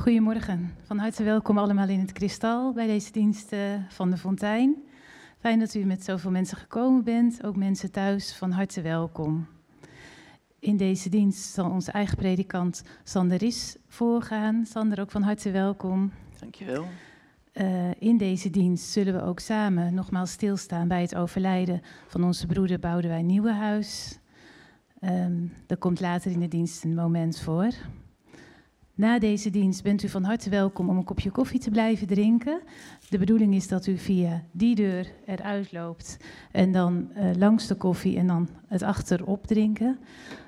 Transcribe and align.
Goedemorgen, 0.00 0.74
van 0.82 0.98
harte 0.98 1.22
welkom 1.22 1.58
allemaal 1.58 1.88
in 1.88 2.00
het 2.00 2.12
Kristal 2.12 2.72
bij 2.72 2.86
deze 2.86 3.12
dienst 3.12 3.54
van 3.88 4.10
de 4.10 4.16
Fontein. 4.16 4.84
Fijn 5.38 5.58
dat 5.58 5.74
u 5.74 5.84
met 5.84 6.04
zoveel 6.04 6.30
mensen 6.30 6.56
gekomen 6.56 7.04
bent, 7.04 7.44
ook 7.44 7.56
mensen 7.56 7.90
thuis, 7.90 8.36
van 8.36 8.50
harte 8.50 8.82
welkom. 8.82 9.46
In 10.58 10.76
deze 10.76 11.08
dienst 11.08 11.52
zal 11.52 11.70
onze 11.70 11.92
eigen 11.92 12.16
predikant 12.16 12.82
Sander 13.04 13.38
Ries 13.38 13.76
voorgaan. 13.88 14.66
Sander, 14.66 15.00
ook 15.00 15.10
van 15.10 15.22
harte 15.22 15.50
welkom. 15.50 16.12
Dankjewel. 16.40 16.84
Uh, 17.52 17.90
in 17.98 18.16
deze 18.16 18.50
dienst 18.50 18.90
zullen 18.90 19.14
we 19.14 19.22
ook 19.22 19.40
samen 19.40 19.94
nogmaals 19.94 20.30
stilstaan 20.30 20.88
bij 20.88 21.00
het 21.00 21.14
overlijden 21.14 21.80
van 22.06 22.24
onze 22.24 22.46
broeder 22.46 22.78
Boudewijn 22.78 23.26
Nieuwenhuis. 23.26 24.18
Um, 25.00 25.52
er 25.66 25.76
komt 25.76 26.00
later 26.00 26.30
in 26.30 26.40
de 26.40 26.48
dienst 26.48 26.84
een 26.84 26.94
moment 26.94 27.40
voor. 27.40 27.72
Na 28.96 29.18
deze 29.18 29.50
dienst 29.50 29.82
bent 29.82 30.02
u 30.02 30.08
van 30.08 30.24
harte 30.24 30.50
welkom 30.50 30.88
om 30.88 30.96
een 30.96 31.04
kopje 31.04 31.30
koffie 31.30 31.60
te 31.60 31.70
blijven 31.70 32.06
drinken. 32.06 32.60
De 33.10 33.18
bedoeling 33.18 33.54
is 33.54 33.68
dat 33.68 33.86
u 33.86 33.98
via 33.98 34.42
die 34.52 34.74
deur 34.74 35.12
eruit 35.26 35.72
loopt 35.72 36.16
en 36.52 36.72
dan 36.72 37.10
uh, 37.16 37.30
langs 37.36 37.66
de 37.66 37.74
koffie 37.74 38.18
en 38.18 38.26
dan 38.26 38.48
het 38.66 38.82
achterop 38.82 39.46
drinken. 39.46 39.98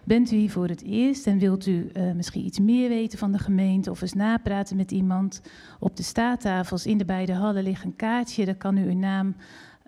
Bent 0.05 0.31
u 0.33 0.37
hier 0.37 0.51
voor 0.51 0.69
het 0.69 0.83
eerst 0.83 1.27
en 1.27 1.39
wilt 1.39 1.67
u 1.67 1.91
uh, 1.93 2.13
misschien 2.13 2.45
iets 2.45 2.59
meer 2.59 2.89
weten 2.89 3.19
van 3.19 3.33
de 3.33 3.39
gemeente 3.39 3.91
of 3.91 4.01
eens 4.01 4.13
napraten 4.13 4.77
met 4.77 4.91
iemand? 4.91 5.43
Op 5.79 5.97
de 5.97 6.03
staattafels 6.03 6.87
in 6.87 6.99
de 6.99 7.05
beide 7.05 7.35
hallen 7.35 7.63
ligt 7.63 7.85
een 7.85 7.97
kaartje, 7.97 8.45
daar 8.45 8.55
kan 8.55 8.77
u 8.77 8.89
uw 8.89 8.99
naam 8.99 9.37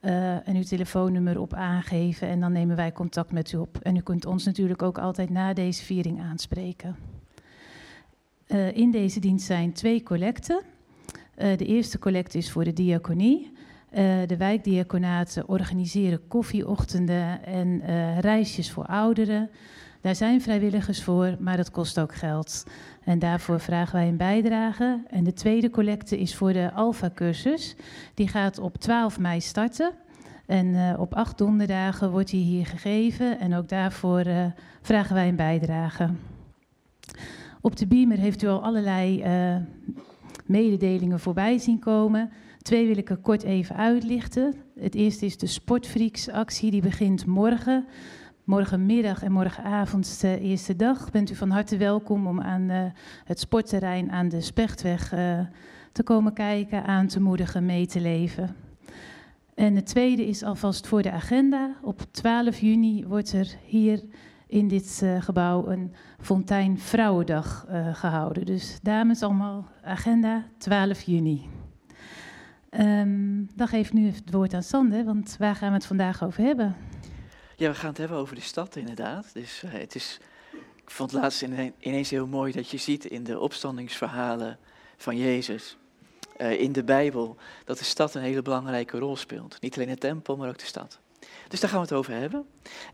uh, 0.02 0.48
en 0.48 0.56
uw 0.56 0.62
telefoonnummer 0.62 1.40
op 1.40 1.54
aangeven 1.54 2.28
en 2.28 2.40
dan 2.40 2.52
nemen 2.52 2.76
wij 2.76 2.92
contact 2.92 3.32
met 3.32 3.52
u 3.52 3.56
op. 3.56 3.78
En 3.82 3.96
u 3.96 4.00
kunt 4.00 4.26
ons 4.26 4.44
natuurlijk 4.44 4.82
ook 4.82 4.98
altijd 4.98 5.30
na 5.30 5.52
deze 5.52 5.84
viering 5.84 6.20
aanspreken. 6.20 7.17
Uh, 8.48 8.76
in 8.76 8.90
deze 8.90 9.20
dienst 9.20 9.46
zijn 9.46 9.72
twee 9.72 10.02
collecten. 10.02 10.62
Uh, 11.38 11.56
de 11.56 11.64
eerste 11.64 11.98
collecte 11.98 12.38
is 12.38 12.50
voor 12.50 12.64
de 12.64 12.72
diaconie. 12.72 13.52
Uh, 13.92 13.98
de 14.26 14.36
wijkdiaconaten 14.36 15.48
organiseren 15.48 16.28
koffieochtenden 16.28 17.44
en 17.44 17.82
reisjes 18.20 18.70
voor 18.70 18.86
ouderen. 18.86 19.50
Daar 20.00 20.14
zijn 20.14 20.40
vrijwilligers 20.40 21.02
voor, 21.02 21.36
maar 21.40 21.56
dat 21.56 21.70
kost 21.70 22.00
ook 22.00 22.14
geld. 22.14 22.64
En 23.04 23.18
daarvoor 23.18 23.60
vragen 23.60 23.94
wij 23.94 24.08
een 24.08 24.16
bijdrage. 24.16 25.02
En 25.10 25.24
de 25.24 25.32
tweede 25.32 25.70
collecte 25.70 26.18
is 26.18 26.36
voor 26.36 26.52
de 26.52 26.72
Alpha-cursus. 26.72 27.76
Die 28.14 28.28
gaat 28.28 28.58
op 28.58 28.76
12 28.76 29.18
mei 29.18 29.40
starten. 29.40 29.92
En 30.46 30.98
op 30.98 31.14
acht 31.14 31.38
donderdagen 31.38 32.10
wordt 32.10 32.30
die 32.30 32.44
hier 32.44 32.66
gegeven. 32.66 33.40
En 33.40 33.54
ook 33.54 33.68
daarvoor 33.68 34.24
vragen 34.82 35.14
wij 35.14 35.28
een 35.28 35.36
bijdrage. 35.36 36.10
Op 37.60 37.76
de 37.76 37.86
beamer 37.86 38.18
heeft 38.18 38.42
u 38.42 38.46
al 38.46 38.62
allerlei 38.62 39.22
uh, 39.24 39.56
mededelingen 40.46 41.20
voorbij 41.20 41.58
zien 41.58 41.78
komen. 41.78 42.30
Twee 42.62 42.86
wil 42.86 42.96
ik 42.96 43.10
er 43.10 43.16
kort 43.16 43.42
even 43.42 43.76
uitlichten. 43.76 44.54
Het 44.80 44.94
eerste 44.94 45.26
is 45.26 45.38
de 45.38 45.46
Sportfreaks-actie, 45.46 46.70
die 46.70 46.82
begint 46.82 47.26
morgen. 47.26 47.86
Morgenmiddag 48.44 49.22
en 49.22 49.32
morgenavond 49.32 50.20
de 50.20 50.40
eerste 50.40 50.76
dag. 50.76 51.10
Bent 51.10 51.30
u 51.30 51.34
van 51.34 51.50
harte 51.50 51.76
welkom 51.76 52.26
om 52.26 52.40
aan 52.40 52.70
uh, 52.70 52.84
het 53.24 53.40
sportterrein 53.40 54.10
aan 54.10 54.28
de 54.28 54.40
Spechtweg 54.40 55.08
te 55.92 56.02
komen 56.02 56.32
kijken, 56.32 56.84
aan 56.84 57.06
te 57.06 57.20
moedigen, 57.20 57.66
mee 57.66 57.86
te 57.86 58.00
leven. 58.00 58.56
En 59.54 59.74
het 59.74 59.86
tweede 59.86 60.26
is 60.26 60.42
alvast 60.42 60.86
voor 60.86 61.02
de 61.02 61.10
agenda. 61.10 61.76
Op 61.82 62.00
12 62.10 62.58
juni 62.58 63.06
wordt 63.06 63.32
er 63.32 63.56
hier 63.66 64.02
in 64.48 64.68
dit 64.68 65.00
uh, 65.02 65.22
gebouw 65.22 65.66
een 65.66 65.94
Fontein 66.20 66.78
Vrouwendag 66.78 67.66
uh, 67.70 67.94
gehouden. 67.94 68.46
Dus 68.46 68.78
dames, 68.82 69.22
allemaal 69.22 69.68
agenda 69.82 70.46
12 70.58 71.02
juni. 71.02 71.48
Um, 72.70 73.48
dan 73.54 73.68
geef 73.68 73.86
ik 73.86 73.92
nu 73.92 74.06
het 74.06 74.30
woord 74.30 74.54
aan 74.54 74.62
Sander, 74.62 75.04
want 75.04 75.36
waar 75.38 75.54
gaan 75.54 75.68
we 75.68 75.74
het 75.74 75.86
vandaag 75.86 76.24
over 76.24 76.42
hebben? 76.42 76.76
Ja, 77.56 77.68
we 77.68 77.74
gaan 77.74 77.88
het 77.88 77.98
hebben 77.98 78.18
over 78.18 78.34
de 78.34 78.40
stad 78.40 78.76
inderdaad. 78.76 79.30
Dus 79.32 79.62
uh, 79.64 79.72
het 79.72 79.94
is, 79.94 80.20
ik 80.76 80.90
vond 80.90 81.10
het 81.10 81.20
laatst 81.20 81.42
ineens 81.78 82.10
heel 82.10 82.26
mooi 82.26 82.52
dat 82.52 82.70
je 82.70 82.76
ziet 82.76 83.04
in 83.04 83.24
de 83.24 83.38
opstandingsverhalen 83.38 84.58
van 84.96 85.16
Jezus, 85.16 85.76
in 86.38 86.72
de 86.72 86.84
Bijbel, 86.84 87.36
dat 87.64 87.78
de 87.78 87.84
stad 87.84 88.14
een 88.14 88.22
hele 88.22 88.42
belangrijke 88.42 88.98
rol 88.98 89.16
speelt. 89.16 89.60
Niet 89.60 89.76
alleen 89.76 89.88
de 89.88 89.96
tempel, 89.96 90.36
maar 90.36 90.48
ook 90.48 90.58
de 90.58 90.64
stad. 90.64 91.00
Dus 91.48 91.60
daar 91.60 91.70
gaan 91.70 91.80
we 91.80 91.86
het 91.86 91.94
over 91.94 92.12
hebben. 92.12 92.46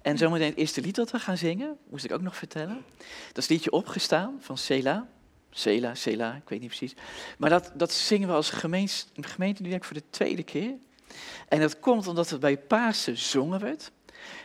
En 0.03 0.19
zometeen 0.19 0.49
het 0.49 0.57
eerste 0.57 0.81
lied 0.81 0.95
dat 0.95 1.11
we 1.11 1.19
gaan 1.19 1.37
zingen, 1.37 1.79
moest 1.91 2.05
ik 2.05 2.13
ook 2.13 2.23
nog 2.23 2.37
vertellen. 2.37 2.85
Dat 2.99 3.37
is 3.37 3.43
het 3.43 3.49
liedje 3.49 3.71
Opgestaan 3.71 4.37
van 4.41 4.59
Sela. 4.59 5.07
Sela, 5.51 5.95
Sela, 5.95 6.35
ik 6.35 6.49
weet 6.49 6.61
niet 6.61 6.69
precies. 6.69 6.95
Maar 7.39 7.51
dat, 7.51 7.73
dat 7.75 7.93
zingen 7.93 8.29
we 8.29 8.35
als 8.35 8.51
gemeente, 8.51 9.05
gemeente 9.21 9.63
nu 9.63 9.69
denk 9.69 9.81
ik 9.81 9.89
voor 9.89 9.97
de 9.97 10.11
tweede 10.11 10.43
keer. 10.43 10.73
En 11.49 11.61
dat 11.61 11.81
komt 11.81 12.07
omdat 12.07 12.31
het 12.31 12.41
bij 12.41 12.59
Pasen 12.59 13.19
zongen 13.19 13.61
werd. 13.61 13.91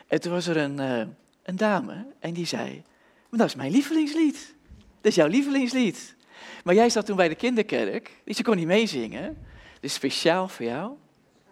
En 0.08 0.22
toen 0.22 0.32
was 0.32 0.48
er 0.48 0.58
een, 0.58 0.80
uh, 0.80 0.98
een 1.44 1.56
dame 1.56 2.06
en 2.20 2.34
die 2.34 2.46
zei, 2.46 2.84
maar 3.30 3.40
dat 3.40 3.48
is 3.48 3.56
mijn 3.56 3.72
lievelingslied. 3.72 4.56
Dat 4.78 5.12
is 5.12 5.16
jouw 5.16 5.28
lievelingslied. 5.28 6.16
Maar 6.64 6.76
jij 6.76 6.90
zat 6.90 7.06
toen 7.06 7.16
bij 7.16 7.30
de 7.30 7.36
kinderkerk, 7.36 8.22
dus 8.24 8.38
je 8.38 8.44
kon 8.44 8.56
niet 8.56 8.66
meezingen. 8.66 9.38
Dus 9.80 9.94
speciaal 9.94 10.48
voor 10.48 10.66
jou 10.66 10.92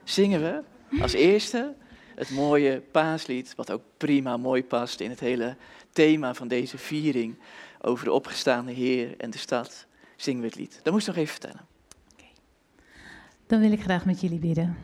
zingen 0.03 0.41
we 0.41 0.63
als 1.01 1.13
eerste 1.13 1.75
het 2.17 2.29
mooie 2.29 2.81
paaslied, 2.91 3.55
wat 3.55 3.71
ook 3.71 3.81
prima 3.97 4.37
mooi 4.37 4.63
past 4.63 4.99
in 4.99 5.09
het 5.09 5.19
hele 5.19 5.55
thema 5.91 6.33
van 6.33 6.47
deze 6.47 6.77
viering 6.77 7.35
over 7.81 8.05
de 8.05 8.11
opgestaande 8.11 8.71
Heer 8.71 9.17
en 9.17 9.29
de 9.29 9.37
stad, 9.37 9.85
zingen 10.15 10.41
we 10.41 10.47
het 10.47 10.55
lied. 10.55 10.79
Dat 10.83 10.93
moest 10.93 11.07
ik 11.07 11.15
nog 11.15 11.23
even 11.23 11.35
vertellen. 11.39 11.65
Dan 13.47 13.59
wil 13.59 13.71
ik 13.71 13.81
graag 13.81 14.05
met 14.05 14.21
jullie 14.21 14.39
bidden. 14.39 14.77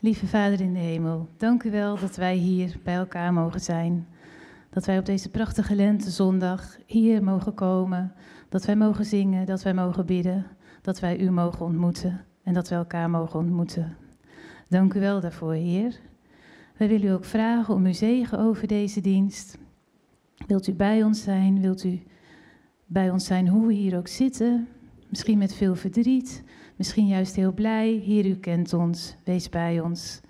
Lieve 0.00 0.26
Vader 0.26 0.60
in 0.60 0.72
de 0.72 0.78
hemel, 0.78 1.28
dank 1.36 1.62
u 1.62 1.70
wel 1.70 1.98
dat 1.98 2.16
wij 2.16 2.34
hier 2.34 2.76
bij 2.82 2.94
elkaar 2.94 3.32
mogen 3.32 3.60
zijn. 3.60 4.08
Dat 4.70 4.86
wij 4.86 4.98
op 4.98 5.06
deze 5.06 5.30
prachtige 5.30 5.74
lentezondag 5.74 6.76
hier 6.86 7.22
mogen 7.22 7.54
komen. 7.54 8.14
Dat 8.48 8.64
wij 8.64 8.76
mogen 8.76 9.04
zingen, 9.04 9.46
dat 9.46 9.62
wij 9.62 9.74
mogen 9.74 10.06
bidden. 10.06 10.46
Dat 10.82 11.00
wij 11.00 11.18
u 11.18 11.30
mogen 11.30 11.66
ontmoeten 11.66 12.24
en 12.42 12.54
dat 12.54 12.68
wij 12.68 12.78
elkaar 12.78 13.10
mogen 13.10 13.38
ontmoeten. 13.38 13.96
Dank 14.68 14.94
u 14.94 15.00
wel 15.00 15.20
daarvoor, 15.20 15.52
Heer. 15.52 16.00
Wij 16.76 16.88
willen 16.88 17.06
u 17.06 17.10
ook 17.10 17.24
vragen 17.24 17.74
om 17.74 17.84
uw 17.84 17.92
zegen 17.92 18.38
over 18.38 18.66
deze 18.66 19.00
dienst. 19.00 19.58
Wilt 20.46 20.66
u 20.66 20.72
bij 20.72 21.02
ons 21.02 21.22
zijn? 21.22 21.60
Wilt 21.60 21.84
u 21.84 22.02
bij 22.86 23.10
ons 23.10 23.24
zijn 23.24 23.48
hoe 23.48 23.66
we 23.66 23.72
hier 23.72 23.96
ook 23.96 24.08
zitten? 24.08 24.68
Misschien 25.08 25.38
met 25.38 25.54
veel 25.54 25.74
verdriet, 25.74 26.42
misschien 26.76 27.06
juist 27.06 27.36
heel 27.36 27.52
blij. 27.52 27.88
Heer, 27.88 28.26
u 28.26 28.36
kent 28.36 28.72
ons, 28.72 29.16
wees 29.24 29.48
bij 29.48 29.80
ons. 29.80 30.20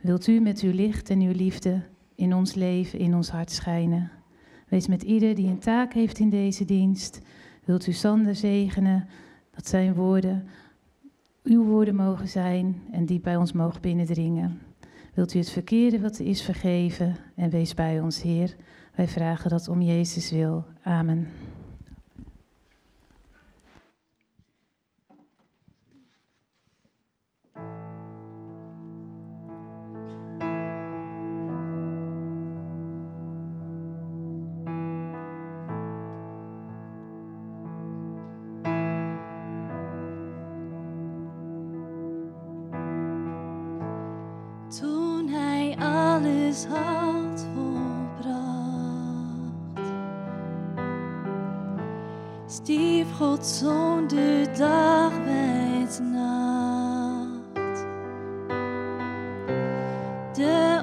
Wilt 0.00 0.26
u 0.26 0.40
met 0.40 0.60
uw 0.60 0.72
licht 0.72 1.10
en 1.10 1.20
uw 1.20 1.32
liefde 1.32 1.82
in 2.14 2.34
ons 2.34 2.54
leven, 2.54 2.98
in 2.98 3.14
ons 3.14 3.30
hart 3.30 3.50
schijnen? 3.50 4.10
Wees 4.68 4.86
met 4.86 5.02
ieder 5.02 5.34
die 5.34 5.46
een 5.46 5.58
taak 5.58 5.92
heeft 5.92 6.18
in 6.18 6.30
deze 6.30 6.64
dienst. 6.64 7.20
Wilt 7.64 7.86
u 7.86 7.92
Sander 7.92 8.34
zegenen, 8.34 9.08
dat 9.50 9.68
zijn 9.68 9.94
woorden 9.94 10.48
uw 11.48 11.64
woorden 11.64 11.94
mogen 11.94 12.28
zijn 12.28 12.82
en 12.90 13.06
die 13.06 13.20
bij 13.20 13.36
ons 13.36 13.52
mogen 13.52 13.80
binnendringen. 13.80 14.60
Wilt 15.14 15.34
u 15.34 15.38
het 15.38 15.50
verkeerde 15.50 16.00
wat 16.00 16.18
er 16.18 16.26
is 16.26 16.42
vergeven 16.42 17.16
en 17.34 17.50
wees 17.50 17.74
bij 17.74 18.00
ons, 18.00 18.22
Heer. 18.22 18.56
Wij 18.94 19.08
vragen 19.08 19.50
dat 19.50 19.68
om 19.68 19.82
Jezus 19.82 20.30
wil. 20.30 20.64
Amen. 20.82 21.28
Had 46.68 47.46
volbracht. 47.54 48.28
Stief 52.46 53.06
zoon 53.46 54.06
de 54.06 54.46
nacht. 56.00 57.86
De 60.32 60.82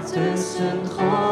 Niets 0.00 0.10
staat 0.12 0.34
tussen 0.34 1.29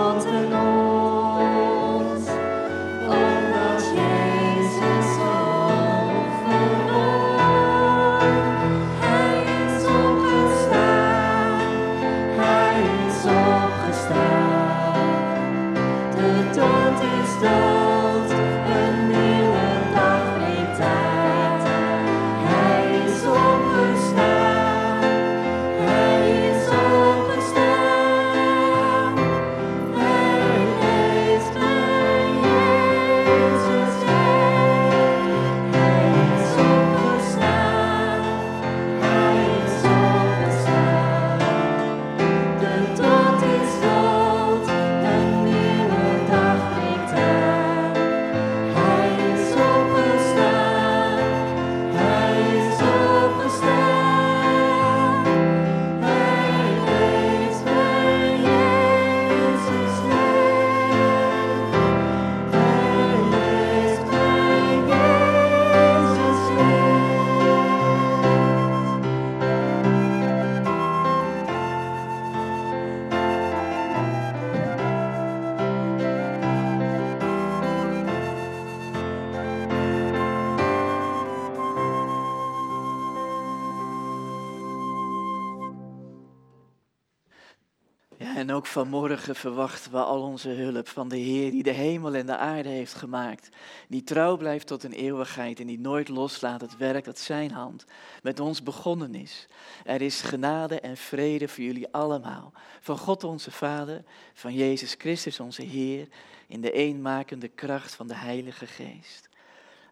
vanmorgen 88.69 89.35
verwachten 89.35 89.93
we 89.93 89.99
al 89.99 90.23
onze 90.23 90.49
hulp 90.49 90.89
van 90.89 91.09
de 91.09 91.17
Heer 91.17 91.51
die 91.51 91.63
de 91.63 91.71
hemel 91.71 92.15
en 92.15 92.27
de 92.27 92.37
aarde 92.37 92.69
heeft 92.69 92.95
gemaakt. 92.95 93.49
Die 93.89 94.03
trouw 94.03 94.37
blijft 94.37 94.67
tot 94.67 94.83
een 94.83 94.93
eeuwigheid 94.93 95.61
en 95.61 95.67
die 95.67 95.79
nooit 95.79 96.09
loslaat 96.09 96.61
het 96.61 96.77
werk 96.77 97.05
dat 97.05 97.19
zijn 97.19 97.51
hand 97.51 97.85
met 98.23 98.41
ons 98.41 98.63
begonnen 98.63 99.15
is. 99.15 99.47
Er 99.85 100.03
is 100.03 100.21
genade 100.21 100.81
en 100.81 100.97
vrede 100.97 101.49
voor 101.49 101.65
jullie 101.65 101.93
allemaal. 101.93 102.53
Van 102.81 102.99
God 102.99 103.25
onze 103.25 103.51
Vader, 103.51 104.05
van 104.35 104.55
Jezus 104.55 104.95
Christus 104.99 105.41
onze 105.41 105.63
Heer, 105.63 106.09
in 106.47 106.61
de 106.61 106.73
eenmakende 106.73 107.49
kracht 107.49 107.95
van 107.95 108.07
de 108.07 108.17
Heilige 108.17 108.67
Geest. 108.67 109.29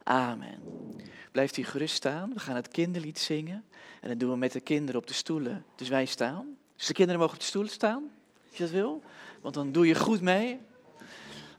Amen. 0.02 0.60
Blijft 1.32 1.56
u 1.56 1.64
gerust 1.64 1.94
staan. 1.94 2.32
We 2.34 2.40
gaan 2.40 2.56
het 2.56 2.68
kinderlied 2.68 3.18
zingen. 3.18 3.64
En 4.00 4.08
dat 4.08 4.20
doen 4.20 4.30
we 4.30 4.36
met 4.36 4.52
de 4.52 4.60
kinderen 4.60 5.00
op 5.00 5.06
de 5.06 5.14
stoelen. 5.14 5.64
Dus 5.76 5.88
wij 5.88 6.06
staan. 6.06 6.56
Dus 6.76 6.86
de 6.86 6.92
kinderen 6.92 7.20
mogen 7.20 7.34
op 7.34 7.40
de 7.40 7.48
stoelen 7.48 7.72
staan, 7.72 8.10
je 8.56 8.62
dat 8.62 8.72
wil. 8.72 9.02
Want 9.40 9.54
dan 9.54 9.72
doe 9.72 9.86
je 9.86 9.94
goed 9.94 10.20
mee. 10.20 10.60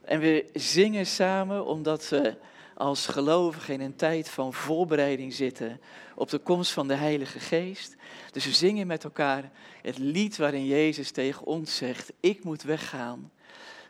En 0.04 0.20
we 0.20 0.50
zingen 0.52 1.06
samen 1.06 1.66
omdat 1.66 2.08
we 2.08 2.36
als 2.74 3.06
gelovigen 3.06 3.74
in 3.74 3.80
een 3.80 3.96
tijd 3.96 4.28
van 4.28 4.52
voorbereiding 4.52 5.34
zitten 5.34 5.80
op 6.14 6.30
de 6.30 6.38
komst 6.38 6.72
van 6.72 6.88
de 6.88 6.94
Heilige 6.94 7.40
Geest. 7.40 7.96
Dus 8.32 8.44
we 8.44 8.52
zingen 8.52 8.86
met 8.86 9.04
elkaar 9.04 9.50
het 9.82 9.98
lied 9.98 10.36
waarin 10.36 10.66
Jezus 10.66 11.10
tegen 11.10 11.46
ons 11.46 11.76
zegt, 11.76 12.12
ik 12.20 12.44
moet 12.44 12.62
weggaan, 12.62 13.32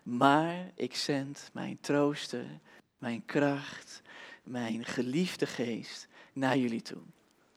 maar 0.03 0.71
ik 0.75 0.97
zend 0.97 1.51
mijn 1.53 1.79
trooster, 1.81 2.45
mijn 2.99 3.25
kracht, 3.25 4.03
mijn 4.43 4.85
geliefde 4.85 5.47
geest 5.47 6.09
naar 6.33 6.57
jullie 6.57 6.83
toe. 6.83 7.03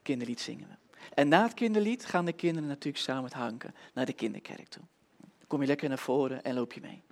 Kinderlied 0.02 0.40
zingen 0.40 0.68
we. 0.68 0.98
En 1.14 1.28
na 1.28 1.44
het 1.44 1.54
kinderlied 1.54 2.06
gaan 2.06 2.26
de 2.26 2.34
kinderen 2.34 2.70
natuurlijk 2.70 3.04
samen 3.04 3.24
met 3.24 3.34
Hanken 3.34 3.76
naar 3.94 4.06
de 4.06 4.14
kinderkerk 4.14 4.68
toe. 4.68 4.84
Kom 5.52 5.62
je 5.62 5.68
lekker 5.68 5.90
naar 5.90 5.98
voren 5.98 6.44
en 6.44 6.54
loop 6.54 6.74
je 6.74 6.82
mee. 6.82 7.04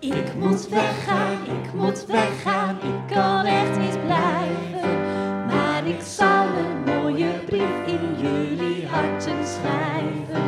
Ik 0.00 0.34
moet 0.34 0.68
weggaan, 0.68 1.44
ik 1.44 1.72
moet 1.72 2.06
weggaan, 2.06 2.76
ik 2.76 3.14
kan 3.16 3.44
echt 3.44 3.78
niet 3.78 4.04
blijven. 4.04 5.00
Maar 5.46 5.86
ik 5.86 6.00
zal 6.00 6.46
een 6.46 6.82
mooie 6.84 7.38
brief 7.46 7.86
in 7.86 8.20
jullie 8.20 8.86
harten 8.86 9.46
schrijven. 9.46 10.42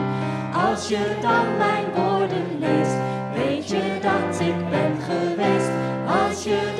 Als 0.54 0.88
je 0.88 1.18
dan 1.20 1.56
mijn 1.56 1.84
woorden 1.94 2.58
leest, 2.58 2.96
weet 3.34 3.68
je 3.68 3.98
dat 4.00 4.40
ik 4.40 4.70
ben 4.70 5.00
geweest. 5.00 5.70
Als 6.06 6.44
je 6.44 6.75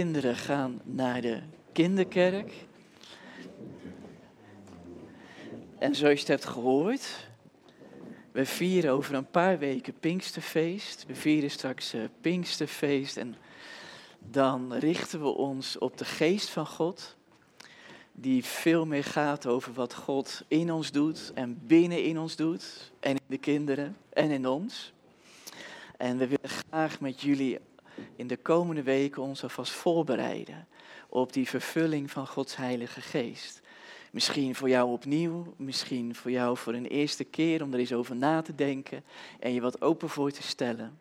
Kinderen 0.00 0.36
gaan 0.36 0.80
naar 0.84 1.20
de 1.20 1.40
kinderkerk. 1.72 2.52
En 5.78 5.94
zoals 5.94 6.14
je 6.14 6.18
het 6.18 6.28
hebt 6.28 6.44
gehoord, 6.44 7.28
we 8.32 8.46
vieren 8.46 8.92
over 8.92 9.14
een 9.14 9.30
paar 9.30 9.58
weken 9.58 9.94
Pinksterfeest. 10.00 11.04
We 11.06 11.14
vieren 11.14 11.50
straks 11.50 11.92
eh, 11.92 12.00
Pinksterfeest 12.20 13.16
en 13.16 13.36
dan 14.18 14.72
richten 14.74 15.20
we 15.20 15.28
ons 15.28 15.78
op 15.78 15.98
de 15.98 16.04
geest 16.04 16.48
van 16.48 16.66
God. 16.66 17.16
Die 18.12 18.44
veel 18.44 18.86
meer 18.86 19.04
gaat 19.04 19.46
over 19.46 19.72
wat 19.72 19.94
God 19.94 20.42
in 20.48 20.72
ons 20.72 20.90
doet 20.90 21.32
en 21.34 21.60
binnen 21.66 22.04
in 22.04 22.18
ons 22.18 22.36
doet. 22.36 22.92
En 23.00 23.10
in 23.10 23.26
de 23.26 23.38
kinderen 23.38 23.96
en 24.12 24.30
in 24.30 24.46
ons. 24.46 24.92
En 25.96 26.18
we 26.18 26.26
willen 26.26 26.48
graag 26.48 27.00
met 27.00 27.20
jullie 27.20 27.58
in 28.16 28.26
de 28.26 28.36
komende 28.36 28.82
weken 28.82 29.22
ons 29.22 29.42
alvast 29.42 29.72
voorbereiden 29.72 30.68
op 31.08 31.32
die 31.32 31.48
vervulling 31.48 32.10
van 32.10 32.26
Gods 32.26 32.56
Heilige 32.56 33.00
Geest. 33.00 33.60
Misschien 34.10 34.54
voor 34.54 34.68
jou 34.68 34.90
opnieuw, 34.90 35.54
misschien 35.56 36.14
voor 36.14 36.30
jou 36.30 36.56
voor 36.56 36.74
een 36.74 36.86
eerste 36.86 37.24
keer 37.24 37.62
om 37.62 37.72
er 37.72 37.78
eens 37.78 37.92
over 37.92 38.16
na 38.16 38.42
te 38.42 38.54
denken 38.54 39.04
en 39.40 39.52
je 39.52 39.60
wat 39.60 39.80
open 39.80 40.08
voor 40.08 40.30
te 40.30 40.42
stellen. 40.42 40.98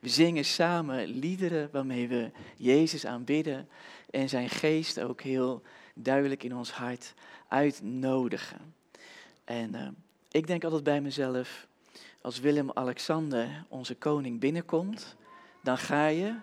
We 0.00 0.08
zingen 0.08 0.44
samen 0.44 1.06
liederen 1.06 1.68
waarmee 1.72 2.08
we 2.08 2.30
Jezus 2.56 3.06
aanbidden 3.06 3.68
en 4.10 4.28
zijn 4.28 4.48
geest 4.48 5.00
ook 5.00 5.20
heel 5.20 5.62
duidelijk 5.94 6.42
in 6.42 6.56
ons 6.56 6.70
hart 6.70 7.14
uitnodigen. 7.48 8.74
En 9.44 9.74
eh, 9.74 9.88
ik 10.30 10.46
denk 10.46 10.64
altijd 10.64 10.84
bij 10.84 11.00
mezelf, 11.00 11.66
als 12.20 12.40
Willem-Alexander, 12.40 13.64
onze 13.68 13.94
koning, 13.94 14.40
binnenkomt, 14.40 15.16
dan 15.66 15.78
ga 15.78 16.06
je 16.06 16.34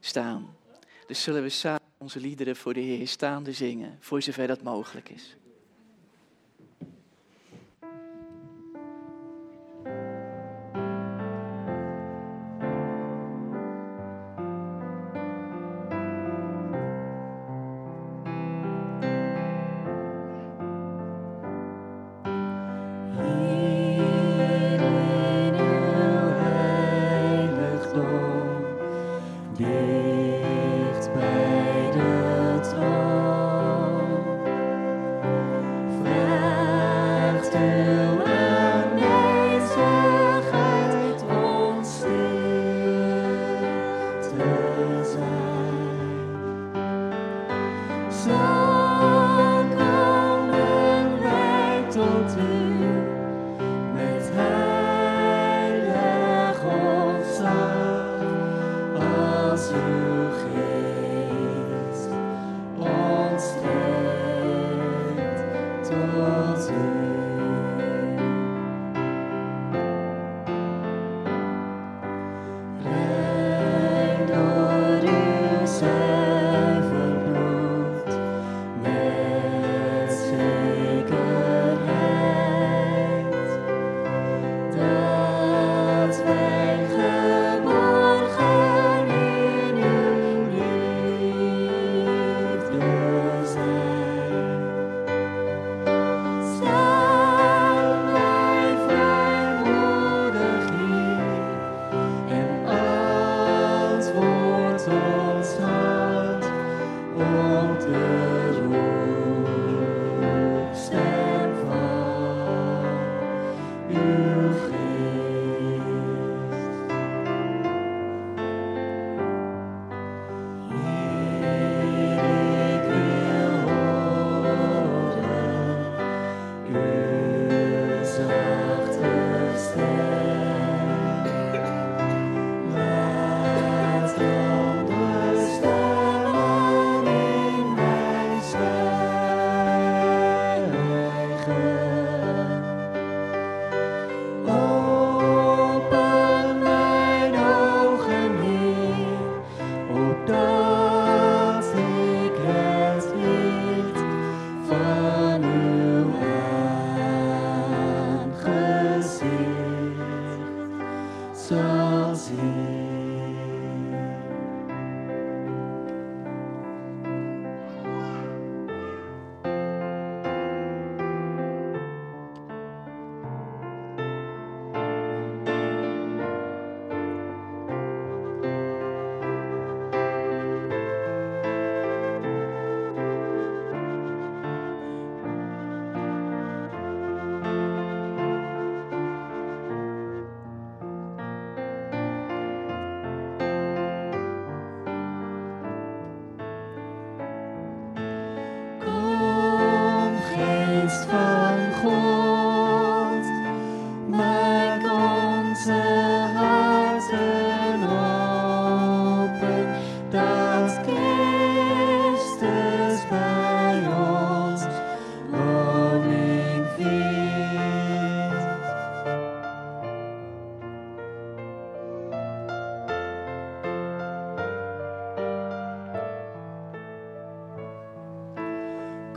staan. 0.00 0.56
Dus 1.06 1.22
zullen 1.22 1.42
we 1.42 1.48
samen 1.48 1.80
onze 1.96 2.20
liederen 2.20 2.56
voor 2.56 2.74
de 2.74 2.80
Heer 2.80 3.08
staande 3.08 3.52
zingen, 3.52 3.96
voor 4.00 4.22
zover 4.22 4.46
dat 4.46 4.62
mogelijk 4.62 5.08
is. 5.08 5.36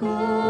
Oh. 0.04 0.41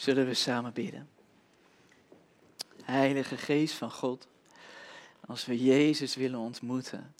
Zullen 0.00 0.26
we 0.26 0.34
samen 0.34 0.72
bidden? 0.72 1.08
Heilige 2.82 3.36
Geest 3.36 3.74
van 3.74 3.90
God, 3.90 4.28
als 5.26 5.46
we 5.46 5.64
Jezus 5.64 6.14
willen 6.14 6.38
ontmoeten 6.38 7.14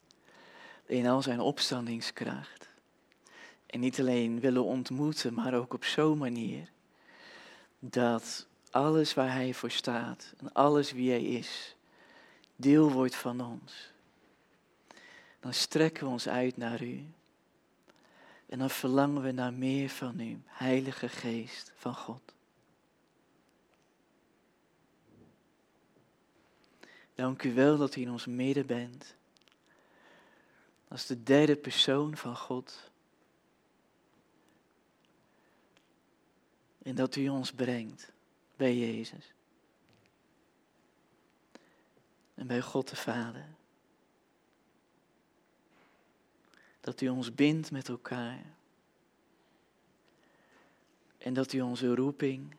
in 0.87 1.07
al 1.07 1.23
zijn 1.23 1.41
opstandingskracht. 1.41 2.69
En 3.67 3.81
niet 3.81 4.01
alleen 4.01 4.41
willen 4.41 4.65
ontmoeten, 4.65 5.35
maar 5.35 5.55
ook 5.55 5.75
op 5.75 5.85
zo'n 5.85 6.19
manier 6.19 6.71
dat 7.79 8.47
alles 8.71 9.15
waar 9.15 9.33
Hij 9.33 9.55
voor 9.55 9.71
staat 9.71 10.33
en 10.39 10.53
alles 10.53 10.93
wie 10.93 11.11
Hij 11.11 11.25
is, 11.25 11.75
deel 12.57 12.93
wordt 12.93 13.17
van 13.17 13.41
ons. 13.41 13.91
Dan 15.41 15.55
strekken 15.55 16.05
we 16.05 16.11
ons 16.11 16.29
uit 16.29 16.57
naar 16.57 16.83
U. 16.83 17.05
En 18.47 18.59
dan 18.59 18.71
verlangen 18.71 19.23
we 19.23 19.33
naar 19.33 19.53
meer 19.53 19.89
van 19.89 20.21
U, 20.21 20.43
Heilige 20.47 21.09
Geest 21.09 21.73
van 21.77 21.95
God. 21.95 22.39
Dank 27.21 27.43
u 27.43 27.55
wel 27.55 27.77
dat 27.77 27.97
u 27.97 28.01
in 28.01 28.11
ons 28.11 28.27
midden 28.27 28.67
bent. 28.67 29.15
Als 30.89 31.07
de 31.07 31.23
derde 31.23 31.57
persoon 31.57 32.17
van 32.17 32.37
God. 32.37 32.91
En 36.83 36.95
dat 36.95 37.17
u 37.17 37.29
ons 37.29 37.53
brengt 37.53 38.13
bij 38.57 38.77
Jezus. 38.77 39.33
En 42.35 42.47
bij 42.47 42.61
God 42.61 42.89
de 42.89 42.97
Vader. 42.97 43.49
Dat 46.81 47.01
u 47.01 47.09
ons 47.09 47.35
bindt 47.35 47.71
met 47.71 47.89
elkaar. 47.89 48.45
En 51.19 51.35
dat 51.35 51.53
u 51.53 51.61
onze 51.61 51.95
roeping 51.95 52.55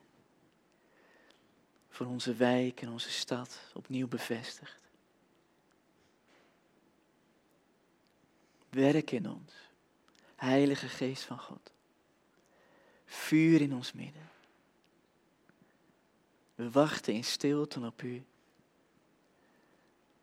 voor 1.91 2.06
onze 2.06 2.34
wijk 2.34 2.82
en 2.82 2.89
onze 2.89 3.12
stad 3.12 3.60
opnieuw 3.73 4.08
bevestigt. 4.08 4.80
Werk 8.69 9.12
in 9.12 9.30
ons, 9.30 9.54
Heilige 10.36 10.88
Geest 10.88 11.23
van 11.23 11.39
God. 11.39 11.71
Vuur 13.06 13.62
in 13.62 13.73
ons 13.73 13.91
midden. 13.91 14.30
We 16.56 16.71
wachten 16.71 17.13
in 17.13 17.23
stilte 17.23 17.80
op 17.80 18.01
U. 18.01 18.25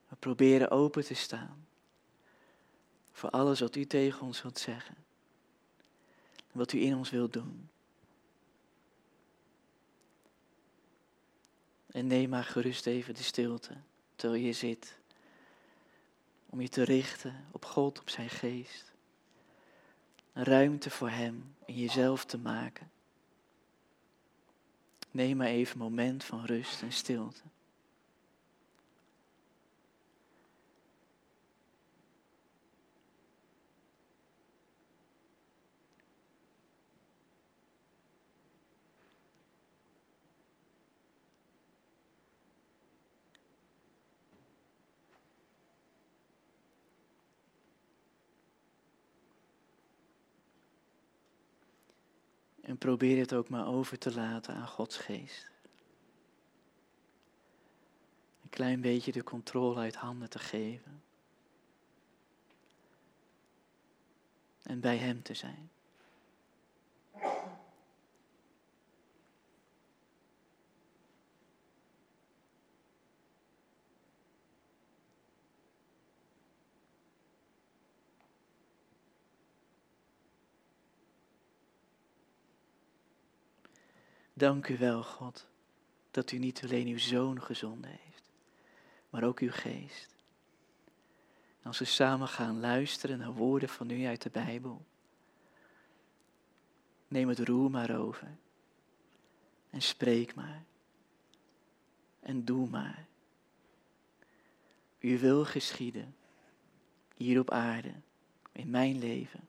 We 0.09 0.17
proberen 0.17 0.71
open 0.71 1.05
te 1.05 1.15
staan 1.15 1.67
voor 3.13 3.31
alles 3.31 3.61
wat 3.61 3.77
U 3.77 3.85
tegen 3.85 4.27
ons 4.27 4.43
wilt 4.43 4.59
zeggen. 4.59 4.97
Wat 6.53 6.73
U 6.73 6.81
in 6.81 6.95
ons 6.95 7.11
wilt 7.11 7.33
doen. 7.33 7.71
En 11.99 12.07
neem 12.07 12.29
maar 12.29 12.45
gerust 12.45 12.87
even 12.87 13.15
de 13.15 13.23
stilte 13.23 13.77
terwijl 14.17 14.43
je 14.43 14.53
zit. 14.53 14.99
Om 16.47 16.61
je 16.61 16.69
te 16.69 16.83
richten 16.83 17.47
op 17.53 17.65
God, 17.65 18.01
op 18.01 18.11
zijn 18.11 18.31
geest. 18.31 18.93
Ruimte 20.33 20.91
voor 20.91 21.11
Hem 21.11 21.55
in 21.65 21.75
jezelf 21.75 22.25
te 22.25 22.39
maken. 22.39 22.91
Neem 25.11 25.37
maar 25.37 25.47
even 25.47 25.73
een 25.73 25.79
moment 25.79 26.25
van 26.25 26.45
rust 26.45 26.83
en 26.83 26.93
stilte. 26.93 27.43
En 52.79 52.87
probeer 52.87 53.19
het 53.19 53.35
ook 53.35 53.49
maar 53.49 53.67
over 53.67 53.99
te 53.99 54.15
laten 54.15 54.55
aan 54.55 54.69
Gods 54.69 54.97
geest. 54.97 55.51
Een 58.43 58.49
klein 58.51 58.81
beetje 58.81 59.13
de 59.13 59.23
controle 59.23 59.81
uit 59.81 59.95
handen 59.95 60.31
te 60.31 60.39
geven. 60.39 61.03
En 64.63 64.81
bij 64.81 64.97
Hem 64.97 65.23
te 65.23 65.35
zijn. 65.35 65.71
Dank 84.39 84.69
u 84.69 84.79
wel, 84.79 85.03
God, 85.03 85.47
dat 86.11 86.31
u 86.31 86.39
niet 86.39 86.63
alleen 86.63 86.87
uw 86.87 86.99
zoon 86.99 87.43
gezonden 87.43 87.91
heeft, 87.91 88.31
maar 89.11 89.25
ook 89.25 89.39
uw 89.39 89.51
geest. 89.51 90.15
En 91.61 91.67
als 91.67 91.79
we 91.79 91.85
samen 91.85 92.29
gaan 92.29 92.61
luisteren 92.61 93.19
naar 93.19 93.33
woorden 93.33 93.69
van 93.69 93.91
u 93.91 94.05
uit 94.05 94.23
de 94.23 94.31
Bijbel, 94.31 94.85
neem 97.09 97.29
het 97.29 97.39
roer 97.39 97.71
maar 97.71 97.97
over 97.97 98.37
en 99.71 99.83
spreek 99.83 100.35
maar 100.35 100.65
en 102.21 102.45
doe 102.45 102.69
maar. 102.69 103.07
U 104.99 105.19
wil 105.19 105.45
geschieden, 105.45 106.17
hier 107.15 107.41
op 107.41 107.51
aarde, 107.51 107.93
in 108.53 108.71
mijn 108.71 108.99
leven, 108.99 109.49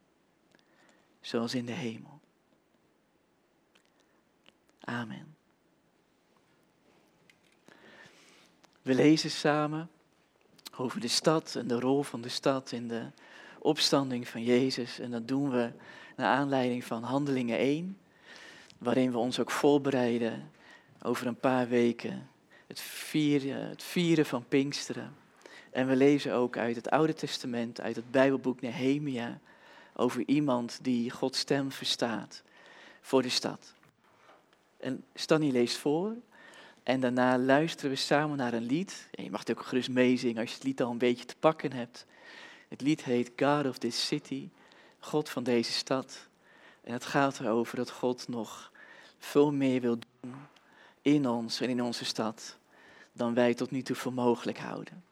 zoals 1.22 1.54
in 1.54 1.66
de 1.66 1.72
hemel. 1.72 2.19
Amen. 4.90 5.36
We 8.82 8.94
lezen 8.94 9.32
samen 9.32 9.90
over 10.78 11.00
de 11.00 11.08
stad 11.08 11.56
en 11.56 11.68
de 11.68 11.80
rol 11.80 12.04
van 12.04 12.22
de 12.22 12.30
stad 12.30 12.72
in 12.72 12.88
de 12.88 13.06
opstanding 13.60 14.28
van 14.28 14.44
Jezus. 14.44 15.00
En 15.00 15.12
dat 15.12 15.28
doen 15.28 15.50
we 15.50 15.72
naar 16.16 16.38
aanleiding 16.38 16.84
van 16.84 17.04
Handelingen 17.04 17.58
1, 17.58 17.98
waarin 18.78 19.12
we 19.12 19.18
ons 19.18 19.40
ook 19.40 19.52
voorbereiden 19.52 20.52
over 21.02 21.28
een 21.28 21.40
paar 21.40 21.68
weken. 21.68 22.30
Het 22.68 22.80
vieren, 22.80 23.70
het 23.70 23.84
vieren 23.84 24.26
van 24.26 24.48
Pinksteren. 24.48 25.16
En 25.72 25.88
we 25.88 25.96
lezen 25.96 26.34
ook 26.34 26.58
uit 26.58 26.76
het 26.76 26.90
Oude 26.90 27.14
Testament, 27.14 27.82
uit 27.82 27.96
het 27.96 28.12
Bijbelboek 28.12 28.62
Nehemia, 28.62 29.40
over 29.94 30.24
iemand 30.26 30.80
die 30.82 31.10
Gods 31.10 31.40
stem 31.40 31.72
verstaat 31.72 32.44
voor 33.02 33.22
de 33.22 33.30
stad. 33.30 33.78
En 34.80 35.04
Stanny 35.14 35.52
leest 35.52 35.78
voor. 35.78 36.16
En 36.84 37.00
daarna 37.00 37.38
luisteren 37.38 37.92
we 37.92 37.98
samen 37.98 38.38
naar 38.38 38.54
een 38.54 38.66
lied. 38.66 39.10
En 39.12 39.24
je 39.24 39.32
mag 39.32 39.40
het 39.40 39.52
ook 39.52 39.64
gerust 39.64 39.90
meezingen 39.90 40.42
als 40.42 40.50
je 40.50 40.56
het 40.56 40.64
lied 40.64 40.82
al 40.82 40.92
een 40.92 40.98
beetje 40.98 41.26
te 41.26 41.36
pakken 41.40 41.72
hebt. 41.72 42.06
Het 42.68 42.82
lied 42.82 43.04
heet 43.04 43.32
God 43.36 43.68
of 43.68 43.78
this 43.78 44.08
city. 44.08 44.50
God 45.00 45.30
van 45.30 45.44
deze 45.44 45.72
stad. 45.72 46.28
En 46.84 46.94
het 46.94 47.06
gaat 47.06 47.40
erover 47.40 47.76
dat 47.76 47.92
God 47.92 48.28
nog 48.28 48.72
veel 49.18 49.52
meer 49.54 49.82
wil 49.82 49.98
doen 50.22 50.34
in 51.02 51.28
ons 51.28 51.62
en 51.62 51.70
in 51.70 51.84
onze 51.84 52.06
stad. 52.06 52.58
Dan 53.14 53.34
wij 53.34 53.54
tot 53.54 53.72
nu 53.72 53.82
toe 53.82 53.96
voor 53.96 54.14
mogelijk 54.14 54.58
houden. 54.58 55.04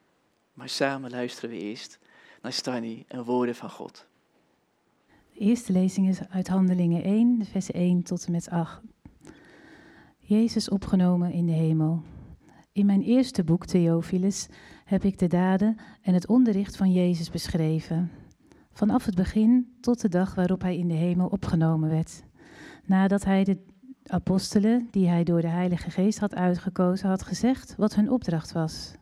Maar 0.54 0.70
samen 0.70 1.12
luisteren 1.12 1.50
we 1.50 1.58
eerst 1.58 2.00
naar 2.42 2.54
Stanny 2.54 3.06
en 3.08 3.24
woorden 3.24 3.56
van 3.56 3.70
God. 3.70 4.06
De 5.34 5.40
eerste 5.40 5.72
lezing 5.72 6.10
is 6.10 6.20
uit 6.30 6.48
Handelingen 6.48 7.04
1, 7.04 7.46
vers 7.46 7.72
1 7.72 8.04
tot 8.04 8.26
en 8.26 8.32
met 8.32 8.50
8. 8.50 8.80
Jezus 10.28 10.70
opgenomen 10.70 11.32
in 11.32 11.46
de 11.46 11.52
hemel. 11.52 12.02
In 12.72 12.86
mijn 12.86 13.02
eerste 13.02 13.44
boek, 13.44 13.66
Theophilus, 13.66 14.48
heb 14.86 15.04
ik 15.04 15.20
de 15.20 15.28
daden 15.28 15.78
en 16.02 16.14
het 16.14 16.28
onderricht 16.28 16.78
van 16.78 16.92
Jezus 16.92 17.30
beschreven. 17.30 18.12
Vanaf 18.72 19.06
het 19.06 19.16
begin 19.16 19.78
tot 19.82 20.02
de 20.02 20.10
dag 20.10 20.36
waarop 20.36 20.62
hij 20.62 20.78
in 20.78 20.88
de 20.88 20.94
hemel 20.94 21.28
opgenomen 21.28 21.90
werd. 21.90 22.24
Nadat 22.86 23.24
hij 23.24 23.44
de 23.44 23.58
apostelen, 24.06 24.88
die 24.92 25.08
hij 25.08 25.24
door 25.24 25.42
de 25.42 25.48
Heilige 25.48 25.92
Geest 25.92 26.20
had 26.20 26.36
uitgekozen, 26.36 27.10
had 27.10 27.24
gezegd 27.24 27.76
wat 27.78 27.96
hun 27.96 28.12
opdracht 28.12 28.52
was. 28.52 28.96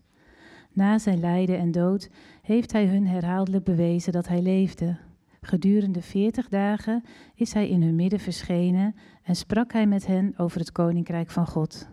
Na 0.72 0.98
zijn 0.98 1.20
lijden 1.20 1.58
en 1.58 1.72
dood 1.72 2.10
heeft 2.42 2.72
hij 2.72 2.88
hun 2.88 3.08
herhaaldelijk 3.08 3.64
bewezen 3.64 4.12
dat 4.12 4.28
hij 4.28 4.42
leefde. 4.42 4.98
Gedurende 5.46 6.02
veertig 6.02 6.50
dagen 6.50 7.04
is 7.36 7.54
hij 7.54 7.70
in 7.70 7.82
hun 7.82 7.96
midden 7.96 8.20
verschenen 8.20 8.96
en 9.24 9.36
sprak 9.36 9.74
hij 9.74 9.88
met 9.88 10.08
hen 10.08 10.34
over 10.38 10.60
het 10.60 10.72
koninkrijk 10.72 11.30
van 11.30 11.48
God. 11.48 11.90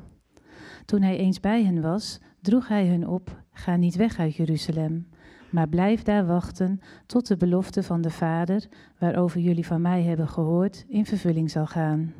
Toen 0.84 1.02
hij 1.02 1.16
eens 1.16 1.40
bij 1.40 1.64
hen 1.64 1.80
was, 1.80 2.20
droeg 2.40 2.68
hij 2.68 2.88
hun 2.88 3.08
op: 3.08 3.42
Ga 3.52 3.76
niet 3.76 3.96
weg 3.96 4.18
uit 4.18 4.34
Jeruzalem, 4.34 5.08
maar 5.50 5.68
blijf 5.68 6.02
daar 6.02 6.26
wachten 6.26 6.80
tot 7.06 7.26
de 7.26 7.36
belofte 7.36 7.82
van 7.82 8.00
de 8.00 8.10
Vader, 8.10 8.68
waarover 8.98 9.40
jullie 9.40 9.66
van 9.66 9.80
mij 9.80 10.02
hebben 10.02 10.28
gehoord, 10.28 10.84
in 10.88 11.06
vervulling 11.06 11.50
zal 11.50 11.66
gaan. 11.66 12.14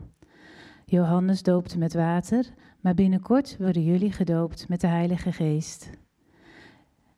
Johannes 0.84 1.42
doopte 1.42 1.78
met 1.78 1.94
water, 1.94 2.46
maar 2.80 2.94
binnenkort 2.94 3.56
worden 3.58 3.84
jullie 3.84 4.12
gedoopt 4.12 4.68
met 4.68 4.80
de 4.80 4.86
Heilige 4.86 5.32
Geest. 5.32 5.90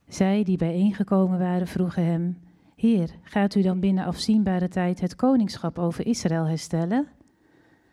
Zij 0.09 0.45
die 0.45 0.57
bijeengekomen 0.57 1.39
waren 1.39 1.67
vroegen 1.67 2.05
hem: 2.05 2.44
Heer, 2.85 3.11
gaat 3.23 3.55
u 3.55 3.63
dan 3.63 3.81
binnen 3.81 4.05
afzienbare 4.05 4.69
tijd 4.69 5.01
het 5.01 5.15
koningschap 5.15 5.79
over 5.79 6.07
Israël 6.07 6.45
herstellen? 6.45 7.07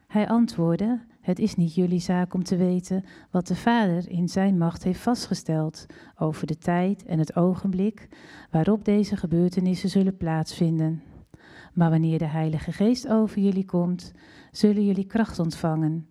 Hij 0.08 0.28
antwoordde: 0.28 1.00
Het 1.22 1.40
is 1.40 1.56
niet 1.56 1.76
jullie 1.76 2.00
zaak 2.00 2.34
om 2.34 2.44
te 2.44 2.56
weten 2.56 3.04
wat 3.30 3.48
de 3.48 3.56
Vader 3.56 4.10
in 4.10 4.28
zijn 4.28 4.58
macht 4.58 4.84
heeft 4.84 5.00
vastgesteld 5.00 5.86
over 6.18 6.48
de 6.48 6.58
tijd 6.58 7.06
en 7.06 7.20
het 7.20 7.36
ogenblik 7.36 8.08
waarop 8.50 8.86
deze 8.86 9.16
gebeurtenissen 9.18 9.90
zullen 9.90 10.18
plaatsvinden. 10.18 11.02
Maar 11.74 11.90
wanneer 11.90 12.20
de 12.20 12.28
Heilige 12.28 12.72
Geest 12.72 13.08
over 13.08 13.42
jullie 13.42 13.66
komt, 13.66 14.12
zullen 14.52 14.86
jullie 14.86 15.06
kracht 15.06 15.40
ontvangen 15.40 16.08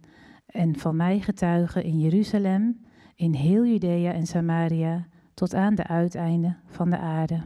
en 0.47 0.79
van 0.79 0.97
mij 0.97 1.21
getuigen 1.21 1.85
in 1.85 2.01
Jeruzalem, 2.01 2.81
in 3.15 3.33
heel 3.35 3.67
Judea 3.67 4.13
en 4.13 4.27
Samaria, 4.27 5.07
tot 5.35 5.55
aan 5.55 5.75
de 5.75 5.87
uiteinden 5.87 6.59
van 6.67 6.91
de 6.91 6.99
aarde. 6.99 7.41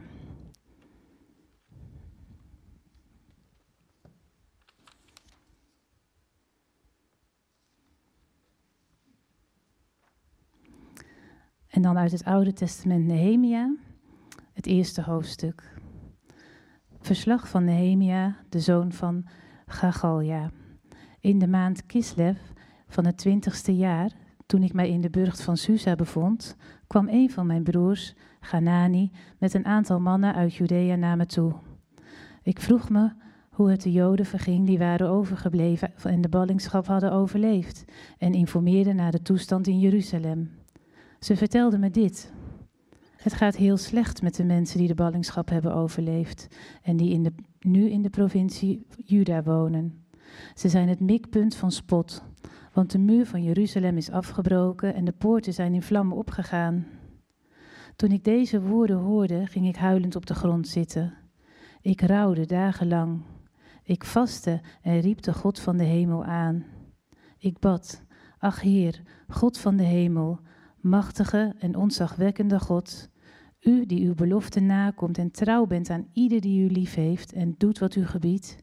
En 11.75 11.81
dan 11.81 11.97
uit 11.97 12.11
het 12.11 12.23
Oude 12.23 12.53
Testament 12.53 13.05
Nehemia, 13.05 13.75
het 14.53 14.65
eerste 14.65 15.01
hoofdstuk. 15.01 15.73
Verslag 16.99 17.49
van 17.49 17.63
Nehemia, 17.63 18.35
de 18.49 18.59
zoon 18.59 18.91
van 18.91 19.25
Gagalja. 19.65 20.51
In 21.19 21.39
de 21.39 21.47
maand 21.47 21.85
Kislev 21.85 22.37
van 22.87 23.05
het 23.05 23.17
twintigste 23.17 23.75
jaar, 23.75 24.11
toen 24.45 24.63
ik 24.63 24.73
mij 24.73 24.89
in 24.89 25.01
de 25.01 25.09
burcht 25.09 25.41
van 25.41 25.57
Susa 25.57 25.95
bevond, 25.95 26.55
kwam 26.87 27.07
een 27.09 27.29
van 27.29 27.45
mijn 27.47 27.63
broers, 27.63 28.13
Ganani, 28.39 29.11
met 29.37 29.53
een 29.53 29.65
aantal 29.65 29.99
mannen 29.99 30.35
uit 30.35 30.53
Judea 30.53 30.95
naar 30.95 31.17
me 31.17 31.25
toe. 31.25 31.53
Ik 32.43 32.59
vroeg 32.59 32.89
me 32.89 33.11
hoe 33.49 33.69
het 33.69 33.81
de 33.81 33.91
Joden 33.91 34.25
verging 34.25 34.65
die 34.65 34.77
waren 34.77 35.09
overgebleven 35.09 35.93
en 36.03 36.21
de 36.21 36.29
ballingschap 36.29 36.87
hadden 36.87 37.11
overleefd, 37.11 37.85
en 38.17 38.33
informeerde 38.33 38.93
naar 38.93 39.11
de 39.11 39.21
toestand 39.21 39.67
in 39.67 39.79
Jeruzalem. 39.79 40.63
Ze 41.25 41.35
vertelden 41.35 41.79
me 41.79 41.89
dit. 41.89 42.33
Het 43.15 43.33
gaat 43.33 43.55
heel 43.55 43.77
slecht 43.77 44.21
met 44.21 44.35
de 44.35 44.43
mensen 44.43 44.77
die 44.77 44.87
de 44.87 44.95
ballingschap 44.95 45.49
hebben 45.49 45.73
overleefd 45.73 46.47
en 46.81 46.97
die 46.97 47.11
in 47.11 47.23
de, 47.23 47.33
nu 47.59 47.89
in 47.89 48.01
de 48.01 48.09
provincie 48.09 48.87
Juda 48.97 49.43
wonen. 49.43 50.05
Ze 50.53 50.69
zijn 50.69 50.87
het 50.87 50.99
mikpunt 50.99 51.55
van 51.55 51.71
spot, 51.71 52.23
want 52.73 52.91
de 52.91 52.97
muur 52.97 53.25
van 53.25 53.43
Jeruzalem 53.43 53.97
is 53.97 54.11
afgebroken 54.11 54.93
en 54.93 55.05
de 55.05 55.11
poorten 55.11 55.53
zijn 55.53 55.73
in 55.73 55.81
vlammen 55.81 56.17
opgegaan. 56.17 56.87
Toen 57.95 58.11
ik 58.11 58.23
deze 58.23 58.61
woorden 58.61 58.97
hoorde, 58.97 59.45
ging 59.45 59.67
ik 59.67 59.75
huilend 59.75 60.15
op 60.15 60.25
de 60.25 60.35
grond 60.35 60.67
zitten. 60.67 61.13
Ik 61.81 62.01
rouwde 62.01 62.45
dagenlang. 62.45 63.21
Ik 63.83 64.03
vastte 64.03 64.61
en 64.81 64.99
riep 64.99 65.21
de 65.21 65.33
God 65.33 65.59
van 65.59 65.77
de 65.77 65.83
hemel 65.83 66.23
aan. 66.23 66.65
Ik 67.37 67.59
bad, 67.59 68.03
ach 68.37 68.61
Heer, 68.61 69.01
God 69.27 69.57
van 69.57 69.75
de 69.75 69.83
hemel, 69.83 70.39
machtige 70.85 71.53
en 71.57 71.75
ontzagwekkende 71.75 72.59
God, 72.59 73.09
u 73.61 73.85
die 73.85 74.07
uw 74.07 74.13
belofte 74.13 74.59
nakomt 74.59 75.17
en 75.17 75.31
trouw 75.31 75.65
bent 75.65 75.89
aan 75.89 76.07
ieder 76.13 76.41
die 76.41 76.69
u 76.69 76.71
lief 76.71 76.93
heeft 76.93 77.33
en 77.33 77.55
doet 77.57 77.79
wat 77.79 77.95
u 77.95 78.05
gebiedt. 78.05 78.57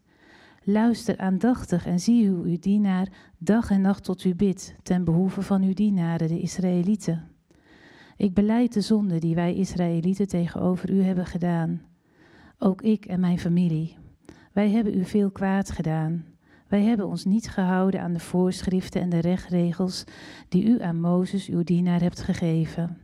Luister 0.64 1.18
aandachtig 1.18 1.86
en 1.86 2.00
zie 2.00 2.28
hoe 2.28 2.44
uw 2.44 2.58
dienaar 2.58 3.08
dag 3.38 3.70
en 3.70 3.80
nacht 3.80 4.04
tot 4.04 4.24
u 4.24 4.34
bidt, 4.34 4.74
ten 4.82 5.04
behoeve 5.04 5.42
van 5.42 5.62
uw 5.62 5.74
dienaren, 5.74 6.28
de 6.28 6.40
Israëlieten. 6.40 7.28
Ik 8.16 8.34
beleid 8.34 8.72
de 8.72 8.80
zonde 8.80 9.18
die 9.18 9.34
wij 9.34 9.54
Israëlieten 9.54 10.28
tegenover 10.28 10.90
u 10.90 11.02
hebben 11.02 11.26
gedaan. 11.26 11.82
Ook 12.58 12.82
ik 12.82 13.04
en 13.04 13.20
mijn 13.20 13.38
familie. 13.38 13.96
Wij 14.52 14.70
hebben 14.70 14.98
u 14.98 15.04
veel 15.04 15.30
kwaad 15.30 15.70
gedaan. 15.70 16.31
Wij 16.72 16.82
hebben 16.82 17.06
ons 17.06 17.24
niet 17.24 17.48
gehouden 17.48 18.00
aan 18.00 18.12
de 18.12 18.20
voorschriften 18.20 19.00
en 19.00 19.08
de 19.08 19.18
rechtregels 19.18 20.04
die 20.48 20.64
u 20.64 20.82
aan 20.82 21.00
Mozes, 21.00 21.48
uw 21.48 21.62
dienaar, 21.62 22.00
hebt 22.00 22.20
gegeven. 22.20 22.98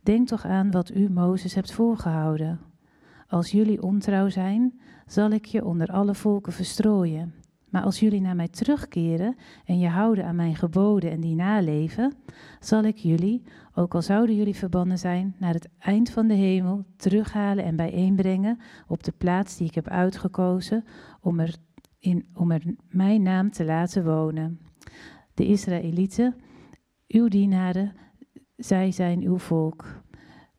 Denk 0.00 0.28
toch 0.28 0.44
aan 0.44 0.70
wat 0.70 0.94
u 0.94 1.10
Mozes 1.10 1.54
hebt 1.54 1.72
voorgehouden. 1.72 2.60
Als 3.28 3.50
jullie 3.50 3.82
ontrouw 3.82 4.28
zijn, 4.28 4.80
zal 5.06 5.30
ik 5.30 5.44
je 5.44 5.64
onder 5.64 5.88
alle 5.88 6.14
volken 6.14 6.52
verstrooien. 6.52 7.34
Maar 7.70 7.82
als 7.82 8.00
jullie 8.00 8.20
naar 8.20 8.36
mij 8.36 8.48
terugkeren 8.48 9.36
en 9.64 9.78
je 9.78 9.88
houden 9.88 10.24
aan 10.24 10.36
mijn 10.36 10.56
geboden 10.56 11.10
en 11.10 11.20
die 11.20 11.34
naleven, 11.34 12.14
zal 12.60 12.82
ik 12.82 12.96
jullie, 12.96 13.42
ook 13.74 13.94
al 13.94 14.02
zouden 14.02 14.36
jullie 14.36 14.56
verbannen 14.56 14.98
zijn, 14.98 15.34
naar 15.38 15.54
het 15.54 15.68
eind 15.78 16.10
van 16.10 16.26
de 16.26 16.34
hemel 16.34 16.84
terughalen 16.96 17.64
en 17.64 17.76
bijeenbrengen 17.76 18.58
op 18.86 19.02
de 19.02 19.12
plaats 19.18 19.56
die 19.56 19.66
ik 19.66 19.74
heb 19.74 19.88
uitgekozen 19.88 20.84
om 21.20 21.40
er, 21.40 21.56
in, 22.02 22.28
om 22.34 22.50
er 22.50 22.62
mijn 22.88 23.22
naam 23.22 23.50
te 23.50 23.64
laten 23.64 24.04
wonen. 24.04 24.60
De 25.34 25.46
Israëlieten, 25.46 26.36
uw 27.08 27.28
dienaren, 27.28 27.92
zij 28.56 28.92
zijn 28.92 29.22
uw 29.22 29.38
volk. 29.38 30.02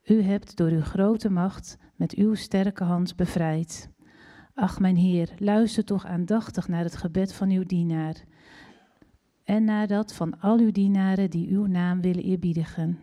U 0.04 0.22
hebt 0.22 0.58
door 0.58 0.70
uw 0.70 0.82
grote 0.82 1.30
macht 1.30 1.78
met 1.96 2.16
uw 2.16 2.34
sterke 2.34 2.84
hand 2.84 3.16
bevrijd. 3.16 3.92
Ach, 4.54 4.80
mijn 4.80 4.96
Heer, 4.96 5.34
luister 5.38 5.86
toch 5.86 6.06
aandachtig 6.06 6.68
naar 6.68 6.84
het 6.84 6.96
gebed 6.96 7.34
van 7.34 7.50
uw 7.50 7.64
dienaar. 7.64 8.24
En 9.44 9.64
naar 9.64 9.88
dat 9.88 10.14
van 10.14 10.40
al 10.40 10.60
uw 10.60 10.72
dienaren 10.72 11.30
die 11.30 11.50
uw 11.50 11.66
naam 11.66 12.02
willen 12.02 12.24
eerbiedigen. 12.24 13.00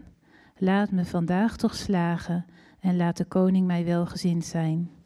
Laat 0.57 0.91
me 0.91 1.05
vandaag 1.05 1.57
toch 1.57 1.75
slagen 1.75 2.45
en 2.81 2.97
laat 2.97 3.17
de 3.17 3.25
koning 3.25 3.67
mij 3.67 3.85
welgezind 3.85 4.45
zijn. 4.45 5.00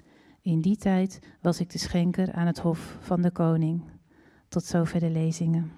In 0.45 0.61
die 0.61 0.77
tijd 0.77 1.19
was 1.41 1.61
ik 1.61 1.71
de 1.71 1.79
schenker 1.79 2.33
aan 2.33 2.47
het 2.47 2.59
hof 2.59 2.97
van 3.01 3.23
de 3.23 3.31
koning. 3.31 3.83
Tot 4.49 4.65
zover 4.65 5.01
de 5.01 5.11
lezingen. 5.11 5.73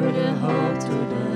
You're 0.00 0.12
the 0.12 0.34
hope 0.36 0.80
to 0.80 0.88
the 1.14 1.29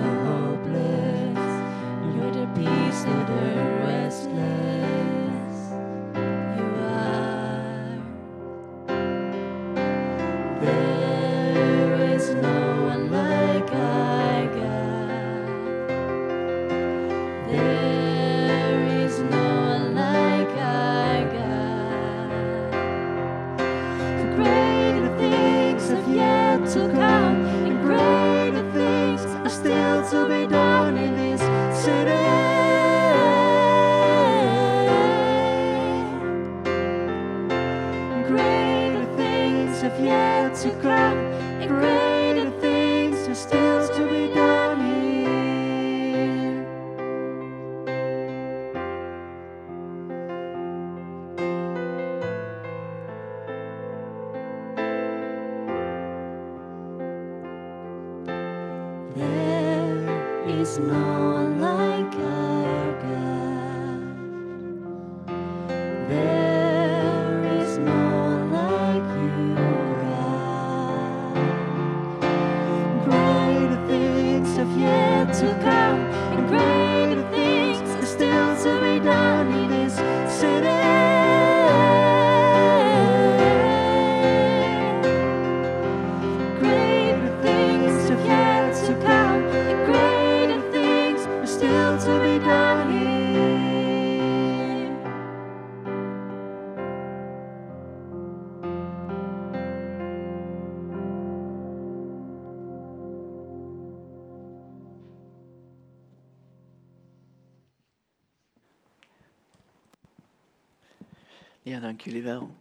dank 111.95 112.07
jullie 112.07 112.23
wel. 112.23 112.55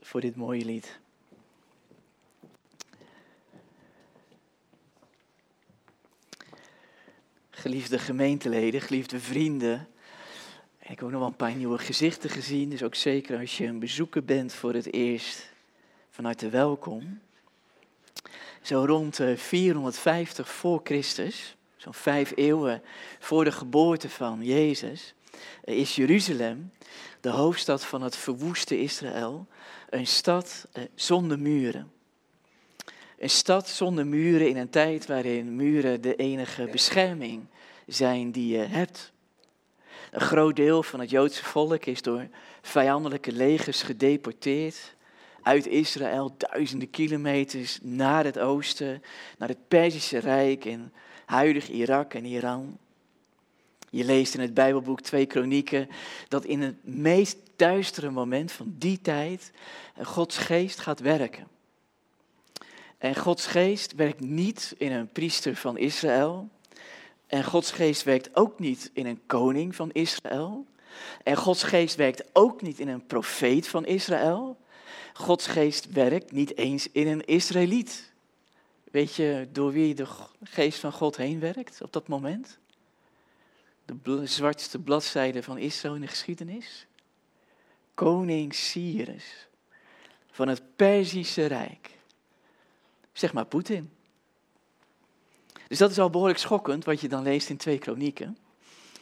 Voor 0.00 0.20
dit 0.20 0.36
mooie 0.36 0.64
lied. 0.64 1.00
Geliefde 7.50 7.98
gemeenteleden, 7.98 8.80
geliefde 8.80 9.20
vrienden. 9.20 9.88
Ik 10.78 10.88
heb 10.88 11.02
ook 11.02 11.10
nog 11.10 11.20
wel 11.20 11.28
een 11.28 11.36
paar 11.36 11.54
nieuwe 11.54 11.78
gezichten 11.78 12.30
gezien. 12.30 12.68
Dus 12.68 12.82
ook 12.82 12.94
zeker 12.94 13.38
als 13.38 13.58
je 13.58 13.66
een 13.66 13.78
bezoeker 13.78 14.24
bent 14.24 14.52
voor 14.52 14.74
het 14.74 14.92
eerst, 14.92 15.52
van 16.10 16.24
harte 16.24 16.48
welkom. 16.48 17.20
Zo 18.62 18.84
rond 18.84 19.20
eh, 19.20 19.36
450 19.36 20.50
voor 20.50 20.80
Christus, 20.84 21.56
zo'n 21.76 21.94
vijf 21.94 22.32
eeuwen 22.34 22.82
voor 23.18 23.44
de 23.44 23.52
geboorte 23.52 24.08
van 24.08 24.44
Jezus, 24.44 25.14
eh, 25.14 25.21
is 25.64 25.96
Jeruzalem, 25.96 26.72
de 27.20 27.28
hoofdstad 27.28 27.84
van 27.84 28.02
het 28.02 28.16
verwoeste 28.16 28.80
Israël, 28.80 29.46
een 29.90 30.06
stad 30.06 30.66
eh, 30.72 30.82
zonder 30.94 31.38
muren. 31.38 31.92
Een 33.18 33.30
stad 33.30 33.68
zonder 33.68 34.06
muren 34.06 34.48
in 34.48 34.56
een 34.56 34.70
tijd 34.70 35.06
waarin 35.06 35.56
muren 35.56 36.00
de 36.00 36.16
enige 36.16 36.68
bescherming 36.72 37.46
zijn 37.86 38.32
die 38.32 38.56
je 38.56 38.64
hebt. 38.64 39.12
Een 40.10 40.20
groot 40.20 40.56
deel 40.56 40.82
van 40.82 41.00
het 41.00 41.10
Joodse 41.10 41.44
volk 41.44 41.84
is 41.84 42.02
door 42.02 42.28
vijandelijke 42.62 43.32
legers 43.32 43.82
gedeporteerd 43.82 44.94
uit 45.42 45.66
Israël, 45.66 46.34
duizenden 46.36 46.90
kilometers 46.90 47.78
naar 47.82 48.24
het 48.24 48.38
oosten, 48.38 49.02
naar 49.38 49.48
het 49.48 49.68
Perzische 49.68 50.18
Rijk 50.18 50.64
en 50.64 50.92
huidig 51.26 51.68
Irak 51.68 52.14
en 52.14 52.24
Iran. 52.24 52.78
Je 53.92 54.04
leest 54.04 54.34
in 54.34 54.40
het 54.40 54.54
Bijbelboek 54.54 55.00
2 55.00 55.26
Kronieken 55.26 55.88
dat 56.28 56.44
in 56.44 56.60
het 56.60 56.84
meest 56.84 57.36
duistere 57.56 58.10
moment 58.10 58.52
van 58.52 58.74
die 58.78 59.00
tijd 59.00 59.50
Gods 60.02 60.38
geest 60.38 60.78
gaat 60.78 61.00
werken. 61.00 61.48
En 62.98 63.16
Gods 63.16 63.46
geest 63.46 63.94
werkt 63.94 64.20
niet 64.20 64.74
in 64.78 64.92
een 64.92 65.08
priester 65.08 65.56
van 65.56 65.78
Israël. 65.78 66.48
En 67.26 67.44
Gods 67.44 67.70
geest 67.70 68.02
werkt 68.02 68.36
ook 68.36 68.58
niet 68.58 68.90
in 68.92 69.06
een 69.06 69.20
koning 69.26 69.76
van 69.76 69.92
Israël. 69.92 70.66
En 71.22 71.36
Gods 71.36 71.62
geest 71.62 71.94
werkt 71.94 72.24
ook 72.32 72.62
niet 72.62 72.78
in 72.78 72.88
een 72.88 73.06
profeet 73.06 73.68
van 73.68 73.86
Israël. 73.86 74.56
Gods 75.12 75.46
geest 75.46 75.92
werkt 75.92 76.32
niet 76.32 76.56
eens 76.56 76.88
in 76.92 77.06
een 77.06 77.24
Israëliet. 77.24 78.12
Weet 78.90 79.14
je 79.14 79.48
door 79.52 79.72
wie 79.72 79.94
de 79.94 80.06
geest 80.42 80.78
van 80.78 80.92
God 80.92 81.16
heen 81.16 81.40
werkt 81.40 81.82
op 81.82 81.92
dat 81.92 82.08
moment? 82.08 82.60
De 84.02 84.26
zwartste 84.26 84.78
bladzijde 84.78 85.42
van 85.42 85.58
Israël 85.58 85.94
in 85.94 86.00
de 86.00 86.06
geschiedenis? 86.06 86.86
Koning 87.94 88.54
Cyrus 88.54 89.48
van 90.30 90.48
het 90.48 90.62
Perzische 90.76 91.46
Rijk. 91.46 91.90
Zeg 93.12 93.32
maar 93.32 93.44
Poetin. 93.44 93.90
Dus 95.68 95.78
dat 95.78 95.90
is 95.90 95.98
al 95.98 96.10
behoorlijk 96.10 96.38
schokkend 96.38 96.84
wat 96.84 97.00
je 97.00 97.08
dan 97.08 97.22
leest 97.22 97.48
in 97.48 97.56
twee 97.56 97.78
kronieken. 97.78 98.38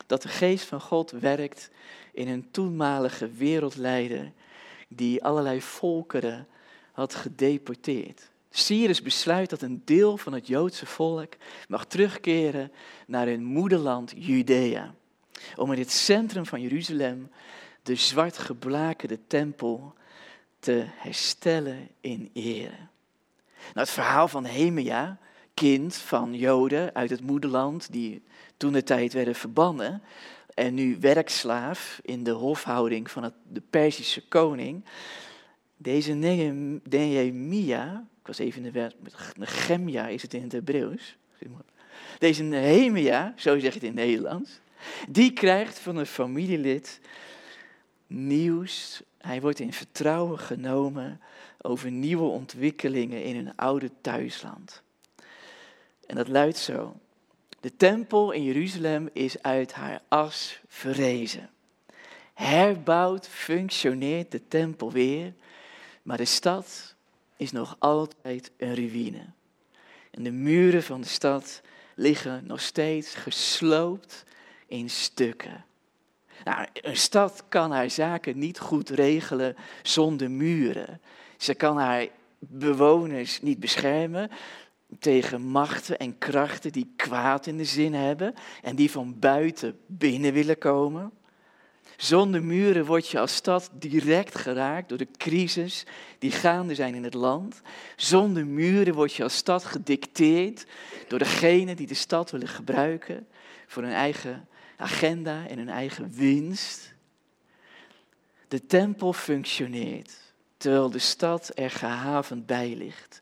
Dat 0.07 0.23
de 0.23 0.29
geest 0.29 0.65
van 0.65 0.81
God 0.81 1.11
werkt 1.11 1.71
in 2.13 2.29
een 2.29 2.51
toenmalige 2.51 3.31
wereldleider 3.31 4.33
die 4.89 5.25
allerlei 5.25 5.63
volkeren 5.63 6.49
had 6.93 7.15
gedeporteerd. 7.15 8.30
Cyrus 8.51 9.03
besluit 9.03 9.51
dat 9.51 9.63
een 9.63 9.83
deel 9.85 10.17
van 10.17 10.33
het 10.33 10.47
Joodse 10.47 10.87
volk 10.87 11.33
mag 11.69 11.87
terugkeren 11.87 12.73
naar 13.07 13.27
hun 13.27 13.45
moederland 13.45 14.13
Judea. 14.17 14.95
Om 15.57 15.73
in 15.73 15.79
het 15.79 15.91
centrum 15.91 16.47
van 16.47 16.61
Jeruzalem 16.61 17.31
de 17.83 17.95
zwart 17.95 18.39
geblakerde 18.39 19.19
tempel 19.27 19.95
te 20.59 20.85
herstellen 20.87 21.89
in 22.01 22.31
ere. 22.33 22.89
Nou, 23.57 23.87
het 23.87 23.91
verhaal 23.91 24.29
van 24.29 24.45
Hemia, 24.45 25.19
kind 25.55 25.97
van 25.97 26.35
Joden 26.35 26.95
uit 26.95 27.11
het 27.11 27.23
moederland, 27.23 27.93
die 27.93 28.23
toen 28.57 28.73
de 28.73 28.83
tijd 28.83 29.13
werden 29.13 29.35
verbannen 29.35 30.03
en 30.55 30.75
nu 30.75 30.97
werkslaaf 31.01 32.01
in 32.03 32.25
de 32.25 32.31
hofhouding 32.31 33.11
van 33.11 33.23
het, 33.23 33.35
de 33.49 33.63
Perzische 33.71 34.29
koning. 34.29 34.85
Deze 35.77 36.13
Nehem- 36.13 36.81
Nehemia, 36.89 38.07
was 38.31 38.47
even 38.47 38.65
in 38.65 38.73
de 38.73 38.93
weg, 39.03 39.37
Nehemia 39.37 40.09
is 40.09 40.23
het 40.23 40.35
in 40.35 40.43
het 40.43 40.53
Hebreeuws. 40.53 41.17
Deze 42.19 42.43
Nehemia, 42.43 43.35
zo 43.37 43.59
zeg 43.59 43.73
je 43.73 43.79
het 43.79 43.89
in 43.89 43.97
het 43.97 44.07
Nederlands, 44.07 44.61
die 45.09 45.33
krijgt 45.33 45.79
van 45.79 45.97
een 45.97 46.07
familielid 46.07 47.01
nieuws. 48.07 49.03
Hij 49.19 49.41
wordt 49.41 49.59
in 49.59 49.73
vertrouwen 49.73 50.39
genomen 50.39 51.21
over 51.61 51.91
nieuwe 51.91 52.29
ontwikkelingen 52.29 53.25
in 53.25 53.37
hun 53.37 53.57
oude 53.57 53.91
thuisland. 54.01 54.83
En 56.07 56.17
dat 56.17 56.29
luidt 56.29 56.59
zo. 56.59 56.97
De 57.61 57.77
tempel 57.77 58.31
in 58.31 58.45
Jeruzalem 58.45 59.09
is 59.13 59.43
uit 59.43 59.73
haar 59.73 60.03
as 60.09 60.61
verrezen. 60.69 61.51
Herbouwd 62.35 63.29
functioneert 63.29 64.31
de 64.31 64.49
tempel 64.49 64.93
weer, 64.93 65.33
Maar 66.03 66.17
de 66.17 66.25
stad 66.25 66.95
is 67.41 67.53
nog 67.53 67.77
altijd 67.79 68.51
een 68.57 68.75
ruïne. 68.75 69.25
En 70.11 70.23
de 70.23 70.31
muren 70.31 70.83
van 70.83 71.01
de 71.01 71.07
stad 71.07 71.61
liggen 71.95 72.47
nog 72.47 72.61
steeds 72.61 73.15
gesloopt 73.15 74.25
in 74.67 74.91
stukken. 74.91 75.65
Nou, 76.45 76.67
een 76.73 76.97
stad 76.97 77.45
kan 77.49 77.71
haar 77.71 77.91
zaken 77.91 78.39
niet 78.39 78.59
goed 78.59 78.89
regelen 78.89 79.57
zonder 79.83 80.31
muren. 80.31 81.01
Ze 81.37 81.55
kan 81.55 81.77
haar 81.77 82.07
bewoners 82.39 83.43
niet 83.43 83.61
beschermen 83.61 84.31
tegen 84.99 85.43
machten 85.43 85.99
en 85.99 86.19
krachten 86.19 86.73
die 86.73 86.93
kwaad 86.97 87.47
in 87.47 87.57
de 87.57 87.65
zin 87.65 87.95
hebben 87.95 88.35
en 88.63 88.77
die 88.77 88.91
van 88.91 89.19
buiten 89.19 89.79
binnen 89.87 90.33
willen 90.33 90.59
komen. 90.59 91.13
Zonder 92.01 92.45
muren 92.45 92.85
word 92.85 93.09
je 93.09 93.19
als 93.19 93.35
stad 93.35 93.71
direct 93.73 94.39
geraakt 94.39 94.89
door 94.89 94.99
de 94.99 95.09
crisis 95.17 95.85
die 96.19 96.31
gaande 96.31 96.75
zijn 96.75 96.95
in 96.95 97.05
het 97.05 97.15
land. 97.15 97.61
Zonder 97.97 98.47
muren 98.47 98.95
word 98.95 99.15
je 99.15 99.23
als 99.23 99.37
stad 99.37 99.65
gedicteerd 99.65 100.67
door 101.09 101.19
degenen 101.19 101.77
die 101.77 101.87
de 101.87 101.95
stad 101.95 102.31
willen 102.31 102.49
gebruiken 102.49 103.27
voor 103.67 103.83
hun 103.83 103.93
eigen 103.93 104.49
agenda 104.77 105.47
en 105.47 105.59
hun 105.59 105.69
eigen 105.69 106.11
winst. 106.13 106.95
De 108.49 108.67
tempel 108.67 109.13
functioneert 109.13 110.17
terwijl 110.57 110.91
de 110.91 110.99
stad 110.99 111.51
er 111.55 111.71
gehavend 111.71 112.47
bij 112.47 112.75
ligt, 112.77 113.21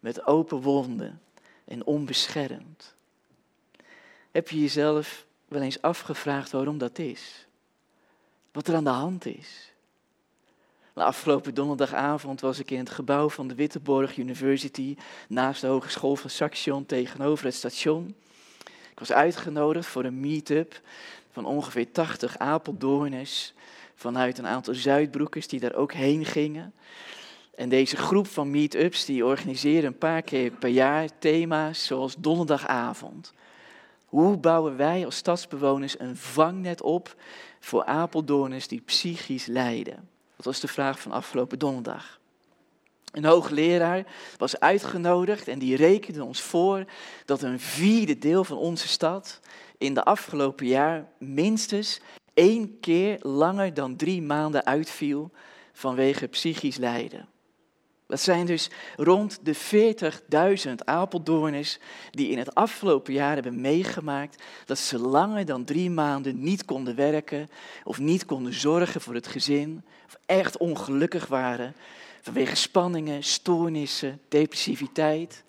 met 0.00 0.26
open 0.26 0.60
wonden 0.60 1.20
en 1.64 1.84
onbeschermd. 1.84 2.94
Heb 4.30 4.48
je 4.48 4.60
jezelf 4.60 5.26
wel 5.48 5.62
eens 5.62 5.82
afgevraagd 5.82 6.50
waarom 6.50 6.78
dat 6.78 6.98
is? 6.98 7.45
Wat 8.56 8.68
er 8.68 8.74
aan 8.74 8.84
de 8.84 8.90
hand 8.90 9.26
is? 9.26 9.72
De 10.94 11.02
afgelopen 11.02 11.54
donderdagavond 11.54 12.40
was 12.40 12.58
ik 12.58 12.70
in 12.70 12.78
het 12.78 12.90
gebouw 12.90 13.28
van 13.28 13.48
de 13.48 13.54
Witteborg 13.54 14.16
University, 14.16 14.96
naast 15.28 15.60
de 15.60 15.66
Hogeschool 15.66 16.16
van 16.16 16.30
Saxion, 16.30 16.86
tegenover 16.86 17.44
het 17.44 17.54
station. 17.54 18.14
Ik 18.64 18.98
was 18.98 19.12
uitgenodigd 19.12 19.86
voor 19.86 20.04
een 20.04 20.20
meet-up 20.20 20.80
van 21.30 21.44
ongeveer 21.44 21.92
80 21.92 22.38
Apeldoorners 22.38 23.52
vanuit 23.94 24.38
een 24.38 24.46
aantal 24.46 24.74
Zuidbroekers 24.74 25.48
die 25.48 25.60
daar 25.60 25.74
ook 25.74 25.92
heen 25.92 26.24
gingen. 26.24 26.74
En 27.54 27.68
deze 27.68 27.96
groep 27.96 28.26
van 28.26 28.50
meet-ups 28.50 29.04
die 29.04 29.24
organiseren 29.24 29.86
een 29.86 29.98
paar 29.98 30.22
keer 30.22 30.50
per 30.50 30.70
jaar 30.70 31.08
thema's 31.18 31.86
zoals 31.86 32.14
donderdagavond. 32.18 33.32
Hoe 34.16 34.36
bouwen 34.36 34.76
wij 34.76 35.04
als 35.04 35.16
stadsbewoners 35.16 35.98
een 35.98 36.16
vangnet 36.16 36.82
op 36.82 37.14
voor 37.60 37.84
Apeldoorners 37.84 38.68
die 38.68 38.80
psychisch 38.80 39.46
lijden? 39.46 40.08
Dat 40.36 40.44
was 40.44 40.60
de 40.60 40.68
vraag 40.68 41.00
van 41.00 41.12
afgelopen 41.12 41.58
donderdag. 41.58 42.20
Een 43.12 43.24
hoogleraar 43.24 44.06
was 44.36 44.60
uitgenodigd 44.60 45.48
en 45.48 45.58
die 45.58 45.76
rekende 45.76 46.24
ons 46.24 46.40
voor 46.40 46.84
dat 47.24 47.42
een 47.42 47.60
vierde 47.60 48.18
deel 48.18 48.44
van 48.44 48.56
onze 48.56 48.88
stad 48.88 49.40
in 49.78 49.94
de 49.94 50.04
afgelopen 50.04 50.66
jaar 50.66 51.08
minstens 51.18 52.00
één 52.34 52.80
keer 52.80 53.18
langer 53.20 53.74
dan 53.74 53.96
drie 53.96 54.22
maanden 54.22 54.66
uitviel 54.66 55.30
vanwege 55.72 56.26
psychisch 56.26 56.76
lijden. 56.76 57.28
Dat 58.06 58.20
zijn 58.20 58.46
dus 58.46 58.70
rond 58.96 59.38
de 59.42 59.54
40.000 60.66 60.74
Apeldoorners 60.84 61.78
die 62.10 62.28
in 62.28 62.38
het 62.38 62.54
afgelopen 62.54 63.12
jaar 63.12 63.34
hebben 63.34 63.60
meegemaakt 63.60 64.42
dat 64.64 64.78
ze 64.78 64.98
langer 64.98 65.44
dan 65.44 65.64
drie 65.64 65.90
maanden 65.90 66.42
niet 66.42 66.64
konden 66.64 66.94
werken 66.94 67.48
of 67.84 67.98
niet 67.98 68.24
konden 68.24 68.54
zorgen 68.54 69.00
voor 69.00 69.14
het 69.14 69.26
gezin 69.26 69.84
of 70.06 70.16
echt 70.26 70.56
ongelukkig 70.56 71.26
waren 71.26 71.74
vanwege 72.22 72.56
spanningen, 72.56 73.22
stoornissen, 73.22 74.20
depressiviteit 74.28 75.44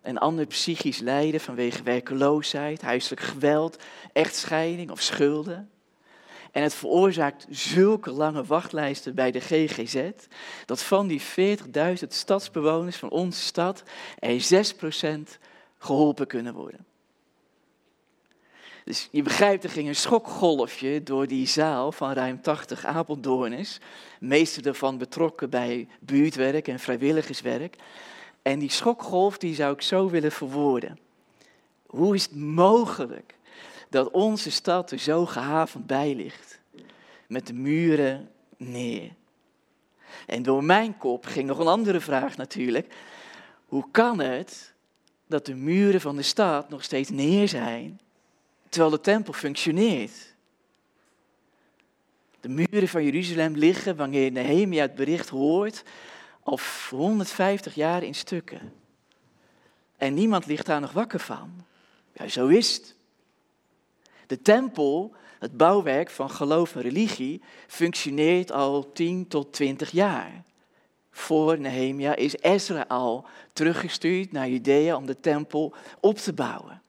en 0.00 0.18
ander 0.18 0.46
psychisch 0.46 0.98
lijden 0.98 1.40
vanwege 1.40 1.82
werkeloosheid, 1.82 2.82
huiselijk 2.82 3.22
geweld, 3.22 3.76
echtscheiding 4.12 4.90
of 4.90 5.00
schulden. 5.00 5.70
En 6.52 6.62
het 6.62 6.74
veroorzaakt 6.74 7.46
zulke 7.50 8.10
lange 8.10 8.44
wachtlijsten 8.44 9.14
bij 9.14 9.30
de 9.30 9.40
GGZ, 9.40 10.10
dat 10.66 10.82
van 10.82 11.06
die 11.06 11.22
40.000 11.22 12.06
stadsbewoners 12.08 12.96
van 12.96 13.10
onze 13.10 13.40
stad 13.40 13.82
er 14.18 14.64
6% 15.36 15.38
geholpen 15.78 16.26
kunnen 16.26 16.54
worden. 16.54 16.86
Dus 18.88 19.08
je 19.10 19.22
begrijpt, 19.22 19.64
er 19.64 19.70
ging 19.70 19.88
een 19.88 19.96
schokgolfje 19.96 21.02
door 21.02 21.26
die 21.26 21.46
zaal 21.46 21.92
van 21.92 22.12
ruim 22.12 22.40
80 22.40 22.84
Apeldoorners. 22.84 23.78
Meeste 24.20 24.62
daarvan 24.62 24.98
betrokken 24.98 25.50
bij 25.50 25.88
buurtwerk 26.00 26.68
en 26.68 26.78
vrijwilligerswerk. 26.78 27.76
En 28.42 28.58
die 28.58 28.70
schokgolf 28.70 29.38
die 29.38 29.54
zou 29.54 29.72
ik 29.72 29.82
zo 29.82 30.10
willen 30.10 30.32
verwoorden. 30.32 30.98
Hoe 31.86 32.14
is 32.14 32.22
het 32.22 32.36
mogelijk 32.36 33.34
dat 33.88 34.10
onze 34.10 34.50
stad 34.50 34.90
er 34.90 34.98
zo 34.98 35.26
gehavend 35.26 35.86
bij 35.86 36.14
ligt? 36.14 36.60
Met 37.26 37.46
de 37.46 37.52
muren 37.52 38.30
neer. 38.56 39.10
En 40.26 40.42
door 40.42 40.64
mijn 40.64 40.98
kop 40.98 41.26
ging 41.26 41.46
nog 41.46 41.58
een 41.58 41.66
andere 41.66 42.00
vraag 42.00 42.36
natuurlijk. 42.36 42.94
Hoe 43.66 43.84
kan 43.90 44.20
het 44.20 44.74
dat 45.26 45.46
de 45.46 45.54
muren 45.54 46.00
van 46.00 46.16
de 46.16 46.22
stad 46.22 46.68
nog 46.68 46.84
steeds 46.84 47.10
neer 47.10 47.48
zijn, 47.48 48.00
terwijl 48.68 48.90
de 48.90 49.00
tempel 49.00 49.32
functioneert? 49.32 50.34
De 52.40 52.48
muren 52.48 52.88
van 52.88 53.04
Jeruzalem 53.04 53.54
liggen 53.54 53.96
wanneer 53.96 54.32
Nehemia 54.32 54.82
het 54.82 54.94
bericht 54.94 55.28
hoort 55.28 55.82
al 56.42 56.58
150 56.90 57.74
jaar 57.74 58.02
in 58.02 58.14
stukken. 58.14 58.72
En 59.96 60.14
niemand 60.14 60.46
ligt 60.46 60.66
daar 60.66 60.80
nog 60.80 60.92
wakker 60.92 61.20
van. 61.20 61.64
Ja, 62.12 62.28
zo 62.28 62.46
is 62.46 62.74
het. 62.74 62.96
De 64.28 64.42
tempel, 64.42 65.14
het 65.38 65.56
bouwwerk 65.56 66.10
van 66.10 66.30
geloof 66.30 66.74
en 66.74 66.80
religie, 66.80 67.42
functioneert 67.66 68.52
al 68.52 68.92
10 68.92 69.28
tot 69.28 69.52
20 69.52 69.90
jaar. 69.90 70.42
Voor 71.10 71.58
Nehemia 71.60 72.16
is 72.16 72.36
Ezra 72.40 72.84
al 72.88 73.26
teruggestuurd 73.52 74.32
naar 74.32 74.48
Judea 74.48 74.96
om 74.96 75.06
de 75.06 75.20
tempel 75.20 75.74
op 76.00 76.16
te 76.16 76.32
bouwen. 76.32 76.82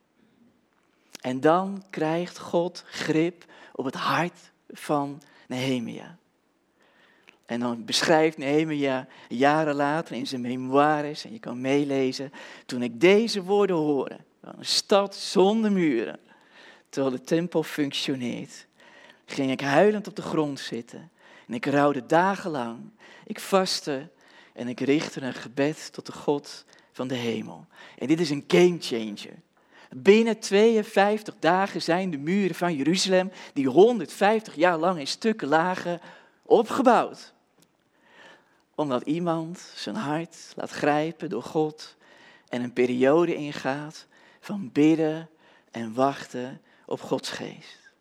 En 1.22 1.40
dan 1.40 1.84
krijgt 1.90 2.40
God 2.40 2.84
grip 2.86 3.46
op 3.74 3.86
het 3.86 3.96
hart 3.96 4.52
van 4.70 5.22
Nehemia. 5.48 6.18
En 7.46 7.60
dan 7.60 7.86
beschrijft 7.86 8.38
Nehemia 8.38 9.08
jaren 9.28 9.76
later 9.76 10.16
in 10.16 10.28
zijn 10.28 10.42
memoires, 10.42 11.26
en 11.26 11.32
je 11.32 11.40
kan 11.40 11.62
meelezen, 11.62 12.32
toen 12.66 12.82
ik 12.82 13.00
deze 13.00 13.44
woorden 13.44 13.76
hoorde, 13.76 14.18
een 14.42 14.66
stad 14.66 15.16
zonder 15.16 15.72
muren, 15.72 16.20
terwijl 16.90 17.16
de 17.16 17.22
tempel 17.22 17.64
functioneert, 17.64 18.68
ging 19.26 19.52
ik 19.52 19.62
huilend 19.62 20.08
op 20.08 20.16
de 20.16 20.22
grond 20.22 20.60
zitten 20.60 21.12
en 21.48 21.54
ik 21.54 21.66
rouwde 21.66 22.06
dagenlang. 22.06 22.92
Ik 23.26 23.40
vastte 23.40 24.10
en 24.54 24.68
ik 24.68 24.80
richtte 24.80 25.22
een 25.22 25.34
gebed 25.34 25.94
tot 25.94 26.06
de 26.06 26.12
God 26.12 26.66
van 26.92 27.08
de 27.08 27.16
hemel. 27.16 27.66
En 27.98 28.08
dit 28.08 28.20
is 28.20 28.30
een 28.30 28.44
game 28.48 28.78
changer. 28.80 29.36
Binnen 29.90 30.40
52 30.40 31.36
dagen 31.40 31.82
zijn 31.82 32.10
de 32.10 32.18
muren 32.18 32.56
van 32.56 32.76
Jeruzalem, 32.76 33.32
die 33.54 33.68
150 33.68 34.56
jaar 34.56 34.78
lang 34.78 35.00
in 35.00 35.08
stukken 35.08 35.48
lagen, 35.48 36.02
opgebouwd 36.44 37.34
omdat 38.80 39.02
iemand 39.02 39.72
zijn 39.76 39.96
hart 39.96 40.54
laat 40.56 40.70
grijpen 40.70 41.30
door 41.30 41.44
God 41.44 41.96
en 42.50 42.64
een 42.64 42.74
periode 42.74 43.36
ingaat 43.36 44.08
van 44.40 44.72
bidden 44.72 45.30
en 45.72 45.94
wachten 45.94 46.62
op 46.90 47.02
Gods 47.02 47.30
geest. 47.30 47.92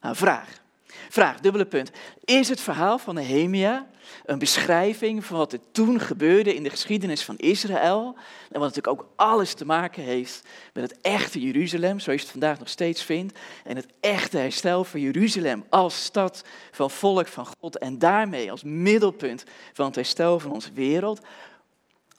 Nou, 0.00 0.16
vraag. 0.16 0.64
Vraag, 1.08 1.40
dubbele 1.40 1.66
punt. 1.66 1.90
Is 2.24 2.48
het 2.48 2.60
verhaal 2.60 2.98
van 2.98 3.14
Nehemia 3.14 3.86
een 4.24 4.38
beschrijving 4.38 5.24
van 5.24 5.36
wat 5.36 5.52
er 5.52 5.58
toen 5.72 6.00
gebeurde 6.00 6.54
in 6.54 6.62
de 6.62 6.70
geschiedenis 6.70 7.24
van 7.24 7.36
Israël? 7.36 8.14
En 8.50 8.60
wat 8.60 8.74
natuurlijk 8.74 9.02
ook 9.02 9.08
alles 9.16 9.54
te 9.54 9.64
maken 9.64 10.02
heeft 10.02 10.48
met 10.72 10.90
het 10.90 11.00
echte 11.00 11.40
Jeruzalem, 11.40 12.00
zoals 12.00 12.20
je 12.20 12.26
het 12.26 12.36
vandaag 12.38 12.58
nog 12.58 12.68
steeds 12.68 13.02
vindt. 13.02 13.38
En 13.64 13.76
het 13.76 13.86
echte 14.00 14.38
herstel 14.38 14.84
van 14.84 15.00
Jeruzalem 15.00 15.64
als 15.68 16.04
stad 16.04 16.44
van 16.70 16.90
volk 16.90 17.26
van 17.26 17.46
God. 17.58 17.78
En 17.78 17.98
daarmee 17.98 18.50
als 18.50 18.62
middelpunt 18.62 19.44
van 19.72 19.86
het 19.86 19.94
herstel 19.94 20.40
van 20.40 20.52
onze 20.52 20.72
wereld. 20.72 21.20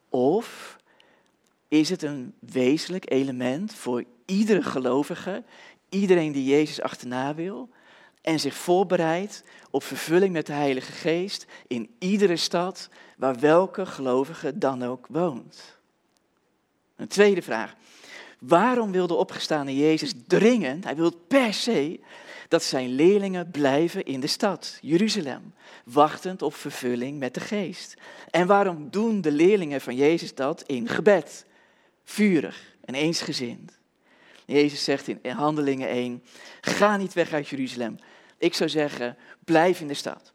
Of 0.10 0.78
is 1.68 1.90
het 1.90 2.02
een 2.02 2.34
wezenlijk 2.40 3.12
element 3.12 3.74
voor 3.74 4.04
iedere 4.28 4.64
gelovige, 4.64 5.44
iedereen 5.90 6.32
die 6.32 6.46
Jezus 6.46 6.82
achterna 6.82 7.36
wil? 7.36 7.70
en 8.28 8.40
zich 8.40 8.56
voorbereidt 8.56 9.44
op 9.70 9.84
vervulling 9.84 10.34
met 10.34 10.46
de 10.46 10.54
Heilige 10.54 10.92
Geest 10.92 11.46
in 11.68 11.90
iedere 12.00 12.36
stad 12.36 12.90
waar 13.18 13.40
welke 13.40 13.86
gelovige 13.86 14.58
dan 14.58 14.84
ook 14.84 15.08
woont. 15.10 15.78
Een 16.96 17.08
tweede 17.08 17.42
vraag. 17.42 17.76
Waarom 18.40 18.92
wil 18.92 19.08
de 19.08 19.14
opgestane 19.14 19.78
Jezus 19.78 20.14
dringend, 20.28 20.84
hij 20.84 20.96
wil 20.96 21.12
per 21.28 21.54
se, 21.54 22.00
dat 22.48 22.64
zijn 22.64 22.90
leerlingen 22.90 23.52
blijven 23.52 24.06
in 24.06 24.20
de 24.20 24.28
stad, 24.28 24.78
Jeruzalem, 24.82 25.54
wachtend 25.86 26.42
op 26.42 26.56
vervulling 26.56 27.20
met 27.20 27.34
de 27.34 27.40
geest? 27.40 27.98
En 28.30 28.48
waarom 28.48 28.90
doen 28.90 29.22
de 29.22 29.32
leerlingen 29.32 29.82
van 29.82 29.96
Jezus 29.96 30.36
dat 30.36 30.62
in 30.62 30.88
gebed, 30.88 31.46
vurig 32.04 32.76
en 32.86 32.96
eensgezind? 32.96 33.77
Jezus 34.48 34.84
zegt 34.84 35.08
in 35.08 35.32
Handelingen 35.32 35.90
1, 35.90 36.24
ga 36.62 36.98
niet 36.98 37.14
weg 37.14 37.34
uit 37.34 37.48
Jeruzalem. 37.48 37.98
Ik 38.38 38.54
zou 38.54 38.70
zeggen, 38.70 39.18
blijf 39.46 39.82
in 39.82 39.88
de 39.88 39.94
stad. 39.94 40.34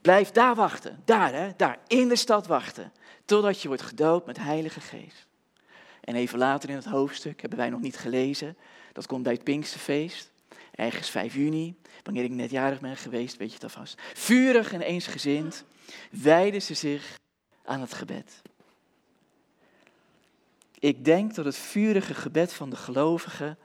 Blijf 0.00 0.30
daar 0.30 0.54
wachten, 0.54 1.02
daar 1.04 1.32
hè, 1.32 1.50
daar 1.56 1.78
in 1.86 2.08
de 2.08 2.16
stad 2.16 2.46
wachten, 2.46 2.92
totdat 3.24 3.62
je 3.62 3.68
wordt 3.68 3.82
gedoopt 3.82 4.26
met 4.26 4.38
Heilige 4.38 4.80
Geest. 4.80 5.26
En 6.00 6.14
even 6.14 6.38
later 6.38 6.68
in 6.68 6.74
het 6.76 6.84
hoofdstuk 6.84 7.40
hebben 7.40 7.58
wij 7.58 7.70
nog 7.70 7.80
niet 7.80 7.96
gelezen, 7.96 8.56
dat 8.92 9.06
komt 9.06 9.22
bij 9.22 9.32
het 9.32 9.44
Pinksterfeest, 9.44 10.32
ergens 10.74 11.10
5 11.10 11.34
juni, 11.34 11.74
wanneer 12.02 12.24
ik 12.24 12.30
net 12.30 12.50
jarig 12.50 12.80
ben 12.80 12.96
geweest, 12.96 13.36
weet 13.36 13.48
je 13.48 13.54
het 13.54 13.64
alvast. 13.64 14.00
Vurig 14.14 14.72
en 14.72 14.80
eensgezind 14.80 15.64
wijden 16.10 16.62
ze 16.62 16.74
zich 16.74 17.18
aan 17.64 17.80
het 17.80 17.94
gebed. 17.94 18.42
Ik 20.78 21.04
denk 21.04 21.34
dat 21.34 21.44
het 21.44 21.56
vurige 21.56 22.14
gebed 22.14 22.52
van 22.52 22.70
de 22.70 22.76
gelovigen 22.76 23.58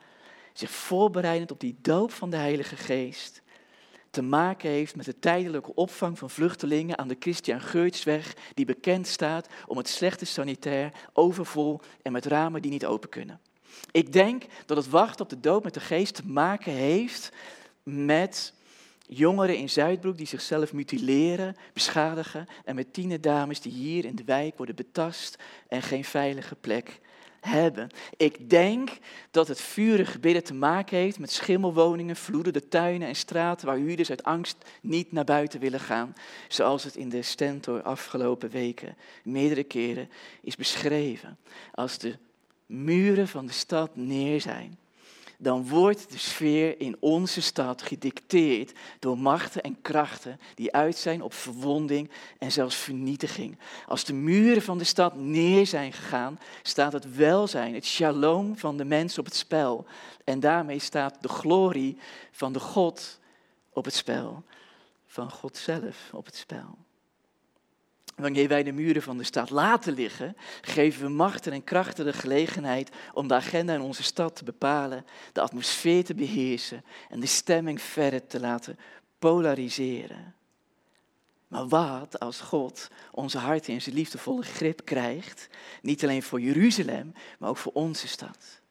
zich 0.54 0.72
voorbereidend 0.72 1.52
op 1.52 1.60
die 1.60 1.78
doop 1.82 2.12
van 2.12 2.30
de 2.30 2.38
Heilige 2.38 2.76
Geest 2.76 3.42
te 4.12 4.22
maken 4.22 4.70
heeft 4.70 4.96
met 4.96 5.06
de 5.06 5.20
tijdelijke 5.20 5.76
opvang 5.76 6.18
van 6.18 6.30
vluchtelingen 6.30 6.98
aan 6.98 7.08
de 7.08 7.16
Christian 7.20 7.62
Geurtsweg, 7.62 8.36
die 8.54 8.66
bekend 8.66 9.08
staat 9.08 9.48
om 9.68 9.78
het 9.78 9.88
slechte 9.88 10.26
sanitair, 10.26 10.92
overvol 11.14 11.82
en 12.02 12.12
met 12.12 12.26
ramen 12.26 12.62
die 12.62 12.72
niet 12.72 12.86
open 12.86 13.10
kunnen. 13.10 13.40
Ik 13.92 14.14
denk 14.14 14.44
dat 14.66 14.78
het 14.78 14.90
wachten 14.90 15.24
op 15.24 15.30
de 15.30 15.40
dood 15.40 15.64
met 15.64 15.74
de 15.74 15.80
geest 15.80 16.16
te 16.16 16.28
maken 16.28 16.72
heeft 16.72 17.32
met 17.84 18.54
jongeren 19.14 19.58
in 19.58 19.70
Zuidbroek 19.70 20.18
die 20.18 20.28
zichzelf 20.28 20.74
mutileren, 20.74 21.56
beschadigen 21.74 22.48
en 22.66 22.76
met 22.76 22.94
tienerdames 22.94 23.62
die 23.62 23.72
hier 23.72 24.06
in 24.06 24.16
de 24.16 24.24
wijk 24.24 24.58
worden 24.58 24.76
betast 24.76 25.38
en 25.68 25.82
geen 25.82 26.04
veilige 26.04 26.56
plek 26.56 27.00
hebben. 27.40 27.90
Ik 28.18 28.50
denk 28.50 28.90
dat 29.32 29.48
het 29.48 29.62
vurige 29.62 30.20
bidden 30.20 30.44
te 30.44 30.54
maken 30.54 30.98
heeft 30.98 31.20
met 31.20 31.32
schimmelwoningen, 31.32 32.16
vloedende 32.16 32.68
tuinen 32.68 33.08
en 33.08 33.16
straten 33.16 33.68
waar 33.68 33.78
huurders 33.78 34.10
uit 34.10 34.24
angst 34.24 34.58
niet 34.82 35.12
naar 35.12 35.24
buiten 35.24 35.60
willen 35.60 35.80
gaan. 35.80 36.14
Zoals 36.48 36.84
het 36.84 36.96
in 36.96 37.10
de 37.10 37.22
Stentor 37.22 37.82
afgelopen 37.82 38.50
weken 38.50 38.96
meerdere 39.24 39.64
keren 39.64 40.10
is 40.42 40.56
beschreven. 40.56 41.38
Als 41.72 41.98
de 41.98 42.18
muren 42.66 43.28
van 43.28 43.46
de 43.46 43.54
stad 43.54 43.96
neer 43.96 44.42
zijn 44.42 44.80
dan 45.42 45.68
wordt 45.68 46.12
de 46.12 46.18
sfeer 46.18 46.80
in 46.80 46.96
onze 47.00 47.42
stad 47.42 47.82
gedicteerd 47.82 48.72
door 49.00 49.18
machten 49.18 49.62
en 49.62 49.82
krachten 49.82 50.40
die 50.56 50.74
uit 50.74 50.98
zijn 50.98 51.22
op 51.22 51.34
verwonding 51.34 52.12
en 52.38 52.52
zelfs 52.52 52.76
vernietiging. 52.76 53.58
Als 53.88 54.04
de 54.04 54.14
muren 54.14 54.62
van 54.62 54.78
de 54.78 54.84
stad 54.84 55.16
neer 55.16 55.68
zijn 55.68 55.94
gegaan, 55.94 56.40
staat 56.62 56.94
het 56.94 57.16
welzijn, 57.16 57.74
het 57.74 57.86
shalom 57.86 58.58
van 58.58 58.78
de 58.78 58.86
mens 58.86 59.18
op 59.18 59.26
het 59.26 59.36
spel. 59.36 59.86
En 60.24 60.40
daarmee 60.40 60.80
staat 60.80 61.22
de 61.22 61.30
glorie 61.30 61.98
van 62.32 62.54
de 62.54 62.60
God 62.60 63.20
op 63.70 63.86
het 63.86 63.94
spel, 63.94 64.44
van 65.06 65.32
God 65.32 65.58
zelf 65.58 66.10
op 66.14 66.26
het 66.26 66.36
spel. 66.36 66.78
Wanneer 68.22 68.48
wij 68.48 68.64
de 68.64 68.72
muren 68.72 69.02
van 69.02 69.18
de 69.18 69.24
stad 69.24 69.50
laten 69.50 69.94
liggen, 69.94 70.38
geven 70.62 71.02
we 71.04 71.10
machten 71.10 71.52
en 71.52 71.64
krachten 71.64 72.06
de 72.06 72.14
gelegenheid 72.14 72.90
om 73.14 73.28
de 73.28 73.34
agenda 73.34 73.74
in 73.74 73.82
onze 73.82 74.04
stad 74.04 74.36
te 74.36 74.44
bepalen, 74.44 75.06
de 75.34 75.42
atmosfeer 75.42 76.04
te 76.04 76.14
beheersen 76.14 76.84
en 77.10 77.20
de 77.20 77.26
stemming 77.26 77.82
verder 77.82 78.28
te 78.28 78.40
laten 78.40 78.80
polariseren. 79.20 80.36
Maar 81.48 81.68
wat 81.68 82.20
als 82.20 82.40
God 82.40 82.90
onze 83.12 83.38
harten 83.38 83.74
in 83.74 83.82
zijn 83.82 83.96
liefdevolle 83.96 84.44
grip 84.44 84.86
krijgt, 84.86 85.48
niet 85.82 86.04
alleen 86.04 86.24
voor 86.24 86.42
Jeruzalem, 86.42 87.14
maar 87.40 87.50
ook 87.50 87.58
voor 87.58 87.74
onze 87.74 88.08
stad? 88.08 88.62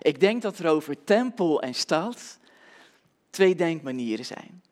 Ik 0.00 0.20
denk 0.20 0.42
dat 0.42 0.58
er 0.58 0.68
over 0.68 1.04
tempel 1.04 1.62
en 1.62 1.74
stad 1.74 2.38
twee 3.30 3.54
denkmanieren 3.54 4.24
zijn. 4.24 4.62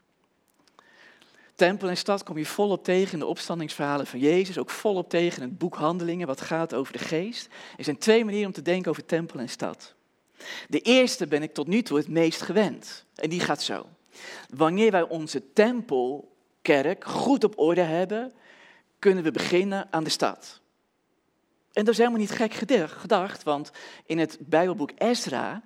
Tempel 1.55 1.89
en 1.89 1.97
stad 1.97 2.23
kom 2.23 2.39
je 2.39 2.47
volop 2.47 2.85
tegen 2.85 3.13
in 3.13 3.19
de 3.19 3.27
opstandingsverhalen 3.27 4.07
van 4.07 4.19
Jezus, 4.19 4.59
ook 4.59 4.71
volop 4.71 5.09
tegen 5.11 5.43
in 5.43 5.49
het 5.49 5.59
boek 5.59 5.75
Handelingen, 5.75 6.27
wat 6.27 6.41
gaat 6.41 6.75
over 6.75 6.93
de 6.93 6.99
geest. 6.99 7.49
Er 7.77 7.85
zijn 7.85 7.99
twee 7.99 8.25
manieren 8.25 8.47
om 8.47 8.53
te 8.53 8.63
denken 8.63 8.91
over 8.91 9.05
tempel 9.05 9.39
en 9.39 9.49
stad. 9.49 9.95
De 10.69 10.81
eerste 10.81 11.27
ben 11.27 11.43
ik 11.43 11.55
tot 11.55 11.67
nu 11.67 11.83
toe 11.83 11.97
het 11.97 12.09
meest 12.09 12.43
gewend. 12.43 13.05
En 13.15 13.31
die 13.31 13.41
gaat 13.41 13.63
zo. 13.63 13.87
Wanneer 14.55 14.91
wij 14.91 15.03
onze 15.03 15.53
tempelkerk 15.53 17.05
goed 17.05 17.45
op 17.45 17.59
orde 17.59 17.81
hebben, 17.81 18.33
kunnen 18.99 19.25
we 19.25 19.31
beginnen 19.31 19.87
aan 19.91 20.05
de 20.05 20.11
stad. 20.11 20.61
En 21.73 21.85
dat 21.85 21.93
is 21.93 21.99
helemaal 21.99 22.21
niet 22.21 22.31
gek 22.31 22.55
gedacht, 22.89 23.43
want 23.43 23.71
in 24.07 24.19
het 24.19 24.37
Bijbelboek 24.41 24.91
Ezra, 24.97 25.63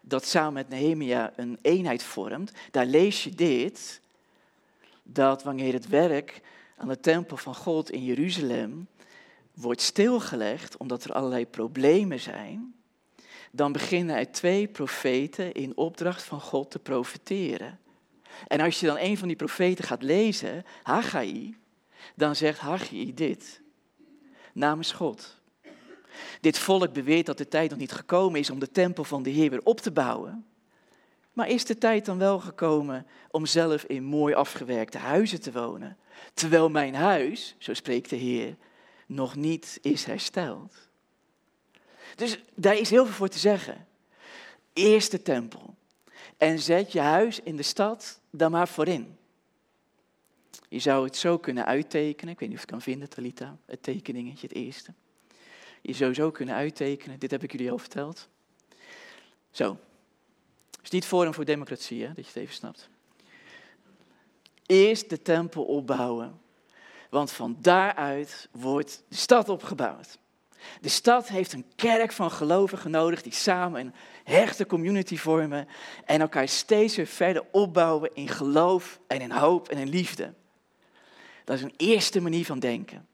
dat 0.00 0.26
samen 0.26 0.52
met 0.52 0.68
Nehemia 0.68 1.32
een 1.36 1.58
eenheid 1.62 2.02
vormt, 2.02 2.52
daar 2.70 2.86
lees 2.86 3.24
je 3.24 3.30
dit 3.30 4.00
dat 5.12 5.42
wanneer 5.42 5.72
het 5.72 5.88
werk 5.88 6.40
aan 6.76 6.88
de 6.88 7.00
tempel 7.00 7.36
van 7.36 7.54
God 7.54 7.90
in 7.90 8.04
Jeruzalem 8.04 8.88
wordt 9.54 9.80
stilgelegd 9.80 10.76
omdat 10.76 11.04
er 11.04 11.12
allerlei 11.12 11.46
problemen 11.46 12.20
zijn, 12.20 12.74
dan 13.52 13.72
beginnen 13.72 14.16
er 14.16 14.32
twee 14.32 14.68
profeten 14.68 15.52
in 15.52 15.76
opdracht 15.76 16.22
van 16.22 16.40
God 16.40 16.70
te 16.70 16.78
profeteren. 16.78 17.78
En 18.46 18.60
als 18.60 18.80
je 18.80 18.86
dan 18.86 18.98
een 18.98 19.18
van 19.18 19.28
die 19.28 19.36
profeten 19.36 19.84
gaat 19.84 20.02
lezen, 20.02 20.64
Haggai, 20.82 21.56
dan 22.14 22.36
zegt 22.36 22.58
Haggai 22.58 23.14
dit, 23.14 23.60
namens 24.52 24.92
God. 24.92 25.38
Dit 26.40 26.58
volk 26.58 26.92
beweert 26.92 27.26
dat 27.26 27.38
de 27.38 27.48
tijd 27.48 27.70
nog 27.70 27.78
niet 27.78 27.92
gekomen 27.92 28.40
is 28.40 28.50
om 28.50 28.58
de 28.58 28.70
tempel 28.70 29.04
van 29.04 29.22
de 29.22 29.30
Heer 29.30 29.50
weer 29.50 29.64
op 29.64 29.80
te 29.80 29.90
bouwen. 29.90 30.44
Maar 31.40 31.48
is 31.48 31.64
de 31.64 31.78
tijd 31.78 32.04
dan 32.04 32.18
wel 32.18 32.40
gekomen 32.40 33.06
om 33.30 33.46
zelf 33.46 33.84
in 33.84 34.04
mooi 34.04 34.34
afgewerkte 34.34 34.98
huizen 34.98 35.40
te 35.40 35.52
wonen? 35.52 35.96
Terwijl 36.34 36.70
mijn 36.70 36.94
huis, 36.94 37.54
zo 37.58 37.74
spreekt 37.74 38.10
de 38.10 38.16
Heer, 38.16 38.56
nog 39.06 39.36
niet 39.36 39.78
is 39.82 40.04
hersteld. 40.04 40.74
Dus 42.16 42.42
daar 42.54 42.76
is 42.76 42.90
heel 42.90 43.04
veel 43.04 43.14
voor 43.14 43.28
te 43.28 43.38
zeggen. 43.38 43.86
Eerst 44.72 45.10
de 45.10 45.22
tempel. 45.22 45.74
En 46.36 46.58
zet 46.58 46.92
je 46.92 47.00
huis 47.00 47.40
in 47.40 47.56
de 47.56 47.62
stad 47.62 48.20
dan 48.30 48.50
maar 48.50 48.68
voorin. 48.68 49.16
Je 50.68 50.78
zou 50.78 51.04
het 51.04 51.16
zo 51.16 51.38
kunnen 51.38 51.66
uittekenen. 51.66 52.32
Ik 52.32 52.40
weet 52.40 52.48
niet 52.48 52.58
of 52.58 52.64
je 52.64 52.70
het 52.70 52.84
kan 52.84 52.92
vinden, 52.92 53.08
Talita, 53.08 53.58
het 53.66 53.82
tekeningetje, 53.82 54.46
het 54.46 54.56
eerste. 54.56 54.94
Je 55.80 55.92
zou 55.92 56.14
zo 56.14 56.30
kunnen 56.30 56.54
uittekenen. 56.54 57.18
Dit 57.18 57.30
heb 57.30 57.42
ik 57.42 57.52
jullie 57.52 57.70
al 57.70 57.78
verteld. 57.78 58.28
Zo, 59.50 59.78
is 60.82 60.90
niet 60.90 61.04
Forum 61.04 61.34
voor 61.34 61.44
Democratie, 61.44 62.02
hè, 62.02 62.06
dat 62.06 62.16
je 62.16 62.30
het 62.32 62.36
even 62.36 62.54
snapt. 62.54 62.88
Eerst 64.66 65.10
de 65.10 65.22
tempel 65.22 65.64
opbouwen, 65.64 66.40
want 67.10 67.30
van 67.30 67.56
daaruit 67.60 68.48
wordt 68.52 69.02
de 69.08 69.16
stad 69.16 69.48
opgebouwd. 69.48 70.18
De 70.80 70.88
stad 70.88 71.28
heeft 71.28 71.52
een 71.52 71.66
kerk 71.76 72.12
van 72.12 72.30
gelovigen 72.30 72.90
nodig 72.90 73.22
die 73.22 73.32
samen 73.32 73.80
een 73.80 73.94
hechte 74.24 74.66
community 74.66 75.16
vormen 75.16 75.68
en 76.04 76.20
elkaar 76.20 76.48
steeds 76.48 76.96
weer 76.96 77.06
verder 77.06 77.44
opbouwen 77.52 78.10
in 78.14 78.28
geloof 78.28 79.00
en 79.06 79.20
in 79.20 79.30
hoop 79.30 79.68
en 79.68 79.78
in 79.78 79.88
liefde. 79.88 80.34
Dat 81.44 81.56
is 81.56 81.62
een 81.62 81.74
eerste 81.76 82.20
manier 82.20 82.44
van 82.44 82.58
denken. 82.58 83.08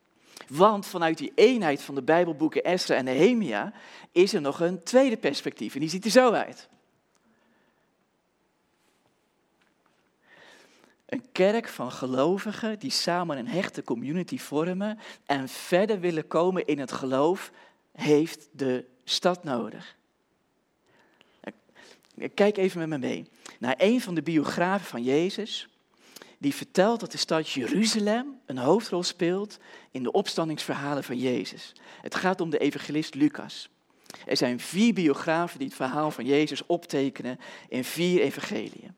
Want 0.49 0.87
vanuit 0.87 1.19
die 1.19 1.33
eenheid 1.35 1.83
van 1.83 1.95
de 1.95 2.03
Bijbelboeken 2.03 2.65
Esther 2.65 2.97
en 2.97 3.05
Nehemia 3.05 3.73
is 4.13 4.35
er 4.35 4.41
nog 4.41 4.61
een 4.61 4.83
tweede 4.83 5.17
perspectief 5.17 5.75
en 5.75 5.81
die 5.81 5.89
ziet 5.89 6.05
er 6.05 6.11
zo 6.11 6.31
uit. 6.31 6.69
Een 11.07 11.25
kerk 11.33 11.69
van 11.69 11.93
gelovigen 11.93 12.79
die 12.79 12.91
samen 12.91 13.39
een 13.39 13.49
hechte 13.49 13.83
community 13.83 14.39
vormen 14.39 14.99
en 15.27 15.49
verder 15.49 16.01
willen 16.01 16.27
komen 16.27 16.67
in 16.67 16.79
het 16.79 16.93
geloof, 16.93 17.53
heeft 17.93 18.49
de 18.53 18.85
stad 19.05 19.45
nodig. 19.45 19.97
Kijk 22.35 22.57
even 22.57 22.79
met 22.79 22.89
me 22.89 22.99
mee 22.99 23.29
naar 23.59 23.75
een 23.79 24.01
van 24.01 24.15
de 24.15 24.23
biografen 24.23 24.87
van 24.87 25.03
Jezus, 25.03 25.69
die 26.39 26.55
vertelt 26.55 27.01
dat 27.01 27.13
de 27.13 27.19
stad 27.19 27.51
Jeruzalem 27.51 28.41
een 28.47 28.59
hoofdrol 28.59 29.03
speelt 29.03 29.59
in 29.91 30.03
de 30.03 30.13
opstandingsverhalen 30.13 31.05
van 31.05 31.19
Jezus. 31.19 31.73
Het 32.03 32.15
gaat 32.15 32.41
om 32.41 32.51
de 32.51 32.59
evangelist 32.59 33.15
Lucas. 33.15 33.69
Er 34.27 34.37
zijn 34.37 34.61
vier 34.61 34.95
biografen 34.95 35.59
die 35.59 35.69
het 35.69 35.77
verhaal 35.77 36.11
van 36.11 36.25
Jezus 36.25 36.67
optekenen 36.67 37.39
in 37.69 37.85
vier 37.85 38.21
evangeliën. 38.21 38.95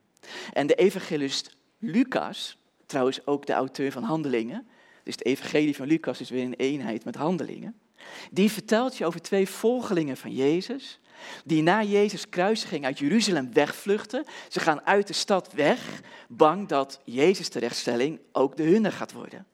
En 0.52 0.66
de 0.66 0.74
evangelist 0.74 1.56
Lucas, 1.78 2.58
trouwens 2.86 3.26
ook 3.26 3.46
de 3.46 3.52
auteur 3.52 3.92
van 3.92 4.02
Handelingen, 4.02 4.66
dus 5.04 5.14
het 5.14 5.24
evangelie 5.24 5.76
van 5.76 5.86
Lucas 5.86 6.20
is 6.20 6.30
weer 6.30 6.42
in 6.42 6.52
eenheid 6.52 7.04
met 7.04 7.14
handelingen. 7.14 7.78
Die 8.30 8.50
vertelt 8.50 8.96
je 8.96 9.06
over 9.06 9.22
twee 9.22 9.48
volgelingen 9.48 10.16
van 10.16 10.34
Jezus, 10.34 11.00
die 11.44 11.62
na 11.62 11.82
Jezus 11.82 12.28
kruisiging 12.28 12.84
uit 12.84 12.98
Jeruzalem 12.98 13.52
wegvluchten. 13.52 14.24
Ze 14.48 14.60
gaan 14.60 14.86
uit 14.86 15.06
de 15.06 15.12
stad 15.12 15.52
weg, 15.52 16.00
bang 16.28 16.68
dat 16.68 17.00
Jezus' 17.04 17.48
terechtstelling 17.48 18.20
ook 18.32 18.56
de 18.56 18.62
hunne 18.62 18.90
gaat 18.90 19.12
worden. 19.12 19.46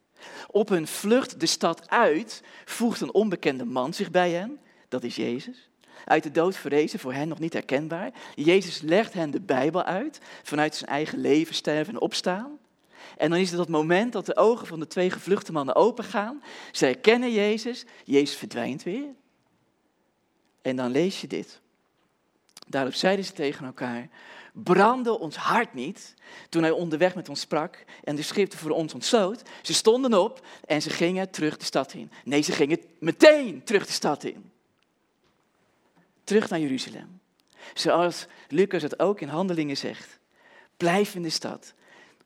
Op 0.50 0.68
hun 0.68 0.86
vlucht 0.86 1.40
de 1.40 1.46
stad 1.46 1.90
uit 1.90 2.42
voegt 2.64 3.00
een 3.00 3.14
onbekende 3.14 3.64
man 3.64 3.94
zich 3.94 4.10
bij 4.10 4.30
hen, 4.30 4.60
dat 4.88 5.04
is 5.04 5.16
Jezus. 5.16 5.68
Uit 6.04 6.22
de 6.22 6.30
dood 6.30 6.56
verrezen, 6.56 6.98
voor 6.98 7.12
hen 7.12 7.28
nog 7.28 7.38
niet 7.38 7.52
herkenbaar. 7.52 8.10
Jezus 8.34 8.80
legt 8.80 9.12
hen 9.12 9.30
de 9.30 9.40
Bijbel 9.40 9.82
uit, 9.82 10.20
vanuit 10.42 10.74
zijn 10.74 10.90
eigen 10.90 11.18
leven, 11.18 11.54
sterven 11.54 11.94
en 11.94 12.00
opstaan. 12.00 12.58
En 13.16 13.30
dan 13.30 13.38
is 13.38 13.48
het 13.48 13.58
dat 13.58 13.68
moment 13.68 14.12
dat 14.12 14.26
de 14.26 14.36
ogen 14.36 14.66
van 14.66 14.80
de 14.80 14.86
twee 14.86 15.10
gevluchte 15.10 15.52
mannen 15.52 15.74
opengaan. 15.74 16.42
Zij 16.72 16.88
herkennen 16.88 17.32
Jezus, 17.32 17.84
Jezus 18.04 18.36
verdwijnt 18.36 18.82
weer. 18.82 19.06
En 20.62 20.76
dan 20.76 20.90
lees 20.90 21.20
je 21.20 21.26
dit. 21.26 21.60
Daarop 22.66 22.94
zeiden 22.94 23.24
ze 23.24 23.32
tegen 23.32 23.66
elkaar, 23.66 24.08
brandde 24.52 25.18
ons 25.18 25.36
hart 25.36 25.74
niet 25.74 26.14
toen 26.48 26.62
hij 26.62 26.70
onderweg 26.70 27.14
met 27.14 27.28
ons 27.28 27.40
sprak 27.40 27.84
en 28.04 28.16
de 28.16 28.22
schriften 28.22 28.58
voor 28.58 28.70
ons 28.70 28.94
ontsloot. 28.94 29.42
Ze 29.62 29.74
stonden 29.74 30.14
op 30.14 30.46
en 30.66 30.82
ze 30.82 30.90
gingen 30.90 31.30
terug 31.30 31.56
de 31.56 31.64
stad 31.64 31.92
in. 31.92 32.10
Nee, 32.24 32.42
ze 32.42 32.52
gingen 32.52 32.80
meteen 32.98 33.64
terug 33.64 33.86
de 33.86 33.92
stad 33.92 34.24
in. 34.24 34.52
Terug 36.24 36.50
naar 36.50 36.60
Jeruzalem. 36.60 37.20
Zoals 37.74 38.26
Lucas 38.48 38.82
het 38.82 38.98
ook 38.98 39.20
in 39.20 39.28
Handelingen 39.28 39.76
zegt. 39.76 40.18
Blijf 40.76 41.14
in 41.14 41.22
de 41.22 41.30
stad. 41.30 41.74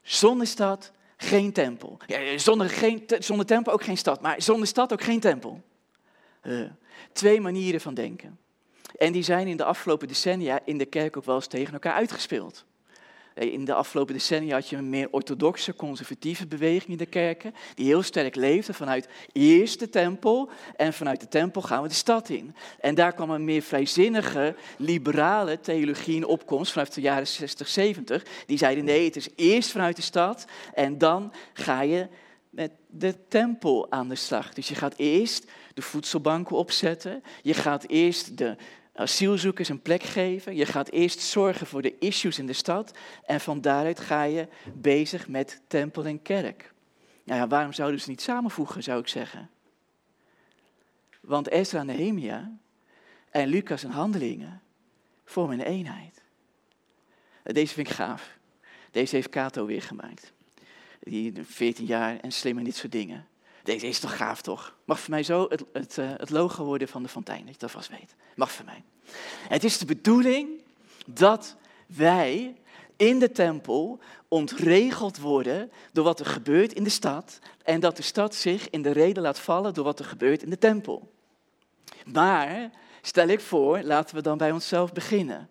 Zonder 0.03 0.47
stad 0.47 0.93
geen 1.17 1.53
tempel. 1.53 1.99
Ja, 2.07 2.39
zonder, 2.39 2.71
geen, 2.71 3.05
zonder 3.19 3.47
tempel 3.47 3.73
ook 3.73 3.83
geen 3.83 3.99
stad, 3.99 4.21
maar 4.21 4.43
zonder 4.43 4.67
stad 4.67 4.93
ook 4.93 5.03
geen 5.03 5.21
tempel. 5.21 5.63
Uh, 6.43 6.71
twee 7.13 7.41
manieren 7.41 7.81
van 7.81 7.95
denken. 7.95 8.39
En 8.97 9.13
die 9.13 9.23
zijn 9.23 9.47
in 9.47 9.57
de 9.57 9.65
afgelopen 9.65 10.09
decennia 10.09 10.61
in 10.65 10.79
de 10.79 10.87
kerk 10.87 11.17
ook 11.17 11.25
wel 11.25 11.35
eens 11.35 11.47
tegen 11.47 11.73
elkaar 11.73 11.93
uitgespeeld. 11.93 12.65
In 13.39 13.64
de 13.64 13.74
afgelopen 13.74 14.14
decennia 14.14 14.55
had 14.55 14.68
je 14.68 14.76
een 14.76 14.89
meer 14.89 15.09
orthodoxe, 15.11 15.74
conservatieve 15.74 16.47
beweging 16.47 16.91
in 16.91 16.97
de 16.97 17.07
kerken, 17.07 17.55
die 17.74 17.86
heel 17.86 18.03
sterk 18.03 18.34
leefde 18.34 18.74
vanuit 18.74 19.09
eerst 19.32 19.78
de 19.78 19.89
tempel 19.89 20.51
en 20.76 20.93
vanuit 20.93 21.20
de 21.20 21.28
tempel 21.28 21.62
gaan 21.62 21.82
we 21.82 21.89
de 21.89 21.95
stad 21.95 22.28
in. 22.28 22.55
En 22.80 22.95
daar 22.95 23.12
kwam 23.12 23.30
een 23.30 23.45
meer 23.45 23.62
vrijzinnige, 23.62 24.55
liberale 24.76 25.61
theologie 25.61 26.16
in 26.16 26.26
opkomst 26.26 26.72
vanuit 26.72 26.95
de 26.95 27.01
jaren 27.01 27.26
60, 27.26 27.68
70. 27.68 28.24
Die 28.47 28.59
zeiden 28.59 28.84
nee, 28.84 29.05
het 29.05 29.16
is 29.16 29.28
eerst 29.36 29.70
vanuit 29.70 29.97
de 29.97 30.03
stad 30.03 30.45
en 30.74 30.99
dan 30.99 31.32
ga 31.53 31.82
je 31.82 32.09
met 32.51 32.72
de 32.86 33.14
tempel 33.28 33.91
aan 33.91 34.09
de 34.09 34.14
slag. 34.14 34.53
Dus 34.53 34.68
je 34.68 34.74
gaat 34.74 34.95
eerst 34.97 35.51
de 35.74 35.82
voedselbanken 35.82 36.57
opzetten, 36.57 37.22
je 37.43 37.55
gaat 37.55 37.84
eerst 37.86 38.39
de 38.39 38.57
asielzoekers 38.99 39.69
een 39.69 39.83
plek 39.83 40.03
geven. 40.03 40.57
Je 40.57 40.67
gaat 40.67 40.91
eerst 40.91 41.21
zorgen 41.21 41.67
voor 41.67 41.83
de 41.83 41.99
issues 41.99 42.39
in 42.39 42.47
de 42.47 42.53
stad. 42.53 42.99
En 43.25 43.41
van 43.41 43.61
daaruit 43.61 44.01
ga 44.01 44.23
je 44.23 44.49
bezig 44.75 45.29
met 45.29 45.61
tempel 45.67 46.05
en 46.05 46.23
kerk. 46.23 46.73
Nou 47.25 47.41
ja, 47.41 47.49
waarom 47.49 47.73
zouden 47.73 48.01
ze 48.01 48.11
niet 48.11 48.21
samenvoegen, 48.21 48.83
zou 48.83 49.01
ik 49.01 49.09
zeggen? 49.09 49.51
Want 51.21 51.49
Ezra 51.49 51.81
en 51.81 51.87
Nehemia 51.87 52.59
en 53.31 53.49
Lucas 53.49 53.85
en 53.85 53.91
Handelingen 53.91 54.63
vormen 55.25 55.59
een 55.59 55.67
eenheid. 55.67 56.23
Deze 57.43 57.75
vind 57.75 57.89
ik 57.89 57.95
gaaf. 57.95 58.39
Deze 58.91 59.15
heeft 59.15 59.29
Kato 59.29 59.67
weer 59.67 59.83
gemaakt. 59.83 60.33
Die 61.01 61.33
14 61.43 61.87
jaar 61.87 62.21
en 62.21 62.33
slim 62.33 62.59
en 62.59 62.65
dit 62.65 62.77
soort 62.77 62.93
dingen. 62.93 63.27
Deze 63.69 63.87
is 63.87 63.99
toch 63.99 64.16
gaaf, 64.16 64.43
toch? 64.43 64.77
Mag 64.85 65.01
voor 65.01 65.11
mij 65.11 65.23
zo 65.23 65.47
het, 65.49 65.64
het, 65.73 65.99
eh, 65.99 66.11
het 66.16 66.31
logo 66.31 66.64
worden 66.64 66.89
van 66.89 67.03
de 67.03 67.09
fontein, 67.09 67.45
dat 67.45 67.55
je 67.55 67.61
dat 67.61 67.71
vast 67.71 67.89
weet. 67.89 68.14
Mag 68.37 68.53
voor 68.53 68.64
mij. 68.64 68.83
Het 69.49 69.64
is 69.64 69.79
de 69.79 69.85
bedoeling 69.85 70.49
dat 71.07 71.57
wij 71.87 72.57
in 72.97 73.19
de 73.19 73.33
tempel 73.33 73.99
ontregeld 74.29 75.19
worden 75.19 75.71
door 75.93 76.05
wat 76.05 76.21
er 76.21 76.27
gebeurt 76.27 76.73
in 76.73 76.85
de 76.85 76.91
stad 76.91 77.39
en 77.62 77.81
dat 77.81 77.97
de 77.97 78.03
stad 78.03 78.35
zich 78.35 78.71
in 78.71 78.83
de 78.83 78.91
reden 78.91 79.23
laat 79.23 79.39
vallen 79.39 79.75
door 79.75 79.85
wat 79.85 79.99
er 79.99 80.05
gebeurt 80.05 80.43
in 80.43 80.51
de 80.51 80.59
tempel. 80.59 81.12
Maar 82.12 82.71
stel 83.03 83.29
ik 83.29 83.41
voor, 83.41 83.83
laten 83.83 84.16
we 84.16 84.23
dan 84.23 84.39
bij 84.39 84.53
onszelf 84.53 84.93
beginnen. 84.93 85.51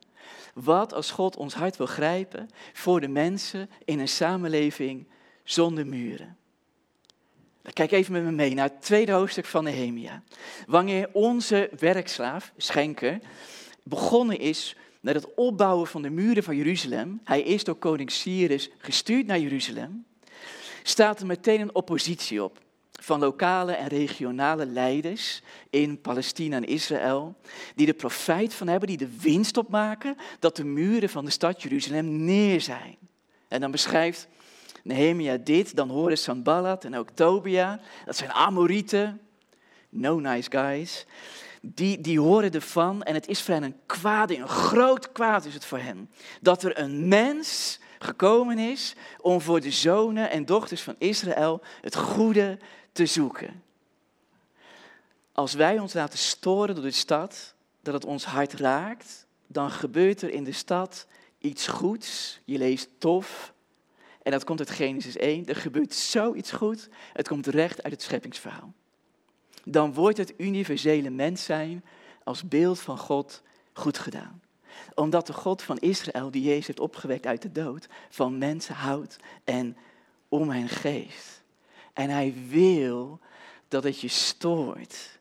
Wat 0.54 0.94
als 0.94 1.12
God 1.12 1.36
ons 1.36 1.54
hart 1.54 1.78
wil 1.78 1.88
grijpen 1.88 2.50
voor 2.74 3.02
de 3.02 3.08
mensen 3.08 3.70
in 3.86 4.00
een 4.00 4.08
samenleving 4.08 5.08
zonder 5.44 5.88
muren? 5.88 6.38
Kijk 7.74 7.92
even 7.92 8.14
met 8.14 8.24
me 8.24 8.32
mee 8.32 8.54
naar 8.54 8.70
het 8.70 8.82
tweede 8.82 9.12
hoofdstuk 9.12 9.46
van 9.46 9.64
Nehemia. 9.64 10.24
Wanneer 10.68 11.10
onze 11.14 11.70
werkslaaf, 11.80 12.52
Schenker, 12.58 13.20
begonnen 13.84 14.40
is 14.40 14.76
met 15.02 15.16
het 15.16 15.34
opbouwen 15.36 15.88
van 15.88 16.02
de 16.02 16.10
muren 16.10 16.44
van 16.44 16.56
Jeruzalem, 16.56 17.22
hij 17.24 17.42
is 17.42 17.64
door 17.64 17.76
koning 17.76 18.12
Cyrus 18.12 18.70
gestuurd 18.78 19.26
naar 19.26 19.40
Jeruzalem, 19.40 20.06
staat 20.84 21.20
er 21.20 21.26
meteen 21.26 21.62
een 21.62 21.76
oppositie 21.76 22.44
op 22.44 22.60
van 22.92 23.20
lokale 23.20 23.72
en 23.72 23.88
regionale 23.88 24.66
leiders 24.66 25.42
in 25.70 26.02
Palestina 26.02 26.56
en 26.56 26.68
Israël, 26.68 27.36
die 27.76 27.88
er 27.88 27.94
profijt 27.94 28.54
van 28.54 28.68
hebben, 28.68 28.88
die 28.88 28.98
de 28.98 29.18
winst 29.22 29.58
opmaken 29.58 30.16
dat 30.40 30.56
de 30.56 30.64
muren 30.64 31.10
van 31.10 31.26
de 31.26 31.32
stad 31.32 31.62
Jeruzalem 31.62 32.26
neer 32.26 32.62
zijn. 32.62 32.98
En 33.48 33.62
dan 33.62 33.72
beschrijft 33.72 34.28
Nehemia 34.88 35.38
dit, 35.38 35.76
dan 35.76 35.90
horen 35.90 36.18
Sanballat 36.18 36.84
en 36.84 36.96
ook 36.96 37.10
Tobia, 37.10 37.80
dat 38.06 38.16
zijn 38.16 38.32
Amorieten, 38.32 39.22
no 39.90 40.20
nice 40.20 40.52
guys, 40.52 41.06
die, 41.62 42.02
die 42.02 42.20
horen 42.20 42.52
ervan 42.52 43.04
en 43.04 43.14
het 43.14 43.28
is 43.28 43.42
voor 43.42 43.54
hen 43.54 43.64
een 43.64 43.80
kwaad, 43.86 44.32
een 44.32 44.48
groot 44.48 45.12
kwaad 45.12 45.46
is 45.46 45.54
het 45.54 45.66
voor 45.66 45.80
hen, 45.80 46.10
dat 46.42 46.64
er 46.64 46.80
een 46.80 47.08
mens 47.08 47.80
gekomen 48.00 48.60
is 48.60 48.96
om 49.22 49.42
voor 49.42 49.62
de 49.62 49.72
zonen 49.72 50.30
en 50.30 50.46
dochters 50.46 50.82
van 50.82 50.96
Israël 50.98 51.62
het 51.82 51.96
goede 51.96 52.58
te 52.92 53.06
zoeken. 53.06 53.64
Als 55.32 55.54
wij 55.54 55.80
ons 55.80 55.94
laten 55.94 56.20
storen 56.20 56.76
door 56.76 56.84
de 56.84 56.92
stad, 56.92 57.54
dat 57.82 57.94
het 57.94 58.06
ons 58.06 58.26
hart 58.26 58.54
raakt, 58.54 59.26
dan 59.48 59.72
gebeurt 59.72 60.22
er 60.22 60.30
in 60.30 60.44
de 60.44 60.52
stad 60.52 61.08
iets 61.40 61.68
goeds. 61.68 62.40
Je 62.46 62.58
leest 62.58 62.90
tof, 62.98 63.54
en 64.28 64.34
dat 64.34 64.44
komt 64.44 64.60
uit 64.60 64.70
Genesis 64.70 65.18
1. 65.18 65.46
Er 65.46 65.56
gebeurt 65.56 65.94
zoiets 65.94 66.52
goed. 66.52 66.90
Het 67.14 67.28
komt 67.28 67.48
recht 67.48 67.84
uit 67.84 67.94
het 67.94 68.02
scheppingsverhaal. 68.02 68.74
Dan 69.64 69.94
wordt 69.94 70.18
het 70.18 70.34
universele 70.38 71.10
mens 71.10 71.44
zijn 71.44 71.86
als 72.24 72.48
beeld 72.48 72.80
van 72.80 72.98
God 72.98 73.42
goed 73.74 73.98
gedaan. 73.98 74.42
Omdat 74.96 75.28
de 75.28 75.34
God 75.34 75.62
van 75.62 75.78
Israël, 75.78 76.32
die 76.32 76.42
Jezus 76.42 76.68
heeft 76.68 76.80
opgewekt 76.80 77.26
uit 77.26 77.42
de 77.42 77.52
dood, 77.52 77.88
van 78.10 78.38
mensen 78.38 78.76
houdt 78.76 79.18
en 79.44 79.78
om 80.28 80.50
hen 80.50 80.70
geeft. 80.70 81.44
En 81.94 82.10
hij 82.10 82.34
wil 82.48 83.20
dat 83.68 83.84
het 83.84 84.00
je 84.00 84.08
stoort. 84.08 85.20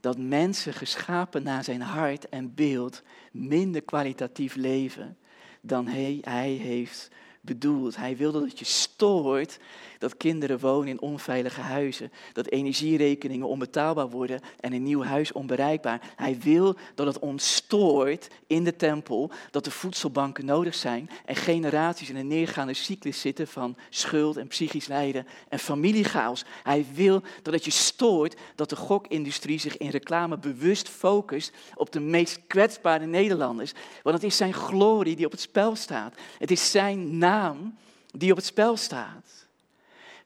Dat 0.00 0.18
mensen 0.18 0.72
geschapen 0.72 1.42
naar 1.42 1.64
zijn 1.64 1.82
hart 1.82 2.28
en 2.28 2.54
beeld 2.54 3.02
minder 3.32 3.82
kwalitatief 3.82 4.54
leven 4.54 5.16
dan 5.60 5.86
hij, 5.86 6.18
hij 6.22 6.50
heeft 6.50 7.10
bedoeld. 7.44 7.96
Hij 7.96 8.16
wilde 8.16 8.40
dat 8.40 8.58
je 8.58 8.64
stoort 8.64 9.58
dat 10.04 10.16
kinderen 10.16 10.58
wonen 10.58 10.88
in 10.88 11.00
onveilige 11.00 11.60
huizen, 11.60 12.12
dat 12.32 12.46
energierekeningen 12.46 13.46
onbetaalbaar 13.46 14.08
worden 14.10 14.40
en 14.60 14.72
een 14.72 14.82
nieuw 14.82 15.02
huis 15.02 15.32
onbereikbaar. 15.32 16.00
Hij 16.16 16.38
wil 16.40 16.76
dat 16.94 17.06
het 17.06 17.18
ontstoort 17.18 18.28
in 18.46 18.64
de 18.64 18.76
tempel, 18.76 19.30
dat 19.50 19.64
de 19.64 19.70
voedselbanken 19.70 20.44
nodig 20.44 20.74
zijn 20.74 21.10
en 21.24 21.36
generaties 21.36 22.10
in 22.10 22.16
een 22.16 22.26
neergaande 22.26 22.74
cyclus 22.74 23.20
zitten 23.20 23.48
van 23.48 23.76
schuld 23.90 24.36
en 24.36 24.46
psychisch 24.46 24.86
lijden 24.86 25.26
en 25.48 25.58
familiechaos. 25.58 26.44
Hij 26.62 26.86
wil 26.94 27.22
dat 27.42 27.54
het 27.54 27.64
je 27.64 27.70
stoort 27.70 28.36
dat 28.54 28.70
de 28.70 28.76
gokindustrie 28.76 29.58
zich 29.58 29.76
in 29.76 29.90
reclame 29.90 30.38
bewust 30.38 30.88
focust 30.88 31.52
op 31.74 31.92
de 31.92 32.00
meest 32.00 32.40
kwetsbare 32.46 33.06
Nederlanders. 33.06 33.72
Want 34.02 34.16
het 34.16 34.24
is 34.24 34.36
zijn 34.36 34.54
glorie 34.54 35.16
die 35.16 35.26
op 35.26 35.32
het 35.32 35.40
spel 35.40 35.76
staat. 35.76 36.14
Het 36.38 36.50
is 36.50 36.70
zijn 36.70 37.18
naam 37.18 37.74
die 38.10 38.30
op 38.30 38.36
het 38.36 38.46
spel 38.46 38.76
staat. 38.76 39.43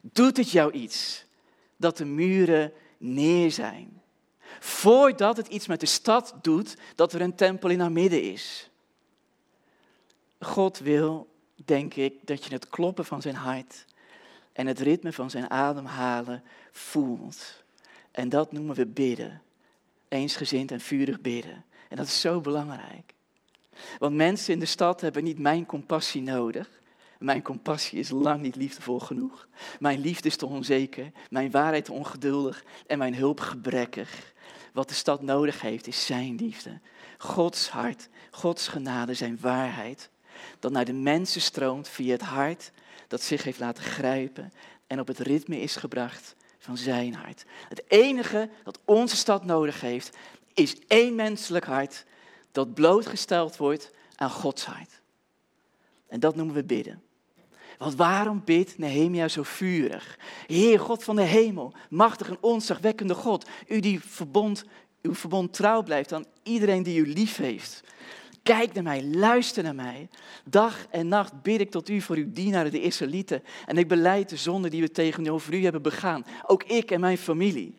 Doet 0.01 0.37
het 0.37 0.51
jou 0.51 0.71
iets 0.71 1.25
dat 1.77 1.97
de 1.97 2.05
muren 2.05 2.73
neer 2.97 3.51
zijn? 3.51 4.01
Voordat 4.59 5.37
het 5.37 5.47
iets 5.47 5.67
met 5.67 5.79
de 5.79 5.85
stad 5.85 6.33
doet, 6.41 6.75
dat 6.95 7.13
er 7.13 7.21
een 7.21 7.35
tempel 7.35 7.69
in 7.69 7.79
haar 7.79 7.91
midden 7.91 8.21
is. 8.21 8.69
God 10.39 10.77
wil, 10.79 11.27
denk 11.55 11.93
ik, 11.93 12.27
dat 12.27 12.45
je 12.45 12.53
het 12.53 12.69
kloppen 12.69 13.05
van 13.05 13.21
zijn 13.21 13.35
hart 13.35 13.85
en 14.53 14.67
het 14.67 14.79
ritme 14.79 15.13
van 15.13 15.29
zijn 15.29 15.49
ademhalen 15.49 16.43
voelt. 16.71 17.63
En 18.11 18.29
dat 18.29 18.51
noemen 18.51 18.75
we 18.75 18.85
bidden. 18.85 19.41
Eensgezind 20.07 20.71
en 20.71 20.81
vurig 20.81 21.21
bidden. 21.21 21.65
En 21.89 21.97
dat 21.97 22.05
is 22.05 22.21
zo 22.21 22.41
belangrijk. 22.41 23.13
Want 23.99 24.15
mensen 24.15 24.53
in 24.53 24.59
de 24.59 24.65
stad 24.65 25.01
hebben 25.01 25.23
niet 25.23 25.39
mijn 25.39 25.65
compassie 25.65 26.21
nodig, 26.21 26.78
Mijn 27.19 27.41
compassie 27.41 27.99
is 27.99 28.09
lang 28.09 28.41
niet 28.41 28.55
liefdevol 28.55 28.99
genoeg. 28.99 29.47
Mijn 29.79 29.99
liefde 29.99 30.27
is 30.27 30.35
te 30.35 30.45
onzeker, 30.45 31.11
mijn 31.29 31.51
waarheid 31.51 31.85
te 31.85 31.91
ongeduldig 31.91 32.63
en 32.87 32.97
mijn 32.97 33.15
hulp 33.15 33.39
gebrekkig. 33.39 34.33
Wat 34.73 34.87
de 34.87 34.93
stad 34.93 35.21
nodig 35.21 35.61
heeft 35.61 35.87
is 35.87 36.05
zijn 36.05 36.35
liefde. 36.35 36.79
Gods 37.17 37.69
hart, 37.69 38.09
Gods 38.31 38.67
genade, 38.67 39.13
zijn 39.13 39.37
waarheid. 39.41 40.09
Dat 40.59 40.71
naar 40.71 40.85
de 40.85 40.93
mensen 40.93 41.41
stroomt 41.41 41.87
via 41.87 42.11
het 42.11 42.21
hart 42.21 42.71
dat 43.07 43.21
zich 43.21 43.43
heeft 43.43 43.59
laten 43.59 43.83
grijpen 43.83 44.53
en 44.87 44.99
op 44.99 45.07
het 45.07 45.19
ritme 45.19 45.61
is 45.61 45.75
gebracht 45.75 46.35
van 46.57 46.77
zijn 46.77 47.13
hart. 47.13 47.45
Het 47.69 47.83
enige 47.87 48.49
dat 48.63 48.79
onze 48.85 49.15
stad 49.15 49.45
nodig 49.45 49.81
heeft 49.81 50.17
is 50.53 50.75
één 50.87 51.15
menselijk 51.15 51.65
hart 51.65 52.05
dat 52.51 52.73
blootgesteld 52.73 53.57
wordt 53.57 53.91
aan 54.15 54.29
Gods 54.29 54.65
hart. 54.65 55.01
En 56.07 56.19
dat 56.19 56.35
noemen 56.35 56.55
we 56.55 56.63
bidden. 56.63 57.03
Want 57.79 57.95
waarom 57.95 58.41
bidt 58.45 58.77
Nehemia 58.77 59.27
zo 59.27 59.43
vurig? 59.43 60.17
Heer 60.47 60.79
God 60.79 61.03
van 61.03 61.15
de 61.15 61.21
hemel, 61.21 61.73
machtig 61.89 62.29
en 62.29 62.37
onzagwekkende 62.41 63.13
God, 63.13 63.49
u 63.67 63.79
die 63.79 63.99
verbond, 63.99 64.65
uw 65.01 65.13
verbond 65.13 65.53
trouw 65.53 65.83
blijft 65.83 66.13
aan 66.13 66.25
iedereen 66.43 66.83
die 66.83 66.99
u 66.99 67.13
lief 67.13 67.37
heeft. 67.37 67.83
Kijk 68.43 68.73
naar 68.73 68.83
mij, 68.83 69.03
luister 69.03 69.63
naar 69.63 69.75
mij. 69.75 70.09
Dag 70.45 70.87
en 70.89 71.07
nacht 71.07 71.41
bid 71.41 71.59
ik 71.59 71.71
tot 71.71 71.89
u 71.89 72.01
voor 72.01 72.15
uw 72.15 72.31
dienaren, 72.31 72.71
de 72.71 72.81
Israëlieten. 72.81 73.43
En 73.65 73.77
ik 73.77 73.87
beleid 73.87 74.29
de 74.29 74.37
zonde 74.37 74.69
die 74.69 74.81
we 74.81 74.91
tegenover 74.91 75.53
u 75.53 75.63
hebben 75.63 75.81
begaan. 75.81 76.25
Ook 76.45 76.63
ik 76.63 76.91
en 76.91 76.99
mijn 76.99 77.17
familie. 77.17 77.75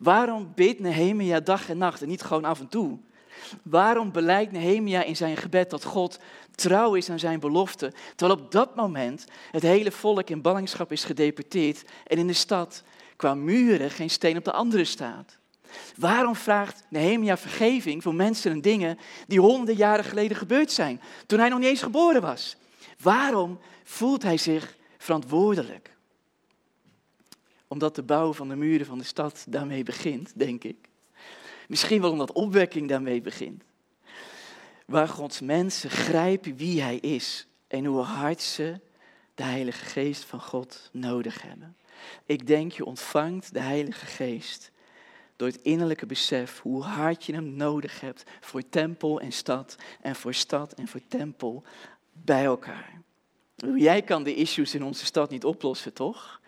Waarom 0.00 0.52
bidt 0.54 0.80
Nehemia 0.80 1.40
dag 1.40 1.68
en 1.68 1.78
nacht 1.78 2.02
en 2.02 2.08
niet 2.08 2.22
gewoon 2.22 2.44
af 2.44 2.60
en 2.60 2.68
toe? 2.68 2.98
Waarom 3.62 4.12
beleidt 4.12 4.52
Nehemia 4.52 5.02
in 5.02 5.16
zijn 5.16 5.36
gebed 5.36 5.70
dat 5.70 5.84
God 5.84 6.18
trouw 6.54 6.94
is 6.94 7.10
aan 7.10 7.18
zijn 7.18 7.40
belofte, 7.40 7.92
terwijl 8.16 8.40
op 8.40 8.52
dat 8.52 8.74
moment 8.74 9.24
het 9.50 9.62
hele 9.62 9.90
volk 9.90 10.30
in 10.30 10.42
ballingschap 10.42 10.92
is 10.92 11.04
gedeporteerd 11.04 11.84
en 12.06 12.18
in 12.18 12.26
de 12.26 12.32
stad 12.32 12.82
qua 13.16 13.34
muren 13.34 13.90
geen 13.90 14.10
steen 14.10 14.36
op 14.36 14.44
de 14.44 14.52
andere 14.52 14.84
staat? 14.84 15.38
Waarom 15.96 16.36
vraagt 16.36 16.84
Nehemia 16.88 17.36
vergeving 17.36 18.02
voor 18.02 18.14
mensen 18.14 18.50
en 18.50 18.60
dingen 18.60 18.98
die 19.26 19.40
honderden 19.40 19.76
jaren 19.76 20.04
geleden 20.04 20.36
gebeurd 20.36 20.72
zijn, 20.72 21.00
toen 21.26 21.38
hij 21.38 21.48
nog 21.48 21.58
niet 21.58 21.68
eens 21.68 21.82
geboren 21.82 22.22
was? 22.22 22.56
Waarom 23.02 23.58
voelt 23.84 24.22
hij 24.22 24.36
zich 24.36 24.76
verantwoordelijk? 24.98 25.96
Omdat 27.68 27.94
de 27.94 28.02
bouw 28.02 28.32
van 28.32 28.48
de 28.48 28.56
muren 28.56 28.86
van 28.86 28.98
de 28.98 29.04
stad 29.04 29.44
daarmee 29.48 29.82
begint, 29.82 30.32
denk 30.34 30.64
ik. 30.64 30.88
Misschien 31.68 32.00
wel 32.00 32.10
omdat 32.10 32.32
opwekking 32.32 32.88
daarmee 32.88 33.20
begint. 33.20 33.62
Waar 34.86 35.08
Gods 35.08 35.40
mensen 35.40 35.90
grijpen 35.90 36.56
wie 36.56 36.82
Hij 36.82 36.96
is 36.96 37.46
en 37.68 37.84
hoe 37.84 38.00
hard 38.00 38.42
ze 38.42 38.80
de 39.34 39.42
Heilige 39.42 39.84
Geest 39.84 40.24
van 40.24 40.40
God 40.40 40.88
nodig 40.92 41.42
hebben. 41.42 41.76
Ik 42.26 42.46
denk 42.46 42.72
je 42.72 42.84
ontvangt 42.84 43.52
de 43.52 43.60
Heilige 43.60 44.06
Geest 44.06 44.70
door 45.36 45.48
het 45.48 45.62
innerlijke 45.62 46.06
besef 46.06 46.60
hoe 46.60 46.82
hard 46.82 47.24
je 47.24 47.32
hem 47.32 47.56
nodig 47.56 48.00
hebt 48.00 48.24
voor 48.40 48.68
tempel 48.68 49.20
en 49.20 49.32
stad 49.32 49.76
en 50.00 50.16
voor 50.16 50.34
stad 50.34 50.72
en 50.72 50.88
voor 50.88 51.00
tempel 51.08 51.62
bij 52.12 52.44
elkaar. 52.44 53.02
Jij 53.76 54.02
kan 54.02 54.22
de 54.22 54.34
issues 54.34 54.74
in 54.74 54.82
onze 54.82 55.04
stad 55.04 55.30
niet 55.30 55.44
oplossen, 55.44 55.92
toch? 55.92 56.40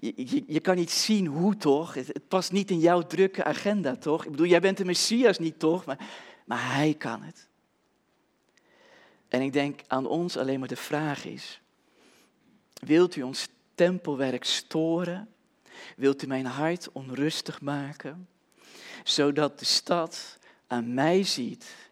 Je, 0.00 0.44
je, 0.46 0.60
kan 0.60 0.76
niet 0.76 0.90
zien 0.90 1.26
hoe 1.26 1.56
toch? 1.56 1.94
Het, 1.94 2.28
past 2.28 2.52
niet 2.52 2.70
in 2.70 2.78
jouw 2.78 3.02
drukke 3.02 3.44
agenda, 3.44 3.96
toch? 3.96 4.24
Ik 4.24 4.30
bedoel, 4.30 4.46
jij 4.46 4.60
bent 4.60 4.76
de 4.76 4.84
Messias 4.84 5.38
niet, 5.38 5.58
toch? 5.58 5.84
Maar, 5.84 5.98
maar 6.44 6.74
hij 6.74 6.94
kan 6.94 7.22
het. 7.22 7.48
En 9.28 9.40
ik 9.40 9.52
denk 9.52 9.80
aan 9.86 10.06
ons 10.06 10.36
alleen 10.36 10.58
maar 10.58 10.68
de 10.68 10.76
vraag 10.76 11.24
is, 11.24 11.60
wilt 12.72 13.16
u 13.16 13.22
ons 13.22 13.48
tempelwerk 13.74 14.44
storen? 14.44 15.28
Wilt 15.96 16.22
u 16.22 16.26
mijn 16.26 16.46
hart 16.46 16.92
onrustig 16.92 17.60
maken? 17.60 18.28
Zodat 19.04 19.58
de 19.58 19.64
stad 19.64 20.38
aan 20.66 20.94
mij 20.94 21.22
ziet 21.22 21.90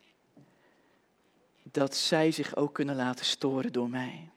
dat 1.62 1.96
zij 1.96 2.30
zich 2.30 2.56
ook 2.56 2.74
kunnen 2.74 2.96
laten 2.96 3.24
storen 3.24 3.72
door 3.72 3.88
mij. 3.88 4.30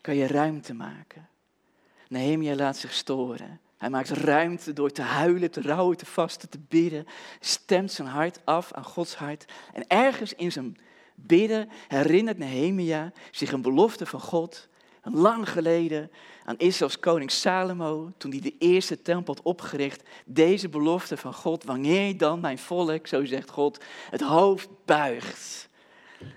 Kan 0.00 0.16
je 0.16 0.26
ruimte 0.26 0.74
maken? 0.74 1.28
Nehemia 2.08 2.54
laat 2.54 2.76
zich 2.76 2.92
storen. 2.92 3.60
Hij 3.76 3.90
maakt 3.90 4.10
ruimte 4.10 4.72
door 4.72 4.90
te 4.90 5.02
huilen, 5.02 5.50
te 5.50 5.62
rouwen, 5.62 5.96
te 5.96 6.06
vasten, 6.06 6.48
te 6.48 6.58
bidden. 6.68 7.06
Stemt 7.40 7.92
zijn 7.92 8.08
hart 8.08 8.40
af 8.44 8.72
aan 8.72 8.84
Gods 8.84 9.14
hart. 9.14 9.44
En 9.72 9.86
ergens 9.86 10.32
in 10.32 10.52
zijn 10.52 10.76
bidden 11.14 11.68
herinnert 11.88 12.38
Nehemia 12.38 13.12
zich 13.30 13.52
een 13.52 13.62
belofte 13.62 14.06
van 14.06 14.20
God. 14.20 14.68
Lang 15.02 15.48
geleden 15.48 16.10
aan 16.44 16.58
Israëls 16.58 16.98
koning 16.98 17.30
Salomo, 17.30 18.12
toen 18.16 18.30
hij 18.30 18.40
de 18.40 18.54
eerste 18.58 19.02
tempel 19.02 19.34
had 19.34 19.44
opgericht. 19.44 20.02
Deze 20.24 20.68
belofte 20.68 21.16
van 21.16 21.34
God, 21.34 21.64
wanneer 21.64 22.16
dan 22.16 22.40
mijn 22.40 22.58
volk, 22.58 23.06
zo 23.06 23.24
zegt 23.24 23.50
God, 23.50 23.84
het 24.10 24.20
hoofd 24.20 24.68
buigt 24.84 25.67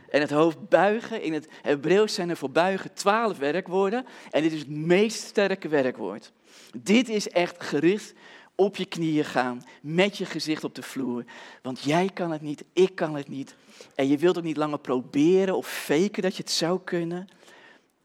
en 0.09 0.21
het 0.21 0.29
hoofd 0.29 0.69
buigen, 0.69 1.21
in 1.21 1.33
het 1.33 1.47
Hebreeuws 1.61 2.13
zijn 2.13 2.29
er 2.29 2.37
voor 2.37 2.51
buigen 2.51 2.93
twaalf 2.93 3.37
werkwoorden. 3.37 4.05
En 4.29 4.41
dit 4.41 4.51
is 4.51 4.59
het 4.59 4.69
meest 4.69 5.23
sterke 5.23 5.67
werkwoord. 5.67 6.31
Dit 6.77 7.09
is 7.09 7.29
echt 7.29 7.63
gericht 7.63 8.13
op 8.55 8.75
je 8.75 8.85
knieën 8.85 9.25
gaan, 9.25 9.61
met 9.81 10.17
je 10.17 10.25
gezicht 10.25 10.63
op 10.63 10.75
de 10.75 10.83
vloer. 10.83 11.23
Want 11.61 11.81
jij 11.81 12.09
kan 12.13 12.31
het 12.31 12.41
niet, 12.41 12.63
ik 12.73 12.95
kan 12.95 13.15
het 13.15 13.27
niet. 13.27 13.55
En 13.95 14.07
je 14.07 14.17
wilt 14.17 14.37
ook 14.37 14.43
niet 14.43 14.57
langer 14.57 14.79
proberen 14.79 15.57
of 15.57 15.67
faken 15.67 16.21
dat 16.21 16.35
je 16.35 16.43
het 16.43 16.51
zou 16.51 16.79
kunnen. 16.83 17.27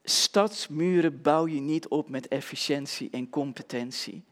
Stadsmuren 0.04 1.22
bouw 1.22 1.46
je 1.46 1.60
niet 1.60 1.88
op 1.88 2.08
met 2.08 2.28
efficiëntie 2.28 3.08
en 3.10 3.30
competentie. 3.30 4.24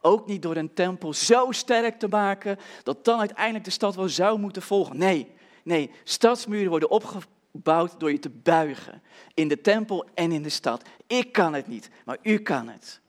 Ook 0.00 0.26
niet 0.26 0.42
door 0.42 0.56
een 0.56 0.74
tempel 0.74 1.12
zo 1.12 1.52
sterk 1.52 1.98
te 1.98 2.08
maken 2.08 2.58
dat 2.82 3.04
dan 3.04 3.18
uiteindelijk 3.18 3.64
de 3.64 3.70
stad 3.70 3.94
wel 3.94 4.08
zou 4.08 4.38
moeten 4.38 4.62
volgen. 4.62 4.98
Nee, 4.98 5.34
Nee, 5.66 5.90
stadsmuren 6.04 6.70
worden 6.70 6.90
opgebouwd 6.90 8.00
door 8.00 8.12
je 8.12 8.18
te 8.18 8.30
buigen. 8.30 9.02
In 9.34 9.48
de 9.48 9.60
tempel 9.60 10.08
en 10.14 10.32
in 10.32 10.42
de 10.42 10.48
stad. 10.48 10.88
Ik 11.06 11.32
kan 11.32 11.54
het 11.54 11.66
niet, 11.66 11.90
maar 12.04 12.18
u 12.22 12.38
kan 12.38 12.68
het. 12.68 13.00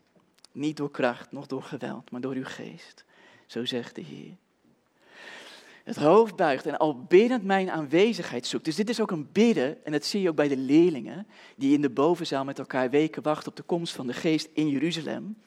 Niet 0.51 0.77
door 0.77 0.91
kracht, 0.91 1.31
nog 1.31 1.47
door 1.47 1.63
geweld, 1.63 2.11
maar 2.11 2.21
door 2.21 2.33
uw 2.33 2.45
geest. 2.45 3.05
Zo 3.45 3.65
zegt 3.65 3.95
de 3.95 4.01
Heer 4.01 4.35
het 5.87 5.95
hoofd 5.95 6.35
buigt 6.35 6.65
en 6.65 6.77
al 6.77 7.03
biddend 7.03 7.43
mijn 7.43 7.71
aanwezigheid 7.71 8.47
zoekt. 8.47 8.65
Dus 8.65 8.75
dit 8.75 8.89
is 8.89 9.01
ook 9.01 9.11
een 9.11 9.29
bidden, 9.31 9.85
en 9.85 9.91
dat 9.91 10.05
zie 10.05 10.21
je 10.21 10.29
ook 10.29 10.35
bij 10.35 10.47
de 10.47 10.57
leerlingen, 10.57 11.27
die 11.55 11.73
in 11.73 11.81
de 11.81 11.89
bovenzaal 11.89 12.43
met 12.43 12.59
elkaar 12.59 12.89
weken 12.89 13.23
wachten 13.23 13.49
op 13.49 13.55
de 13.55 13.63
komst 13.63 13.93
van 13.93 14.07
de 14.07 14.13
geest 14.13 14.49
in 14.53 14.69
Jeruzalem. 14.69 15.37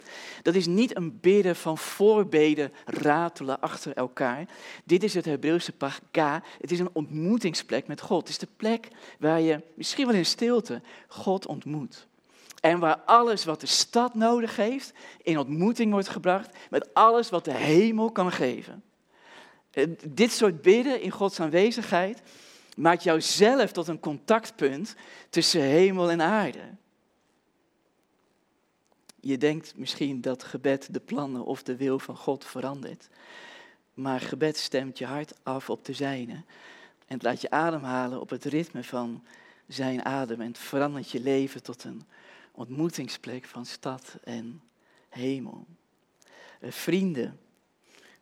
Dat 0.43 0.55
is 0.55 0.67
niet 0.67 0.97
een 0.97 1.21
bidden 1.21 1.57
van 1.57 1.79
voorbeden 1.79 2.73
ratelen 2.85 3.61
achter 3.61 3.97
elkaar. 3.97 4.49
Dit 4.85 5.03
is 5.03 5.15
het 5.15 5.25
Hebreeuwse 5.25 5.73
pagka. 5.73 6.43
Het 6.61 6.71
is 6.71 6.79
een 6.79 6.91
ontmoetingsplek 6.93 7.87
met 7.87 8.01
God. 8.01 8.21
Het 8.21 8.29
is 8.29 8.39
de 8.39 8.49
plek 8.57 8.89
waar 9.19 9.41
je, 9.41 9.61
misschien 9.75 10.07
wel 10.07 10.15
in 10.15 10.27
stilte, 10.27 10.83
God 11.09 11.47
ontmoet. 11.47 12.07
En 12.61 12.79
waar 12.79 13.01
alles 13.05 13.45
wat 13.45 13.61
de 13.61 13.67
stad 13.67 14.15
nodig 14.15 14.57
heeft, 14.57 14.93
in 15.23 15.39
ontmoeting 15.39 15.93
wordt 15.93 16.09
gebracht 16.09 16.57
met 16.71 16.95
alles 16.95 17.31
wat 17.31 17.45
de 17.45 17.55
hemel 17.55 18.11
kan 18.13 18.33
geven. 18.33 18.83
Eh, 19.71 19.87
dit 20.09 20.33
soort 20.33 20.63
bidden 20.63 21.01
in 21.01 21.11
Gods 21.11 21.41
aanwezigheid 21.41 22.23
maakt 22.77 23.03
jou 23.03 23.21
zelf 23.21 23.73
tot 23.73 23.89
een 23.89 24.01
contactpunt 24.01 24.95
tussen 25.31 25.63
hemel 25.63 26.11
en 26.11 26.23
aarde. 26.23 26.63
Je 29.21 29.39
denkt 29.39 29.77
misschien 29.77 30.21
dat 30.21 30.43
gebed 30.43 30.93
de 30.93 31.01
plannen 31.01 31.45
of 31.45 31.63
de 31.63 31.77
wil 31.77 31.99
van 31.99 32.17
God 32.17 32.45
verandert. 32.45 33.09
Maar 33.95 34.21
gebed 34.21 34.57
stemt 34.57 34.99
je 34.99 35.07
hart 35.07 35.35
af 35.43 35.71
op 35.71 35.85
de 35.85 35.93
zijne. 35.93 36.43
En 37.07 37.19
laat 37.21 37.41
je 37.41 37.51
ademhalen 37.51 38.21
op 38.21 38.31
het 38.31 38.45
ritme 38.45 38.85
van 38.85 39.25
zijn 39.67 40.05
adem. 40.05 40.41
En 40.41 40.47
het 40.47 40.59
verandert 40.59 41.11
je 41.11 41.21
leven 41.21 41.63
tot 41.63 41.85
een 41.85 42.03
ontmoetingsplek 42.53 43.45
van 43.45 43.67
stad 43.67 44.17
en 44.25 44.63
hemel. 45.09 45.67
Eh, 46.61 46.71
vrienden, 46.71 47.41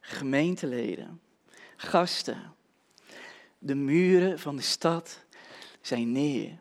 gemeenteleden, 0.01 1.21
gasten. 1.81 2.55
De 3.59 3.75
muren 3.75 4.39
van 4.39 4.57
de 4.57 4.63
stad 4.63 5.25
zijn 5.81 6.13
neer. 6.13 6.59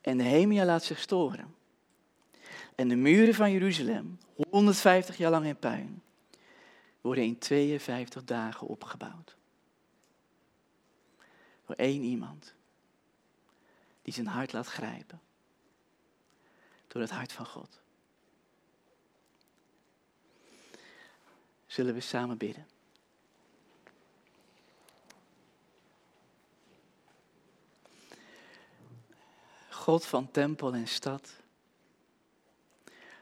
En 0.00 0.16
de 0.16 0.22
Nehemia 0.22 0.64
laat 0.64 0.84
zich 0.84 1.00
storen. 1.00 1.54
En 2.74 2.88
de 2.88 2.96
muren 2.96 3.34
van 3.34 3.52
Jeruzalem, 3.52 4.18
150 4.50 5.16
jaar 5.16 5.30
lang 5.30 5.46
in 5.46 5.58
puin, 5.58 6.02
worden 7.00 7.24
in 7.24 7.38
52 7.38 8.24
dagen 8.24 8.66
opgebouwd. 8.66 9.36
Door 11.66 11.76
één 11.76 12.02
iemand 12.02 12.54
die 14.02 14.14
zijn 14.14 14.26
hart 14.26 14.52
laat 14.52 14.66
grijpen. 14.66 15.20
Door 16.86 17.00
het 17.00 17.10
hart 17.10 17.32
van 17.32 17.46
God. 17.46 17.80
Zullen 21.66 21.94
we 21.94 22.00
samen 22.00 22.36
bidden? 22.36 22.66
God 29.86 30.06
van 30.06 30.30
tempel 30.30 30.74
en 30.74 30.88
stad, 30.88 31.32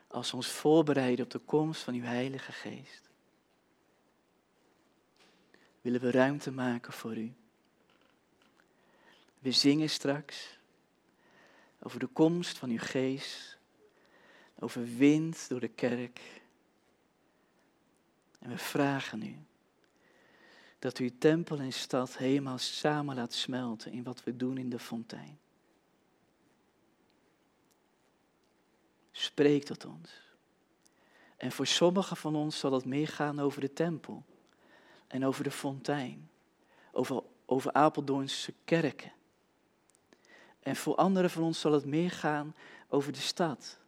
als 0.06 0.30
we 0.30 0.36
ons 0.36 0.48
voorbereiden 0.48 1.24
op 1.24 1.30
de 1.30 1.38
komst 1.38 1.82
van 1.82 1.94
uw 1.94 2.02
Heilige 2.02 2.52
Geest, 2.52 3.10
willen 5.80 6.00
we 6.00 6.10
ruimte 6.10 6.50
maken 6.50 6.92
voor 6.92 7.16
u. 7.16 7.34
We 9.38 9.52
zingen 9.52 9.90
straks 9.90 10.58
over 11.78 11.98
de 11.98 12.06
komst 12.06 12.58
van 12.58 12.70
uw 12.70 12.80
Geest, 12.80 13.58
over 14.58 14.96
wind 14.96 15.48
door 15.48 15.60
de 15.60 15.68
kerk. 15.68 16.20
En 18.38 18.50
we 18.50 18.58
vragen 18.58 19.22
u 19.22 19.36
dat 20.78 20.98
u 20.98 21.18
tempel 21.18 21.58
en 21.58 21.72
stad 21.72 22.16
helemaal 22.16 22.58
samen 22.58 23.16
laat 23.16 23.32
smelten 23.32 23.92
in 23.92 24.02
wat 24.02 24.24
we 24.24 24.36
doen 24.36 24.58
in 24.58 24.70
de 24.70 24.78
fontein. 24.78 25.42
Spreek 29.16 29.64
tot 29.64 29.84
ons. 29.84 30.10
En 31.36 31.52
voor 31.52 31.66
sommigen 31.66 32.16
van 32.16 32.36
ons 32.36 32.58
zal 32.58 32.72
het 32.72 32.84
meer 32.84 33.08
gaan 33.08 33.40
over 33.40 33.60
de 33.60 33.72
tempel 33.72 34.24
en 35.06 35.24
over 35.24 35.44
de 35.44 35.50
fontein, 35.50 36.30
over, 36.92 37.22
over 37.46 37.72
Apeldoornse 37.72 38.54
kerken. 38.64 39.12
En 40.60 40.76
voor 40.76 40.94
anderen 40.94 41.30
van 41.30 41.42
ons 41.42 41.60
zal 41.60 41.72
het 41.72 41.84
meer 41.84 42.10
gaan 42.10 42.54
over 42.88 43.12
de 43.12 43.18
stad 43.18 43.78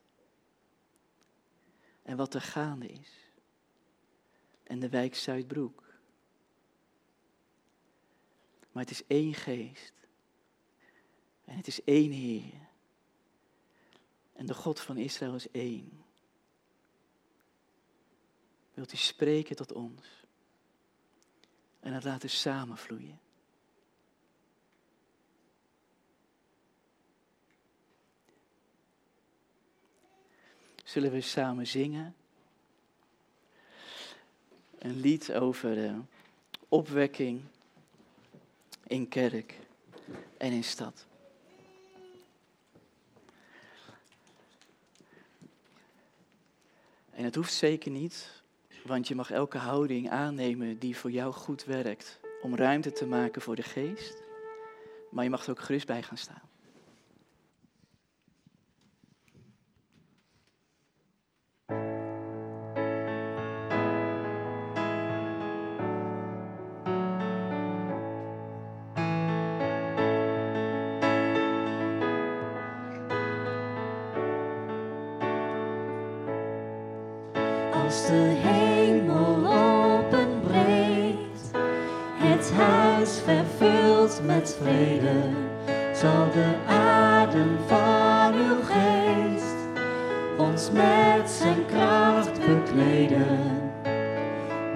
en 2.03 2.17
wat 2.17 2.35
er 2.35 2.41
gaande 2.41 2.87
is. 2.87 3.11
En 4.63 4.79
de 4.79 4.89
wijk 4.89 5.15
Zuidbroek. 5.15 5.85
Maar 8.73 8.83
het 8.83 8.91
is 8.91 9.07
één 9.07 9.35
geest. 9.35 9.93
En 11.45 11.57
het 11.57 11.67
is 11.67 11.85
één 11.85 12.11
Heer. 12.11 12.66
En 14.37 14.47
de 14.47 14.55
God 14.55 14.81
van 14.81 14.97
Israël 14.97 15.35
is 15.35 15.51
één. 15.51 16.05
Wilt 18.75 18.93
u 18.93 18.97
spreken 18.97 19.57
tot 19.57 19.73
ons? 19.73 20.25
En 21.81 21.93
het 21.93 22.05
laten 22.05 22.31
samenvloeien. 22.31 23.21
Zullen 30.85 31.11
we 31.11 31.21
samen 31.21 31.67
zingen? 31.67 32.17
Een 34.79 35.01
lied 35.01 35.33
over 35.33 35.75
de 35.75 36.01
opwekking 36.69 37.43
in 38.87 39.09
kerk 39.09 39.59
en 40.37 40.53
in 40.53 40.65
stad. 40.65 41.07
En 47.17 47.25
het 47.25 47.35
hoeft 47.35 47.53
zeker 47.53 47.91
niet, 47.91 48.43
want 48.85 49.09
je 49.09 49.15
mag 49.15 49.31
elke 49.31 49.59
houding 49.59 50.11
aannemen 50.11 50.79
die 50.79 50.97
voor 50.97 51.11
jou 51.11 51.33
goed 51.33 51.65
werkt 51.65 52.21
om 52.43 52.57
ruimte 52.57 52.93
te 52.93 53.07
maken 53.07 53.43
voor 53.43 53.57
de 53.57 53.63
geest. 53.63 54.23
Maar 55.11 55.25
je 55.25 55.31
mag 55.31 55.45
er 55.45 55.51
ook 55.51 55.61
gerust 55.61 55.87
bij 55.87 56.03
gaan 56.03 56.17
staan. 56.17 56.46
Als 77.97 78.07
de 78.07 78.33
hemel 78.37 79.47
openbreekt, 79.97 81.51
het 82.15 82.53
huis 82.53 83.21
vervult 83.25 84.21
met 84.25 84.59
vrede, 84.63 85.19
zal 85.93 86.31
de 86.33 86.73
adem 86.73 87.57
van 87.67 88.35
uw 88.35 88.63
geest 88.63 89.57
ons 90.39 90.71
met 90.71 91.31
zijn 91.31 91.67
kracht 91.67 92.39
bekleden. 92.47 93.73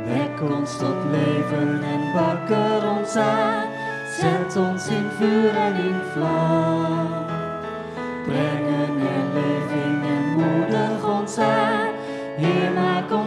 Wek 0.07 0.51
ons 0.59 0.79
tot 0.79 1.05
leven 1.11 1.83
en 1.83 2.13
wakker 2.13 2.91
ons 2.99 3.17
aan, 3.17 3.67
zet 4.21 4.57
ons 4.57 4.89
in 4.89 5.09
vuur 5.19 5.57
en 5.57 5.75
in 5.75 6.01
vlam. 6.13 7.09
Breng 8.25 8.67
een 8.67 9.01
herleving 9.01 10.05
en 10.05 10.25
moedig 10.37 11.19
ons 11.21 11.39
aan. 11.39 11.70
Heer, 12.41 12.71
maak 12.73 13.11
ons 13.13 13.20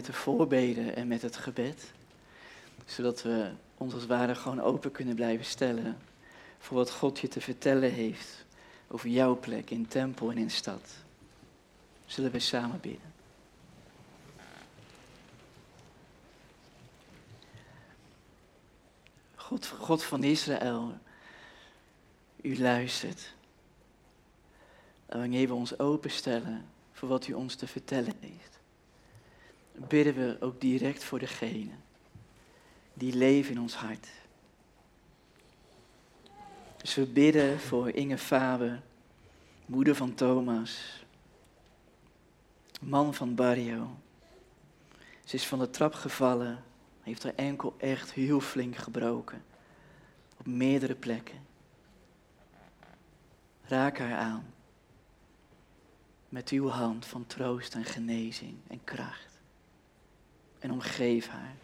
met 0.00 0.08
de 0.08 0.16
voorbeden 0.16 0.96
en 0.96 1.08
met 1.08 1.22
het 1.22 1.36
gebed. 1.36 1.92
Zodat 2.86 3.22
we 3.22 3.50
ons 3.76 3.94
als 3.94 4.06
ware 4.06 4.34
gewoon 4.34 4.60
open 4.60 4.90
kunnen 4.90 5.14
blijven 5.14 5.44
stellen 5.44 5.98
voor 6.58 6.76
wat 6.76 6.90
God 6.90 7.18
je 7.18 7.28
te 7.28 7.40
vertellen 7.40 7.92
heeft 7.92 8.44
over 8.88 9.08
jouw 9.08 9.38
plek 9.38 9.70
in 9.70 9.88
tempel 9.88 10.30
en 10.30 10.38
in 10.38 10.50
stad. 10.50 10.90
Zullen 12.06 12.30
we 12.30 12.38
samen 12.38 12.80
bidden? 12.80 13.12
God, 19.34 19.66
God 19.66 20.02
van 20.02 20.24
Israël, 20.24 20.98
u 22.42 22.58
luistert. 22.58 23.34
En 25.06 25.18
wanneer 25.18 25.48
we 25.48 25.54
ons 25.54 25.78
openstellen 25.78 26.64
voor 26.92 27.08
wat 27.08 27.26
u 27.26 27.32
ons 27.32 27.54
te 27.54 27.66
vertellen 27.66 28.14
heeft, 28.20 28.49
bidden 29.72 30.14
we 30.14 30.36
ook 30.40 30.60
direct 30.60 31.04
voor 31.04 31.18
degene 31.18 31.72
die 33.00 33.14
leven 33.14 33.54
in 33.54 33.60
ons 33.60 33.74
hart. 33.74 34.08
Dus 36.76 36.94
we 36.94 37.06
bidden 37.06 37.60
voor 37.60 37.90
Inge 37.90 38.18
Faber, 38.18 38.82
moeder 39.66 39.94
van 39.94 40.14
Thomas, 40.14 41.04
man 42.80 43.14
van 43.14 43.34
Barrio. 43.34 43.96
Ze 45.24 45.36
is 45.36 45.46
van 45.46 45.58
de 45.58 45.70
trap 45.70 45.94
gevallen, 45.94 46.64
heeft 47.02 47.22
haar 47.22 47.34
enkel 47.34 47.74
echt 47.78 48.12
heel 48.12 48.40
flink 48.40 48.76
gebroken. 48.76 49.44
Op 50.38 50.46
meerdere 50.46 50.94
plekken. 50.94 51.46
Raak 53.62 53.98
haar 53.98 54.16
aan. 54.16 54.54
Met 56.28 56.48
uw 56.48 56.68
hand 56.68 57.06
van 57.06 57.26
troost 57.26 57.74
en 57.74 57.84
genezing 57.84 58.56
en 58.68 58.84
kracht. 58.84 59.29
En 60.60 60.72
omgeef 60.72 61.28
haar. 61.28 61.54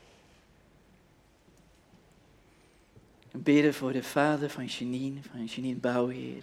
bidden 3.42 3.74
voor 3.74 3.92
de 3.92 4.02
vader 4.02 4.50
van 4.50 4.64
Janine, 4.64 5.22
van 5.22 5.44
Janine 5.44 5.78
Bouwheer, 5.78 6.42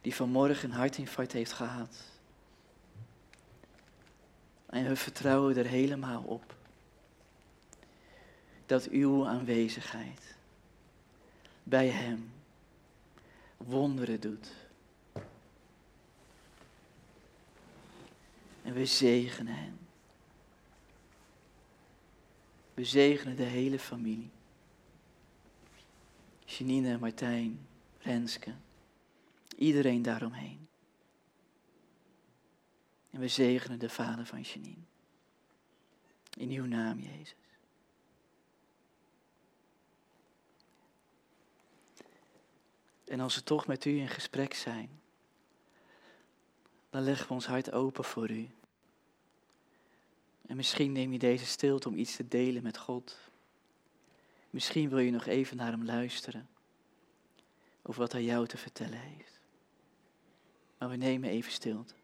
die 0.00 0.14
vanmorgen 0.14 0.70
een 0.70 0.76
hartinfarct 0.76 1.32
heeft 1.32 1.52
gehad. 1.52 1.96
En 4.66 4.88
we 4.88 4.96
vertrouwen 4.96 5.56
er 5.56 5.66
helemaal 5.66 6.22
op 6.22 6.54
dat 8.66 8.88
uw 8.88 9.26
aanwezigheid 9.26 10.36
bij 11.62 11.88
hem 11.88 12.32
wonderen 13.56 14.20
doet. 14.20 14.52
En 18.62 18.72
we 18.72 18.86
zegenen 18.86 19.54
hem. 19.54 19.85
We 22.76 22.84
zegenen 22.84 23.36
de 23.36 23.42
hele 23.42 23.78
familie. 23.78 24.30
Janine, 26.44 26.98
Martijn, 26.98 27.66
Renske, 27.98 28.54
iedereen 29.56 30.02
daaromheen. 30.02 30.68
En 33.10 33.20
we 33.20 33.28
zegenen 33.28 33.78
de 33.78 33.88
vader 33.88 34.26
van 34.26 34.40
Janine. 34.40 34.82
In 36.36 36.50
uw 36.50 36.64
naam, 36.64 36.98
Jezus. 36.98 37.34
En 43.04 43.20
als 43.20 43.34
we 43.34 43.42
toch 43.42 43.66
met 43.66 43.84
u 43.84 43.98
in 43.98 44.08
gesprek 44.08 44.54
zijn, 44.54 45.00
dan 46.90 47.02
leggen 47.02 47.26
we 47.28 47.34
ons 47.34 47.46
hart 47.46 47.72
open 47.72 48.04
voor 48.04 48.30
u. 48.30 48.50
En 50.46 50.56
misschien 50.56 50.92
neem 50.92 51.12
je 51.12 51.18
deze 51.18 51.46
stilte 51.46 51.88
om 51.88 51.94
iets 51.94 52.16
te 52.16 52.28
delen 52.28 52.62
met 52.62 52.78
God. 52.78 53.18
Misschien 54.50 54.88
wil 54.88 54.98
je 54.98 55.10
nog 55.10 55.26
even 55.26 55.56
naar 55.56 55.70
hem 55.70 55.84
luisteren. 55.84 56.48
Over 57.82 58.00
wat 58.00 58.12
hij 58.12 58.24
jou 58.24 58.46
te 58.46 58.56
vertellen 58.56 58.98
heeft. 58.98 59.40
Maar 60.78 60.88
we 60.88 60.96
nemen 60.96 61.30
even 61.30 61.52
stilte. 61.52 61.94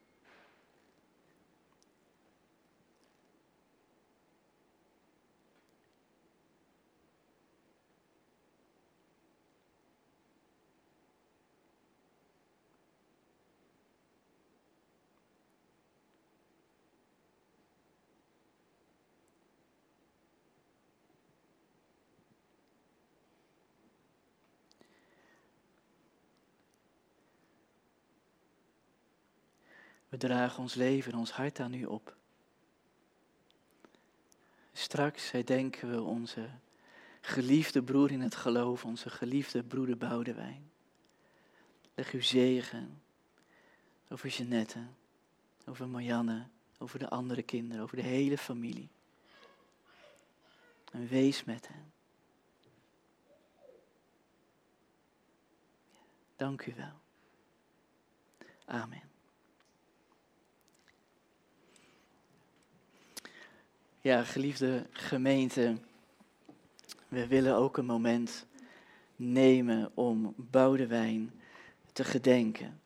Dragen 30.22 30.62
ons 30.62 30.74
leven 30.74 31.12
en 31.12 31.18
ons 31.18 31.30
hart 31.30 31.60
aan 31.60 31.74
u 31.74 31.84
op. 31.84 32.16
Straks 34.72 35.30
herdenken 35.30 35.90
we 35.90 36.02
onze 36.02 36.50
geliefde 37.20 37.82
broer 37.82 38.10
in 38.10 38.20
het 38.20 38.34
geloof, 38.34 38.84
onze 38.84 39.10
geliefde 39.10 39.62
broeder 39.62 39.96
Boudewijn. 39.96 40.70
Leg 41.94 42.10
uw 42.10 42.22
zegen 42.22 43.02
over 44.08 44.28
Jeannette, 44.28 44.86
over 45.66 45.88
Marianne, 45.88 46.46
over 46.78 46.98
de 46.98 47.08
andere 47.08 47.42
kinderen, 47.42 47.82
over 47.82 47.96
de 47.96 48.02
hele 48.02 48.38
familie. 48.38 48.88
En 50.92 51.08
wees 51.08 51.44
met 51.44 51.68
hen. 51.68 51.92
Dank 56.36 56.66
u 56.66 56.74
wel. 56.74 57.00
Amen. 58.64 59.11
Ja, 64.04 64.24
geliefde 64.24 64.86
gemeente, 64.90 65.76
we 67.08 67.26
willen 67.26 67.56
ook 67.56 67.76
een 67.76 67.84
moment 67.84 68.46
nemen 69.16 69.90
om 69.94 70.34
Boudewijn 70.36 71.32
te 71.92 72.04
gedenken. 72.04 72.80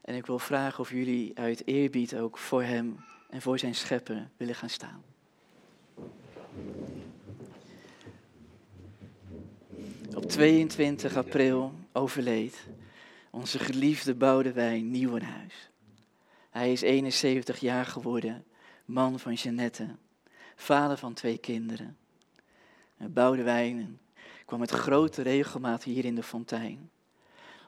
En 0.00 0.14
ik 0.14 0.26
wil 0.26 0.38
vragen 0.38 0.80
of 0.80 0.90
jullie 0.90 1.38
uit 1.38 1.66
eerbied 1.66 2.16
ook 2.16 2.38
voor 2.38 2.62
hem 2.62 2.96
en 3.30 3.42
voor 3.42 3.58
zijn 3.58 3.74
schepper 3.74 4.28
willen 4.36 4.54
gaan 4.54 4.68
staan. 4.68 5.02
Op 10.14 10.28
22 10.28 11.16
april 11.16 11.74
overleed 11.92 12.66
onze 13.30 13.58
geliefde 13.58 14.14
Boudewijn 14.14 14.90
Nieuwenhuis. 14.90 15.70
Hij 16.50 16.72
is 16.72 16.80
71 16.80 17.60
jaar 17.60 17.86
geworden, 17.86 18.44
man 18.84 19.18
van 19.18 19.34
Jeannette 19.34 19.88
vader 20.60 20.96
van 20.96 21.14
twee 21.14 21.38
kinderen. 21.38 21.96
En 22.96 23.12
Boudewijn 23.12 24.00
kwam 24.44 24.60
met 24.60 24.70
grote 24.70 25.22
regelmaat 25.22 25.82
hier 25.82 26.04
in 26.04 26.14
de 26.14 26.22
fontein. 26.22 26.90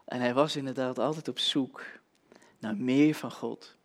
En 0.05 0.20
hij 0.20 0.34
was 0.34 0.57
inderdaad 0.57 0.99
altijd 0.99 1.28
op 1.28 1.38
zoek 1.38 1.84
naar 2.59 2.76
meer 2.76 3.14
van 3.14 3.32
God 3.32 3.76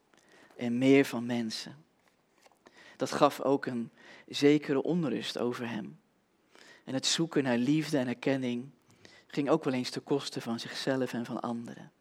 en 0.56 0.78
meer 0.78 1.06
van 1.06 1.26
mensen. 1.26 1.84
Dat 2.97 3.12
gaf 3.12 3.41
ook 3.41 3.66
een 3.66 3.91
zekere 4.28 4.84
onrust 4.84 5.38
over 5.38 5.70
hem. 5.70 5.99
En 6.84 6.93
het 6.93 7.06
zoeken 7.06 7.43
naar 7.43 7.58
liefde 7.58 7.97
en 7.97 8.08
erkenning 8.08 8.70
ging 9.28 9.49
ook 9.49 9.64
wel 9.64 9.74
eens 9.74 9.89
ten 9.89 10.03
koste 10.03 10.41
van 10.41 10.60
zichzelf 10.60 11.14
en 11.14 11.26
van 11.26 11.39
anderen. 11.39 11.91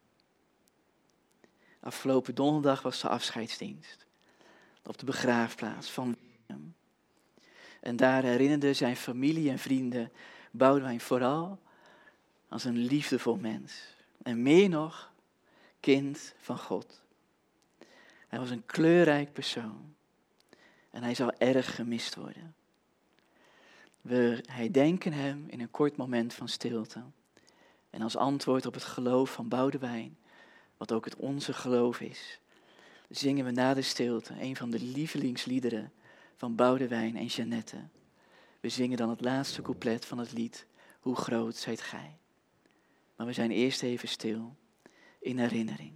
Afgelopen 1.79 2.35
donderdag 2.35 2.81
was 2.81 3.01
de 3.01 3.09
afscheidsdienst 3.09 4.05
op 4.83 4.97
de 4.97 5.05
begraafplaats 5.05 5.89
van 5.89 6.15
Willem. 6.47 6.75
En 7.85 7.95
daar 7.95 8.23
herinnerde 8.23 8.73
zijn 8.73 8.95
familie 8.95 9.49
en 9.49 9.59
vrienden 9.59 10.11
Boudewijn 10.51 11.01
vooral 11.01 11.59
als 12.49 12.63
een 12.63 12.77
liefdevol 12.77 13.35
mens. 13.35 13.95
En 14.23 14.41
meer 14.41 14.69
nog, 14.69 15.11
kind 15.79 16.33
van 16.37 16.57
God. 16.57 17.01
Hij 18.27 18.39
was 18.39 18.49
een 18.49 18.65
kleurrijk 18.65 19.33
persoon. 19.33 19.95
En 20.91 21.03
hij 21.03 21.15
zal 21.15 21.31
erg 21.37 21.75
gemist 21.75 22.15
worden. 22.15 22.55
We 24.01 24.43
herdenken 24.45 25.13
hem 25.13 25.45
in 25.47 25.59
een 25.59 25.71
kort 25.71 25.97
moment 25.97 26.33
van 26.33 26.47
stilte. 26.47 27.03
En 27.89 28.01
als 28.01 28.15
antwoord 28.15 28.65
op 28.65 28.73
het 28.73 28.83
geloof 28.83 29.33
van 29.33 29.47
Boudewijn, 29.47 30.17
wat 30.77 30.91
ook 30.91 31.05
het 31.05 31.15
onze 31.15 31.53
geloof 31.53 31.99
is, 31.99 32.39
zingen 33.09 33.45
we 33.45 33.51
na 33.51 33.73
de 33.73 33.81
stilte 33.81 34.33
een 34.39 34.55
van 34.55 34.69
de 34.69 34.79
lievelingsliederen 34.79 35.91
van 36.35 36.55
Boudewijn 36.55 37.15
en 37.15 37.25
Jeannette. 37.25 37.87
We 38.59 38.69
zingen 38.69 38.97
dan 38.97 39.09
het 39.09 39.21
laatste 39.21 39.61
couplet 39.61 40.05
van 40.05 40.17
het 40.17 40.33
lied, 40.33 40.67
Hoe 40.99 41.15
groot 41.15 41.55
zijt 41.55 41.81
gij. 41.81 42.17
Maar 43.15 43.27
we 43.27 43.33
zijn 43.33 43.51
eerst 43.51 43.83
even 43.83 44.07
stil 44.07 44.55
in 45.19 45.39
herinnering. 45.39 45.93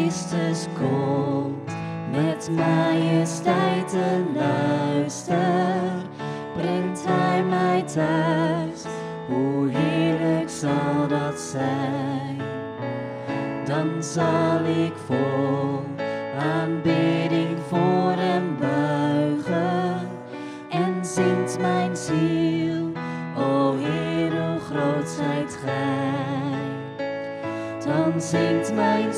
Christus 0.00 0.66
komt 0.78 1.72
met 2.10 2.50
majesteit 2.50 3.94
en 3.94 4.26
luister, 4.34 6.08
brengt 6.56 7.04
Hij 7.06 7.42
mij 7.42 7.82
thuis. 7.82 8.84
Hoe 9.28 9.68
heerlijk 9.68 10.50
zal 10.50 11.08
dat 11.08 11.40
zijn? 11.40 12.36
Dan 13.64 14.02
zal 14.02 14.64
ik 14.64 14.92
vol 15.06 15.82
aanbidding 16.38 17.58
voor 17.68 18.12
Hem 18.16 18.56
buigen 18.58 20.08
en 20.70 21.04
zingt 21.04 21.58
mijn 21.60 21.96
ziel, 21.96 22.92
o 23.36 23.74
Heer, 23.76 24.30
hoe 24.30 24.60
groot 24.60 25.08
zijt 25.08 25.58
Gij. 25.64 26.10
Dan 27.90 28.20
zingt 28.20 28.74
mijn 28.74 29.09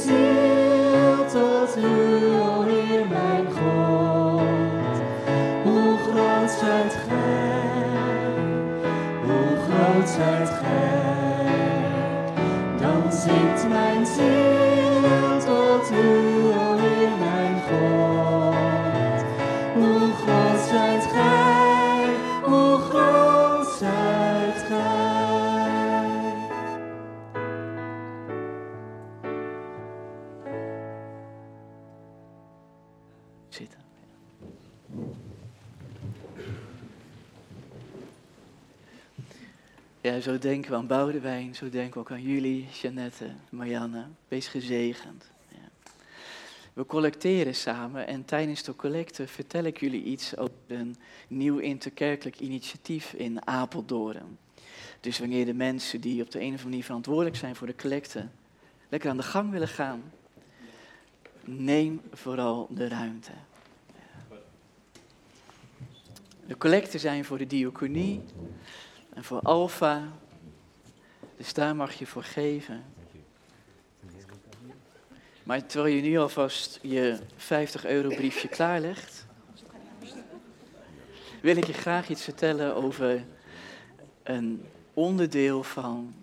Zo 40.21 40.39
denken 40.39 40.71
we 40.71 40.77
aan 40.77 40.87
Boudewijn, 40.87 41.55
zo 41.55 41.69
denken 41.69 41.93
we 41.93 41.99
ook 41.99 42.11
aan 42.11 42.23
jullie, 42.23 42.69
Jeannette, 42.81 43.31
Marianne. 43.51 44.05
Wees 44.29 44.49
gezegend. 44.49 45.31
Ja. 45.49 45.93
We 46.73 46.87
collecteren 46.87 47.55
samen 47.55 48.07
en 48.07 48.25
tijdens 48.25 48.63
de 48.63 48.77
collecte 48.77 49.27
vertel 49.27 49.65
ik 49.65 49.81
jullie 49.81 50.03
iets 50.03 50.37
over 50.37 50.55
een 50.67 50.97
nieuw 51.29 51.59
interkerkelijk 51.59 52.41
initiatief 52.41 53.13
in 53.13 53.47
Apeldoorn. 53.47 54.39
Dus 55.01 55.19
wanneer 55.19 55.45
de 55.45 55.55
mensen 55.55 56.01
die 56.01 56.23
op 56.23 56.31
de 56.31 56.39
een 56.39 56.45
of 56.45 56.51
andere 56.51 56.69
manier 56.69 56.85
verantwoordelijk 56.85 57.37
zijn 57.37 57.57
voor 57.57 57.67
de 57.67 57.77
collecte 57.77 58.29
lekker 58.89 59.11
aan 59.11 59.17
de 59.17 59.23
gang 59.23 59.51
willen 59.51 59.69
gaan, 59.69 60.13
neem 61.45 62.01
vooral 62.13 62.67
de 62.71 62.89
ruimte. 62.89 63.33
De 66.47 66.57
collecten 66.57 67.01
zijn 67.01 67.25
voor 67.25 67.39
de 67.39 67.47
diaconie 67.47 68.21
en 69.15 69.25
voor 69.25 69.41
Alfa. 69.41 70.03
Dus 71.37 71.55
daar 71.55 71.77
mag 71.77 71.93
je 71.93 72.07
voor 72.07 72.25
geven. 72.25 72.85
Maar 75.43 75.67
terwijl 75.67 75.95
je 75.95 76.03
nu 76.03 76.19
alvast 76.19 76.79
je 76.83 77.19
50 77.37 77.87
euro 77.87 78.09
briefje 78.09 78.49
klaarlegt, 78.49 79.27
wil 81.41 81.57
ik 81.57 81.65
je 81.65 81.73
graag 81.73 82.09
iets 82.09 82.23
vertellen 82.23 82.75
over 82.75 83.25
een 84.23 84.65
onderdeel 84.95 85.63
van 85.63 86.15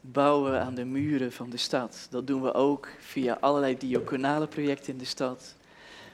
bouwen 0.00 0.60
aan 0.60 0.74
de 0.74 0.84
muren 0.84 1.32
van 1.32 1.50
de 1.50 1.56
stad. 1.56 2.06
Dat 2.10 2.26
doen 2.26 2.42
we 2.42 2.54
ook 2.54 2.88
via 2.98 3.36
allerlei 3.40 3.78
diaconale 3.78 4.46
projecten 4.46 4.92
in 4.92 4.98
de 4.98 5.04
stad. 5.04 5.54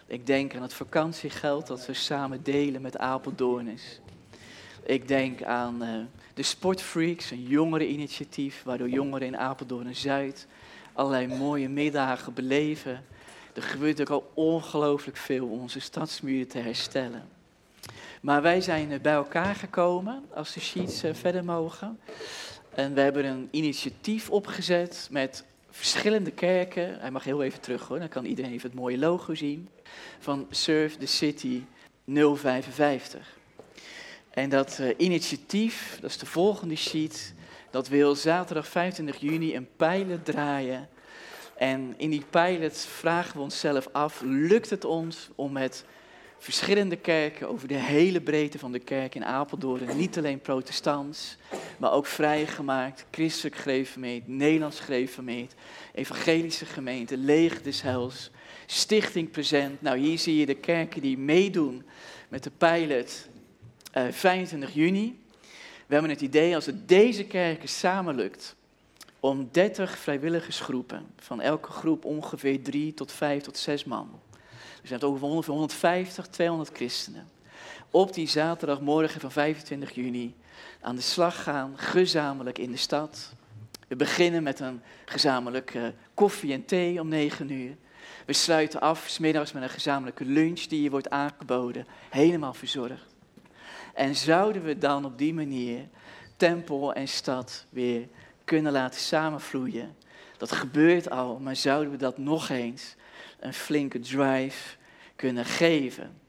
Ik 0.06 0.26
denk 0.26 0.54
aan 0.54 0.62
het 0.62 0.74
vakantiegeld 0.74 1.66
dat 1.66 1.86
we 1.86 1.94
samen 1.94 2.42
delen 2.42 2.82
met 2.82 2.98
Apeldoorners. 2.98 4.00
Ik 4.90 5.08
denk 5.08 5.42
aan 5.42 5.82
eh, 5.82 5.88
de 6.34 6.42
Sportfreaks, 6.42 7.30
een 7.30 7.42
jongereninitiatief 7.42 8.62
waardoor 8.62 8.88
jongeren 8.88 9.26
in 9.26 9.36
Apeldoorn 9.36 9.96
Zuid 9.96 10.46
allerlei 10.92 11.26
mooie 11.26 11.68
middagen 11.68 12.34
beleven. 12.34 13.04
Er 13.54 13.62
gebeurt 13.62 14.00
ook 14.00 14.10
al 14.10 14.30
ongelooflijk 14.34 15.16
veel 15.16 15.46
om 15.46 15.60
onze 15.60 15.80
stadsmuren 15.80 16.48
te 16.48 16.58
herstellen. 16.58 17.28
Maar 18.22 18.42
wij 18.42 18.60
zijn 18.60 18.92
eh, 18.92 19.00
bij 19.00 19.12
elkaar 19.12 19.54
gekomen, 19.54 20.24
als 20.34 20.52
de 20.52 20.60
sheets 20.60 21.02
eh, 21.02 21.14
verder 21.14 21.44
mogen. 21.44 21.98
En 22.74 22.94
we 22.94 23.00
hebben 23.00 23.24
een 23.24 23.48
initiatief 23.50 24.30
opgezet 24.30 25.08
met 25.10 25.44
verschillende 25.70 26.30
kerken. 26.30 27.00
Hij 27.00 27.10
mag 27.10 27.24
heel 27.24 27.42
even 27.42 27.60
terug 27.60 27.88
hoor, 27.88 27.98
dan 27.98 28.08
kan 28.08 28.24
iedereen 28.24 28.52
even 28.52 28.70
het 28.70 28.78
mooie 28.78 28.98
logo 28.98 29.34
zien. 29.34 29.68
Van 30.18 30.46
Serve 30.50 30.96
the 30.96 31.06
City 31.06 31.62
055. 32.04 33.38
En 34.30 34.48
dat 34.48 34.78
eh, 34.78 34.88
initiatief, 34.96 35.98
dat 36.00 36.10
is 36.10 36.18
de 36.18 36.26
volgende 36.26 36.76
sheet, 36.76 37.34
dat 37.70 37.88
wil 37.88 38.14
zaterdag 38.14 38.68
25 38.68 39.16
juni 39.16 39.56
een 39.56 39.68
pilot 39.76 40.24
draaien. 40.24 40.88
En 41.56 41.94
in 41.96 42.10
die 42.10 42.24
pilot 42.30 42.76
vragen 42.76 43.36
we 43.36 43.42
onszelf 43.42 43.88
af, 43.92 44.20
lukt 44.24 44.70
het 44.70 44.84
ons 44.84 45.28
om 45.34 45.52
met 45.52 45.84
verschillende 46.38 46.96
kerken 46.96 47.48
over 47.48 47.68
de 47.68 47.74
hele 47.74 48.20
breedte 48.20 48.58
van 48.58 48.72
de 48.72 48.78
kerk 48.78 49.14
in 49.14 49.24
Apeldoorn, 49.24 49.96
niet 49.96 50.18
alleen 50.18 50.40
protestants, 50.40 51.36
maar 51.78 51.92
ook 51.92 52.06
vrijgemaakt, 52.06 53.06
christelijk 53.10 53.56
gereformeerd, 53.56 54.28
Nederlands 54.28 54.80
gereformeerd, 54.80 55.54
evangelische 55.94 56.66
gemeente, 56.66 57.16
leger 57.16 57.62
des 57.62 57.82
heils, 57.82 58.30
stichting 58.66 59.30
present. 59.30 59.82
Nou, 59.82 59.98
hier 59.98 60.18
zie 60.18 60.36
je 60.36 60.46
de 60.46 60.54
kerken 60.54 61.02
die 61.02 61.18
meedoen 61.18 61.84
met 62.28 62.42
de 62.42 62.50
pilot 62.50 63.28
25 63.92 64.74
juni. 64.74 65.18
We 65.86 65.96
hebben 65.96 66.10
het 66.10 66.20
idee 66.20 66.54
als 66.54 66.66
het 66.66 66.88
deze 66.88 67.24
kerken 67.24 67.68
samen 67.68 68.14
lukt 68.14 68.56
om 69.20 69.48
30 69.50 69.98
vrijwilligersgroepen, 69.98 71.06
van 71.16 71.40
elke 71.40 71.70
groep 71.70 72.04
ongeveer 72.04 72.62
3 72.62 72.94
tot 72.94 73.12
5 73.12 73.42
tot 73.42 73.56
6 73.56 73.84
man. 73.84 74.20
We 74.82 74.88
zijn 74.88 75.02
over 75.02 75.26
ongeveer 75.26 75.52
150, 75.52 76.26
200 76.26 76.70
christenen. 76.72 77.28
Op 77.90 78.14
die 78.14 78.28
zaterdagmorgen 78.28 79.20
van 79.20 79.32
25 79.32 79.94
juni 79.94 80.34
aan 80.80 80.96
de 80.96 81.02
slag 81.02 81.42
gaan, 81.42 81.72
gezamenlijk 81.76 82.58
in 82.58 82.70
de 82.70 82.76
stad. 82.76 83.32
We 83.88 83.96
beginnen 83.96 84.42
met 84.42 84.60
een 84.60 84.82
gezamenlijke 85.04 85.94
koffie 86.14 86.52
en 86.52 86.64
thee 86.64 87.00
om 87.00 87.08
9 87.08 87.50
uur. 87.50 87.76
We 88.26 88.32
sluiten 88.32 88.80
af, 88.80 89.04
smiddags 89.08 89.52
met 89.52 89.62
een 89.62 89.68
gezamenlijke 89.70 90.24
lunch 90.24 90.60
die 90.60 90.80
hier 90.80 90.90
wordt 90.90 91.10
aangeboden, 91.10 91.86
helemaal 92.10 92.54
verzorgd. 92.54 93.09
En 94.00 94.16
zouden 94.16 94.62
we 94.62 94.78
dan 94.78 95.04
op 95.04 95.18
die 95.18 95.34
manier 95.34 95.88
tempel 96.36 96.92
en 96.92 97.08
stad 97.08 97.64
weer 97.70 98.08
kunnen 98.44 98.72
laten 98.72 99.00
samenvloeien? 99.00 99.96
Dat 100.36 100.52
gebeurt 100.52 101.10
al, 101.10 101.38
maar 101.38 101.56
zouden 101.56 101.90
we 101.90 101.96
dat 101.96 102.18
nog 102.18 102.48
eens 102.48 102.94
een 103.40 103.54
flinke 103.54 103.98
drive 103.98 104.76
kunnen 105.16 105.44
geven? 105.44 106.20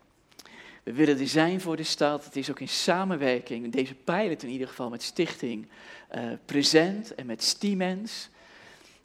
We 0.83 0.93
willen 0.93 1.19
er 1.19 1.27
zijn 1.27 1.61
voor 1.61 1.75
de 1.75 1.83
stad. 1.83 2.25
Het 2.25 2.35
is 2.35 2.49
ook 2.49 2.59
in 2.59 2.67
samenwerking, 2.67 3.71
deze 3.71 3.95
pilot 3.95 4.43
in 4.43 4.49
ieder 4.49 4.67
geval, 4.67 4.89
met 4.89 5.03
Stichting 5.03 5.67
eh, 6.07 6.23
Present 6.45 7.15
en 7.15 7.25
met 7.25 7.43
Stiemens. 7.43 8.29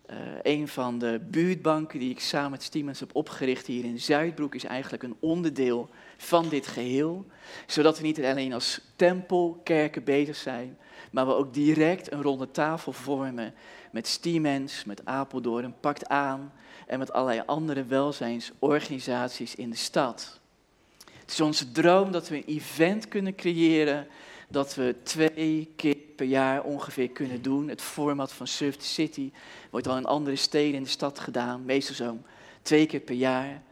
Eh, 0.06 0.16
een 0.42 0.68
van 0.68 0.98
de 0.98 1.20
buurtbanken 1.30 1.98
die 1.98 2.10
ik 2.10 2.20
samen 2.20 2.50
met 2.50 2.62
Stiemens 2.62 3.00
heb 3.00 3.14
opgericht 3.14 3.66
hier 3.66 3.84
in 3.84 4.00
Zuidbroek 4.00 4.54
is 4.54 4.64
eigenlijk 4.64 5.02
een 5.02 5.16
onderdeel 5.20 5.90
van 6.16 6.48
dit 6.48 6.66
geheel. 6.66 7.26
Zodat 7.66 7.98
we 7.98 8.06
niet 8.06 8.24
alleen 8.24 8.52
als 8.52 8.80
tempel, 8.96 9.60
kerken 9.64 10.04
bezig 10.04 10.36
zijn, 10.36 10.78
maar 11.10 11.26
we 11.26 11.32
ook 11.32 11.54
direct 11.54 12.12
een 12.12 12.22
ronde 12.22 12.50
tafel 12.50 12.92
vormen 12.92 13.54
met 13.90 14.06
Stiemens, 14.06 14.84
met 14.84 15.04
Apeldoorn, 15.04 15.74
Pakt 15.80 16.08
Aan 16.08 16.52
en 16.86 16.98
met 16.98 17.12
allerlei 17.12 17.42
andere 17.46 17.84
welzijnsorganisaties 17.84 19.54
in 19.54 19.70
de 19.70 19.76
stad. 19.76 20.40
Het 21.20 21.30
is 21.30 21.40
onze 21.40 21.72
droom 21.72 22.12
dat 22.12 22.28
we 22.28 22.36
een 22.36 22.44
event 22.56 23.08
kunnen 23.08 23.34
creëren 23.34 24.06
dat 24.48 24.74
we 24.74 24.94
twee 25.02 25.72
keer 25.76 25.96
per 25.96 26.26
jaar 26.26 26.62
ongeveer 26.62 27.08
kunnen 27.08 27.42
doen. 27.42 27.68
Het 27.68 27.82
format 27.82 28.32
van 28.32 28.46
Surf 28.46 28.76
the 28.76 28.86
City 28.86 29.30
wordt 29.70 29.86
al 29.86 29.96
in 29.96 30.04
andere 30.04 30.36
steden 30.36 30.74
in 30.74 30.82
de 30.82 30.88
stad 30.88 31.18
gedaan, 31.18 31.64
meestal 31.64 31.94
zo'n 31.94 32.24
twee 32.62 32.86
keer 32.86 33.00
per 33.00 33.14
jaar. 33.14 33.62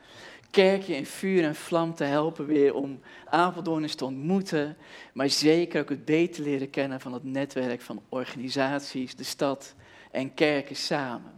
Kerkje 0.54 0.96
in 0.96 1.06
vuur 1.06 1.44
en 1.44 1.54
vlam 1.54 1.94
te 1.94 2.04
helpen 2.04 2.46
weer 2.46 2.74
om 2.74 3.00
Apeldoorners 3.24 3.94
te 3.94 4.04
ontmoeten, 4.04 4.76
maar 5.12 5.28
zeker 5.30 5.80
ook 5.80 5.88
het 5.88 6.04
beter 6.04 6.42
leren 6.42 6.70
kennen 6.70 7.00
van 7.00 7.12
het 7.12 7.24
netwerk 7.24 7.80
van 7.80 8.02
organisaties, 8.08 9.14
de 9.14 9.24
stad 9.24 9.74
en 10.10 10.34
kerken 10.34 10.76
samen. 10.76 11.32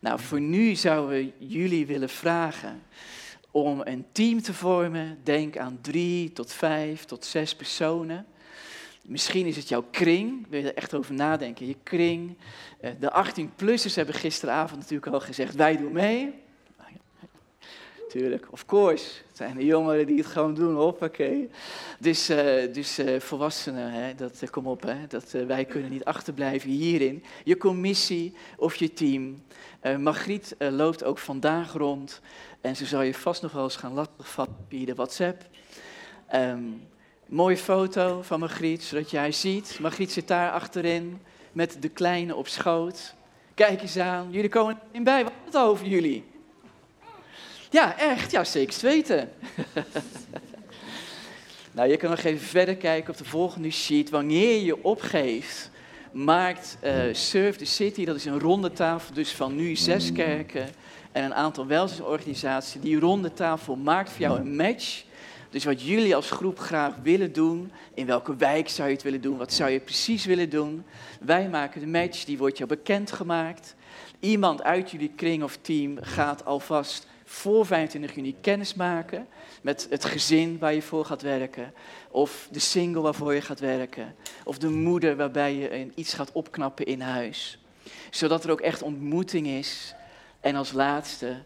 Nou, 0.00 0.20
voor 0.20 0.40
nu 0.40 0.74
zouden 0.74 1.16
we 1.16 1.32
jullie 1.46 1.86
willen 1.86 2.08
vragen 2.08 2.82
om 3.50 3.80
een 3.84 4.06
team 4.12 4.42
te 4.42 4.54
vormen. 4.54 5.18
Denk 5.22 5.56
aan 5.56 5.78
drie 5.80 6.32
tot 6.32 6.52
vijf 6.52 7.04
tot 7.04 7.24
zes 7.24 7.54
personen. 7.54 8.26
Misschien 9.02 9.46
is 9.46 9.56
het 9.56 9.68
jouw 9.68 9.84
kring, 9.90 10.46
wil 10.48 10.60
je 10.60 10.68
er 10.68 10.76
echt 10.76 10.94
over 10.94 11.14
nadenken, 11.14 11.66
je 11.66 11.76
kring. 11.82 12.36
Eh, 12.80 12.90
De 12.98 13.24
18-plussers 13.24 13.94
hebben 13.94 14.14
gisteravond 14.14 14.80
natuurlijk 14.80 15.12
al 15.12 15.20
gezegd, 15.20 15.54
wij 15.54 15.76
doen 15.76 15.92
mee. 15.92 16.44
Tuurlijk, 18.08 18.46
of 18.50 18.66
course. 18.66 19.04
Het 19.28 19.36
zijn 19.36 19.56
de 19.56 19.64
jongeren 19.64 20.06
die 20.06 20.16
het 20.16 20.26
gewoon 20.26 20.54
doen, 20.54 20.74
hoppakee. 20.74 21.50
Dus, 21.98 22.28
eh, 22.28 22.72
dus 22.72 22.98
eh, 22.98 23.20
volwassenen, 23.20 23.90
hè, 23.90 24.14
dat, 24.14 24.42
eh, 24.42 24.48
kom 24.48 24.66
op, 24.66 24.82
hè, 24.82 25.06
dat, 25.08 25.30
wij 25.30 25.64
kunnen 25.64 25.90
niet 25.90 26.04
achterblijven 26.04 26.70
hierin. 26.70 27.24
Je 27.44 27.56
commissie 27.56 28.34
of 28.56 28.74
je 28.74 28.92
team. 28.92 29.44
Margriet 29.98 30.56
loopt 30.58 31.04
ook 31.04 31.18
vandaag 31.18 31.72
rond 31.72 32.20
en 32.60 32.76
ze 32.76 32.86
zal 32.86 33.02
je 33.02 33.14
vast 33.14 33.42
nog 33.42 33.52
wel 33.52 33.62
eens 33.62 33.76
gaan 33.76 33.92
lastigvallen 33.92 34.56
via 34.68 34.86
de 34.86 34.94
WhatsApp. 34.94 35.42
Ehm, 36.28 36.62
mooie 37.26 37.56
foto 37.56 38.22
van 38.22 38.40
Margriet, 38.40 38.82
zodat 38.82 39.10
jij 39.10 39.32
ziet. 39.32 39.78
Margriet 39.80 40.12
zit 40.12 40.28
daar 40.28 40.50
achterin 40.50 41.20
met 41.52 41.76
de 41.80 41.88
kleine 41.88 42.34
op 42.34 42.48
schoot. 42.48 43.14
Kijk 43.54 43.82
eens 43.82 43.98
aan, 43.98 44.30
jullie 44.30 44.48
komen 44.48 44.78
in 44.90 45.04
bij. 45.04 45.22
Wat 45.22 45.32
het 45.44 45.56
over 45.56 45.86
jullie? 45.86 46.35
Ja, 47.70 47.98
echt, 47.98 48.30
ja, 48.30 48.44
zeker 48.44 48.78
weten. 48.80 49.28
nou, 51.72 51.90
je 51.90 51.96
kan 51.96 52.10
nog 52.10 52.22
even 52.22 52.46
verder 52.46 52.76
kijken 52.76 53.10
op 53.10 53.18
de 53.18 53.24
volgende 53.24 53.70
sheet. 53.70 54.10
Wanneer 54.10 54.62
je 54.62 54.84
opgeeft, 54.84 55.70
maakt 56.12 56.76
eh 56.80 57.02
Surf 57.12 57.56
the 57.56 57.64
City, 57.64 58.04
dat 58.04 58.16
is 58.16 58.24
een 58.24 58.40
ronde 58.40 58.72
tafel, 58.72 59.14
dus 59.14 59.32
van 59.32 59.56
nu 59.56 59.76
zes 59.76 60.12
kerken 60.12 60.68
en 61.12 61.24
een 61.24 61.34
aantal 61.34 61.66
welzijnsorganisaties. 61.66 62.80
Die 62.80 63.00
ronde 63.00 63.32
tafel 63.32 63.76
maakt 63.76 64.10
voor 64.10 64.20
jou 64.20 64.38
een 64.38 64.56
match. 64.56 65.04
Dus 65.50 65.64
wat 65.64 65.82
jullie 65.82 66.16
als 66.16 66.30
groep 66.30 66.58
graag 66.58 66.94
willen 67.02 67.32
doen, 67.32 67.72
in 67.94 68.06
welke 68.06 68.36
wijk 68.36 68.68
zou 68.68 68.88
je 68.88 68.94
het 68.94 69.02
willen 69.02 69.20
doen, 69.20 69.36
wat 69.36 69.52
zou 69.52 69.70
je 69.70 69.80
precies 69.80 70.24
willen 70.24 70.50
doen. 70.50 70.84
Wij 71.20 71.48
maken 71.48 71.80
de 71.80 71.86
match, 71.86 72.24
die 72.24 72.38
wordt 72.38 72.56
jou 72.56 72.68
bekendgemaakt. 72.68 73.74
Iemand 74.20 74.62
uit 74.62 74.90
jullie 74.90 75.12
kring 75.16 75.42
of 75.42 75.58
team 75.60 75.98
gaat 76.00 76.44
alvast 76.44 77.06
voor 77.28 77.66
25 77.66 78.14
juni 78.14 78.36
kennis 78.40 78.74
maken 78.74 79.28
met 79.62 79.86
het 79.90 80.04
gezin 80.04 80.58
waar 80.58 80.74
je 80.74 80.82
voor 80.82 81.04
gaat 81.04 81.22
werken. 81.22 81.72
Of 82.10 82.48
de 82.50 82.58
single 82.58 83.00
waarvoor 83.00 83.34
je 83.34 83.40
gaat 83.40 83.60
werken. 83.60 84.14
Of 84.44 84.58
de 84.58 84.68
moeder 84.68 85.16
waarbij 85.16 85.54
je 85.54 85.90
iets 85.94 86.14
gaat 86.14 86.32
opknappen 86.32 86.86
in 86.86 87.00
huis. 87.00 87.58
Zodat 88.10 88.44
er 88.44 88.50
ook 88.50 88.60
echt 88.60 88.82
ontmoeting 88.82 89.46
is. 89.46 89.94
En 90.40 90.54
als 90.54 90.72
laatste 90.72 91.42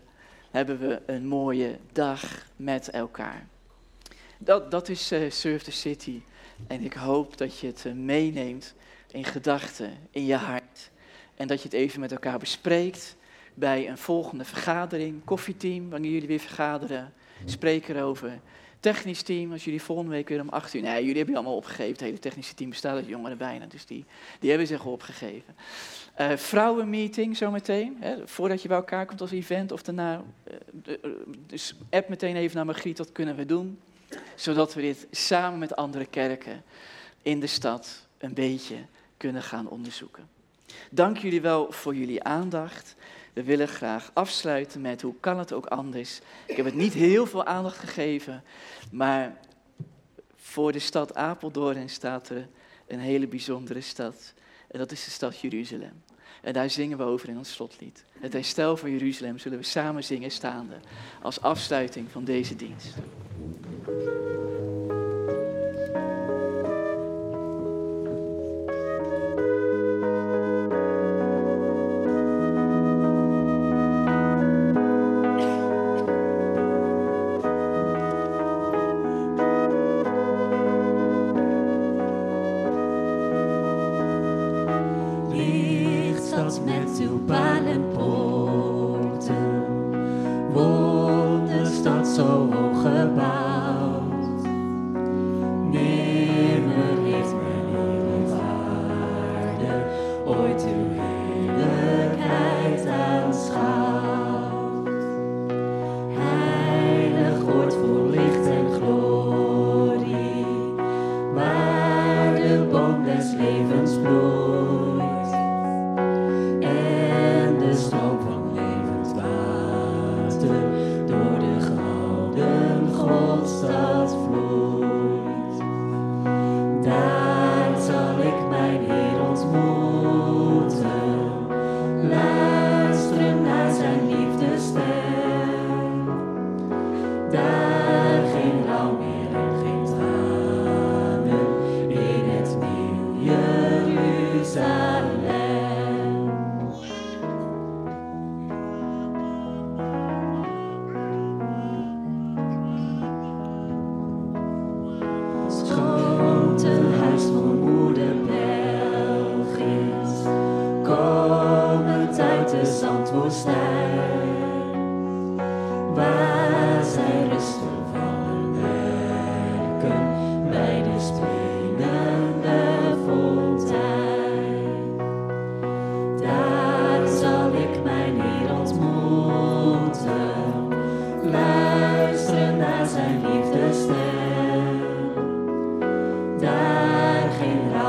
hebben 0.50 0.78
we 0.78 1.02
een 1.06 1.26
mooie 1.26 1.78
dag 1.92 2.46
met 2.56 2.90
elkaar. 2.90 3.46
Dat, 4.38 4.70
dat 4.70 4.88
is 4.88 5.10
eh 5.10 5.30
Surf 5.30 5.62
the 5.62 5.70
City. 5.70 6.22
En 6.66 6.82
ik 6.82 6.92
hoop 6.92 7.36
dat 7.36 7.58
je 7.58 7.66
het 7.66 7.86
eh, 7.86 7.92
meeneemt 7.92 8.74
in 9.10 9.24
gedachten, 9.24 9.92
in 10.10 10.26
je 10.26 10.36
hart. 10.36 10.90
En 11.36 11.46
dat 11.46 11.58
je 11.58 11.64
het 11.64 11.76
even 11.76 12.00
met 12.00 12.12
elkaar 12.12 12.38
bespreekt 12.38 13.16
bij 13.60 13.88
een 13.88 13.98
volgende 13.98 14.44
vergadering. 14.44 15.24
Koffieteam, 15.24 15.90
wanneer 15.90 16.10
jullie 16.10 16.28
weer 16.28 16.38
vergaderen. 16.38 17.12
Spreek 17.44 17.88
erover. 17.88 18.40
Technisch 18.80 19.22
team, 19.22 19.52
als 19.52 19.64
jullie 19.64 19.82
volgende 19.82 20.10
week 20.10 20.28
weer 20.28 20.40
om 20.40 20.48
8 20.48 20.74
uur. 20.74 20.82
Nee, 20.82 20.98
jullie 20.98 21.16
hebben 21.16 21.30
je 21.30 21.34
allemaal 21.40 21.56
opgegeven. 21.56 21.92
Het 21.92 22.00
hele 22.00 22.18
technische 22.18 22.54
team 22.54 22.70
bestaat 22.70 22.94
uit 22.96 23.06
jongeren 23.06 23.38
bijna. 23.38 23.66
Dus 23.66 23.86
die, 23.86 24.04
die 24.38 24.50
hebben 24.50 24.66
zich 24.68 24.84
opgegeven. 24.84 25.54
Eh, 26.14 26.36
vrouwenmeeting 26.36 27.36
zometeen. 27.36 27.96
Hè, 28.00 28.28
voordat 28.28 28.62
je 28.62 28.68
bij 28.68 28.76
elkaar 28.76 29.06
komt 29.06 29.20
als 29.20 29.30
event 29.30 29.72
of 29.72 29.82
daarna. 29.82 30.22
eh, 30.44 30.94
eh, 30.94 31.10
dus 31.46 31.74
app 31.90 32.08
meteen 32.08 32.36
even 32.36 32.56
naar 32.56 32.66
Margriet, 32.66 32.98
wat 32.98 33.12
kunnen 33.12 33.36
we 33.36 33.46
doen? 33.46 33.80
Zodat 34.34 34.74
we 34.74 34.80
dit 34.80 35.06
samen 35.10 35.58
met 35.58 35.76
andere 35.76 36.06
kerken 36.06 36.62
in 37.22 37.40
de 37.40 37.46
stad 37.46 38.06
een 38.18 38.34
beetje 38.34 38.76
kunnen 39.16 39.42
gaan 39.42 39.68
onderzoeken. 39.68 40.28
Dank 40.90 41.16
jullie 41.18 41.40
wel 41.40 41.72
voor 41.72 41.94
jullie 41.94 42.22
aandacht. 42.22 42.94
We 43.40 43.46
willen 43.46 43.68
graag 43.68 44.10
afsluiten 44.14 44.80
met 44.80 45.02
hoe 45.02 45.14
kan 45.20 45.38
het 45.38 45.52
ook 45.52 45.66
anders. 45.66 46.20
Ik 46.46 46.56
heb 46.56 46.64
het 46.64 46.74
niet 46.74 46.92
heel 46.92 47.26
veel 47.26 47.44
aandacht 47.44 47.78
gegeven, 47.78 48.42
maar 48.90 49.36
voor 50.36 50.72
de 50.72 50.78
stad 50.78 51.14
Apeldoorn 51.14 51.88
staat 51.88 52.28
er 52.28 52.48
een 52.86 52.98
hele 52.98 53.26
bijzondere 53.26 53.80
stad. 53.80 54.34
En 54.70 54.78
dat 54.78 54.92
is 54.92 55.04
de 55.04 55.10
stad 55.10 55.40
Jeruzalem. 55.40 56.02
En 56.42 56.52
daar 56.52 56.70
zingen 56.70 56.98
we 56.98 57.04
over 57.04 57.28
in 57.28 57.38
ons 57.38 57.52
slotlied. 57.52 58.04
Het 58.18 58.32
herstel 58.32 58.76
van 58.76 58.90
Jeruzalem 58.90 59.38
zullen 59.38 59.58
we 59.58 59.64
samen 59.64 60.04
zingen 60.04 60.30
staande 60.30 60.76
als 61.22 61.40
afsluiting 61.40 62.10
van 62.10 62.24
deze 62.24 62.56
dienst. 62.56 62.94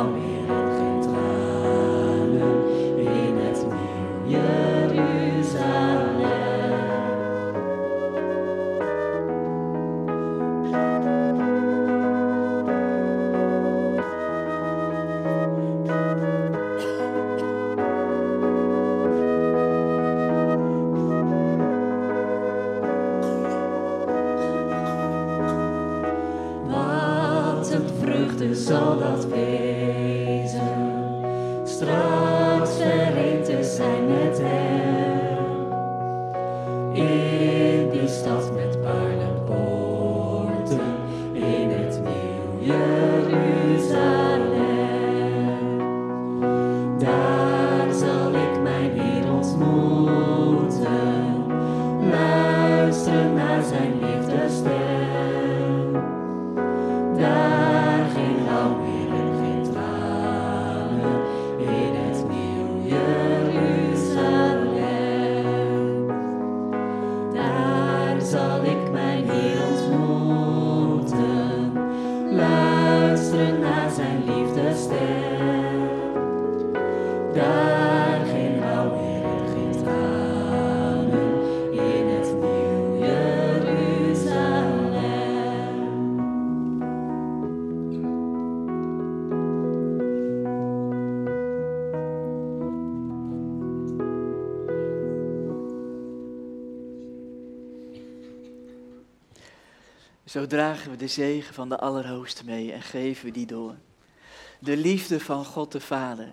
Geen 0.09 0.30
Zo 100.31 100.47
dragen 100.47 100.91
we 100.91 100.97
de 100.97 101.07
zegen 101.07 101.53
van 101.53 101.69
de 101.69 101.77
Allerhoogste 101.77 102.45
mee 102.45 102.71
en 102.71 102.81
geven 102.81 103.25
we 103.25 103.31
die 103.31 103.45
door. 103.45 103.75
De 104.59 104.77
liefde 104.77 105.19
van 105.19 105.45
God 105.45 105.71
de 105.71 105.79
Vader, 105.79 106.29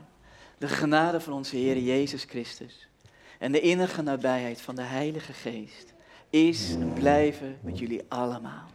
de 0.59 0.69
genade 0.69 1.21
van 1.21 1.33
onze 1.33 1.57
Heer 1.57 1.79
Jezus 1.79 2.25
Christus 2.25 2.89
en 3.39 3.53
de 3.53 3.61
innige 3.61 4.03
nabijheid 4.03 4.61
van 4.61 4.75
de 4.75 4.83
Heilige 4.83 5.33
Geest 5.33 5.95
is 6.31 6.75
en 6.75 6.93
blijven 6.93 7.59
met 7.63 7.79
jullie 7.79 8.03
allemaal. 8.09 8.71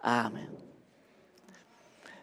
Amen. 0.00 0.48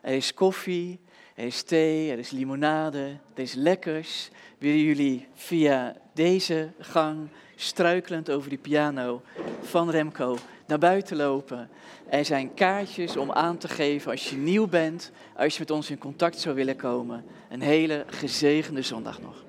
Er 0.01 0.13
is 0.13 0.33
koffie, 0.33 0.99
er 1.35 1.45
is 1.45 1.63
thee, 1.63 2.11
er 2.11 2.19
is 2.19 2.29
limonade, 2.29 3.17
er 3.33 3.41
is 3.41 3.53
lekkers. 3.53 4.29
Willen 4.57 4.83
jullie 4.83 5.27
via 5.33 5.95
deze 6.13 6.71
gang, 6.79 7.29
struikelend 7.55 8.29
over 8.29 8.49
die 8.49 8.57
piano 8.57 9.21
van 9.61 9.89
Remco, 9.89 10.37
naar 10.67 10.77
buiten 10.77 11.17
lopen? 11.17 11.69
Er 12.09 12.25
zijn 12.25 12.53
kaartjes 12.53 13.17
om 13.17 13.31
aan 13.31 13.57
te 13.57 13.67
geven 13.67 14.11
als 14.11 14.29
je 14.29 14.35
nieuw 14.35 14.67
bent, 14.67 15.11
als 15.35 15.53
je 15.53 15.59
met 15.59 15.71
ons 15.71 15.89
in 15.89 15.97
contact 15.97 16.39
zou 16.39 16.55
willen 16.55 16.75
komen. 16.75 17.25
Een 17.49 17.61
hele 17.61 18.05
gezegende 18.07 18.81
zondag 18.81 19.21
nog. 19.21 19.46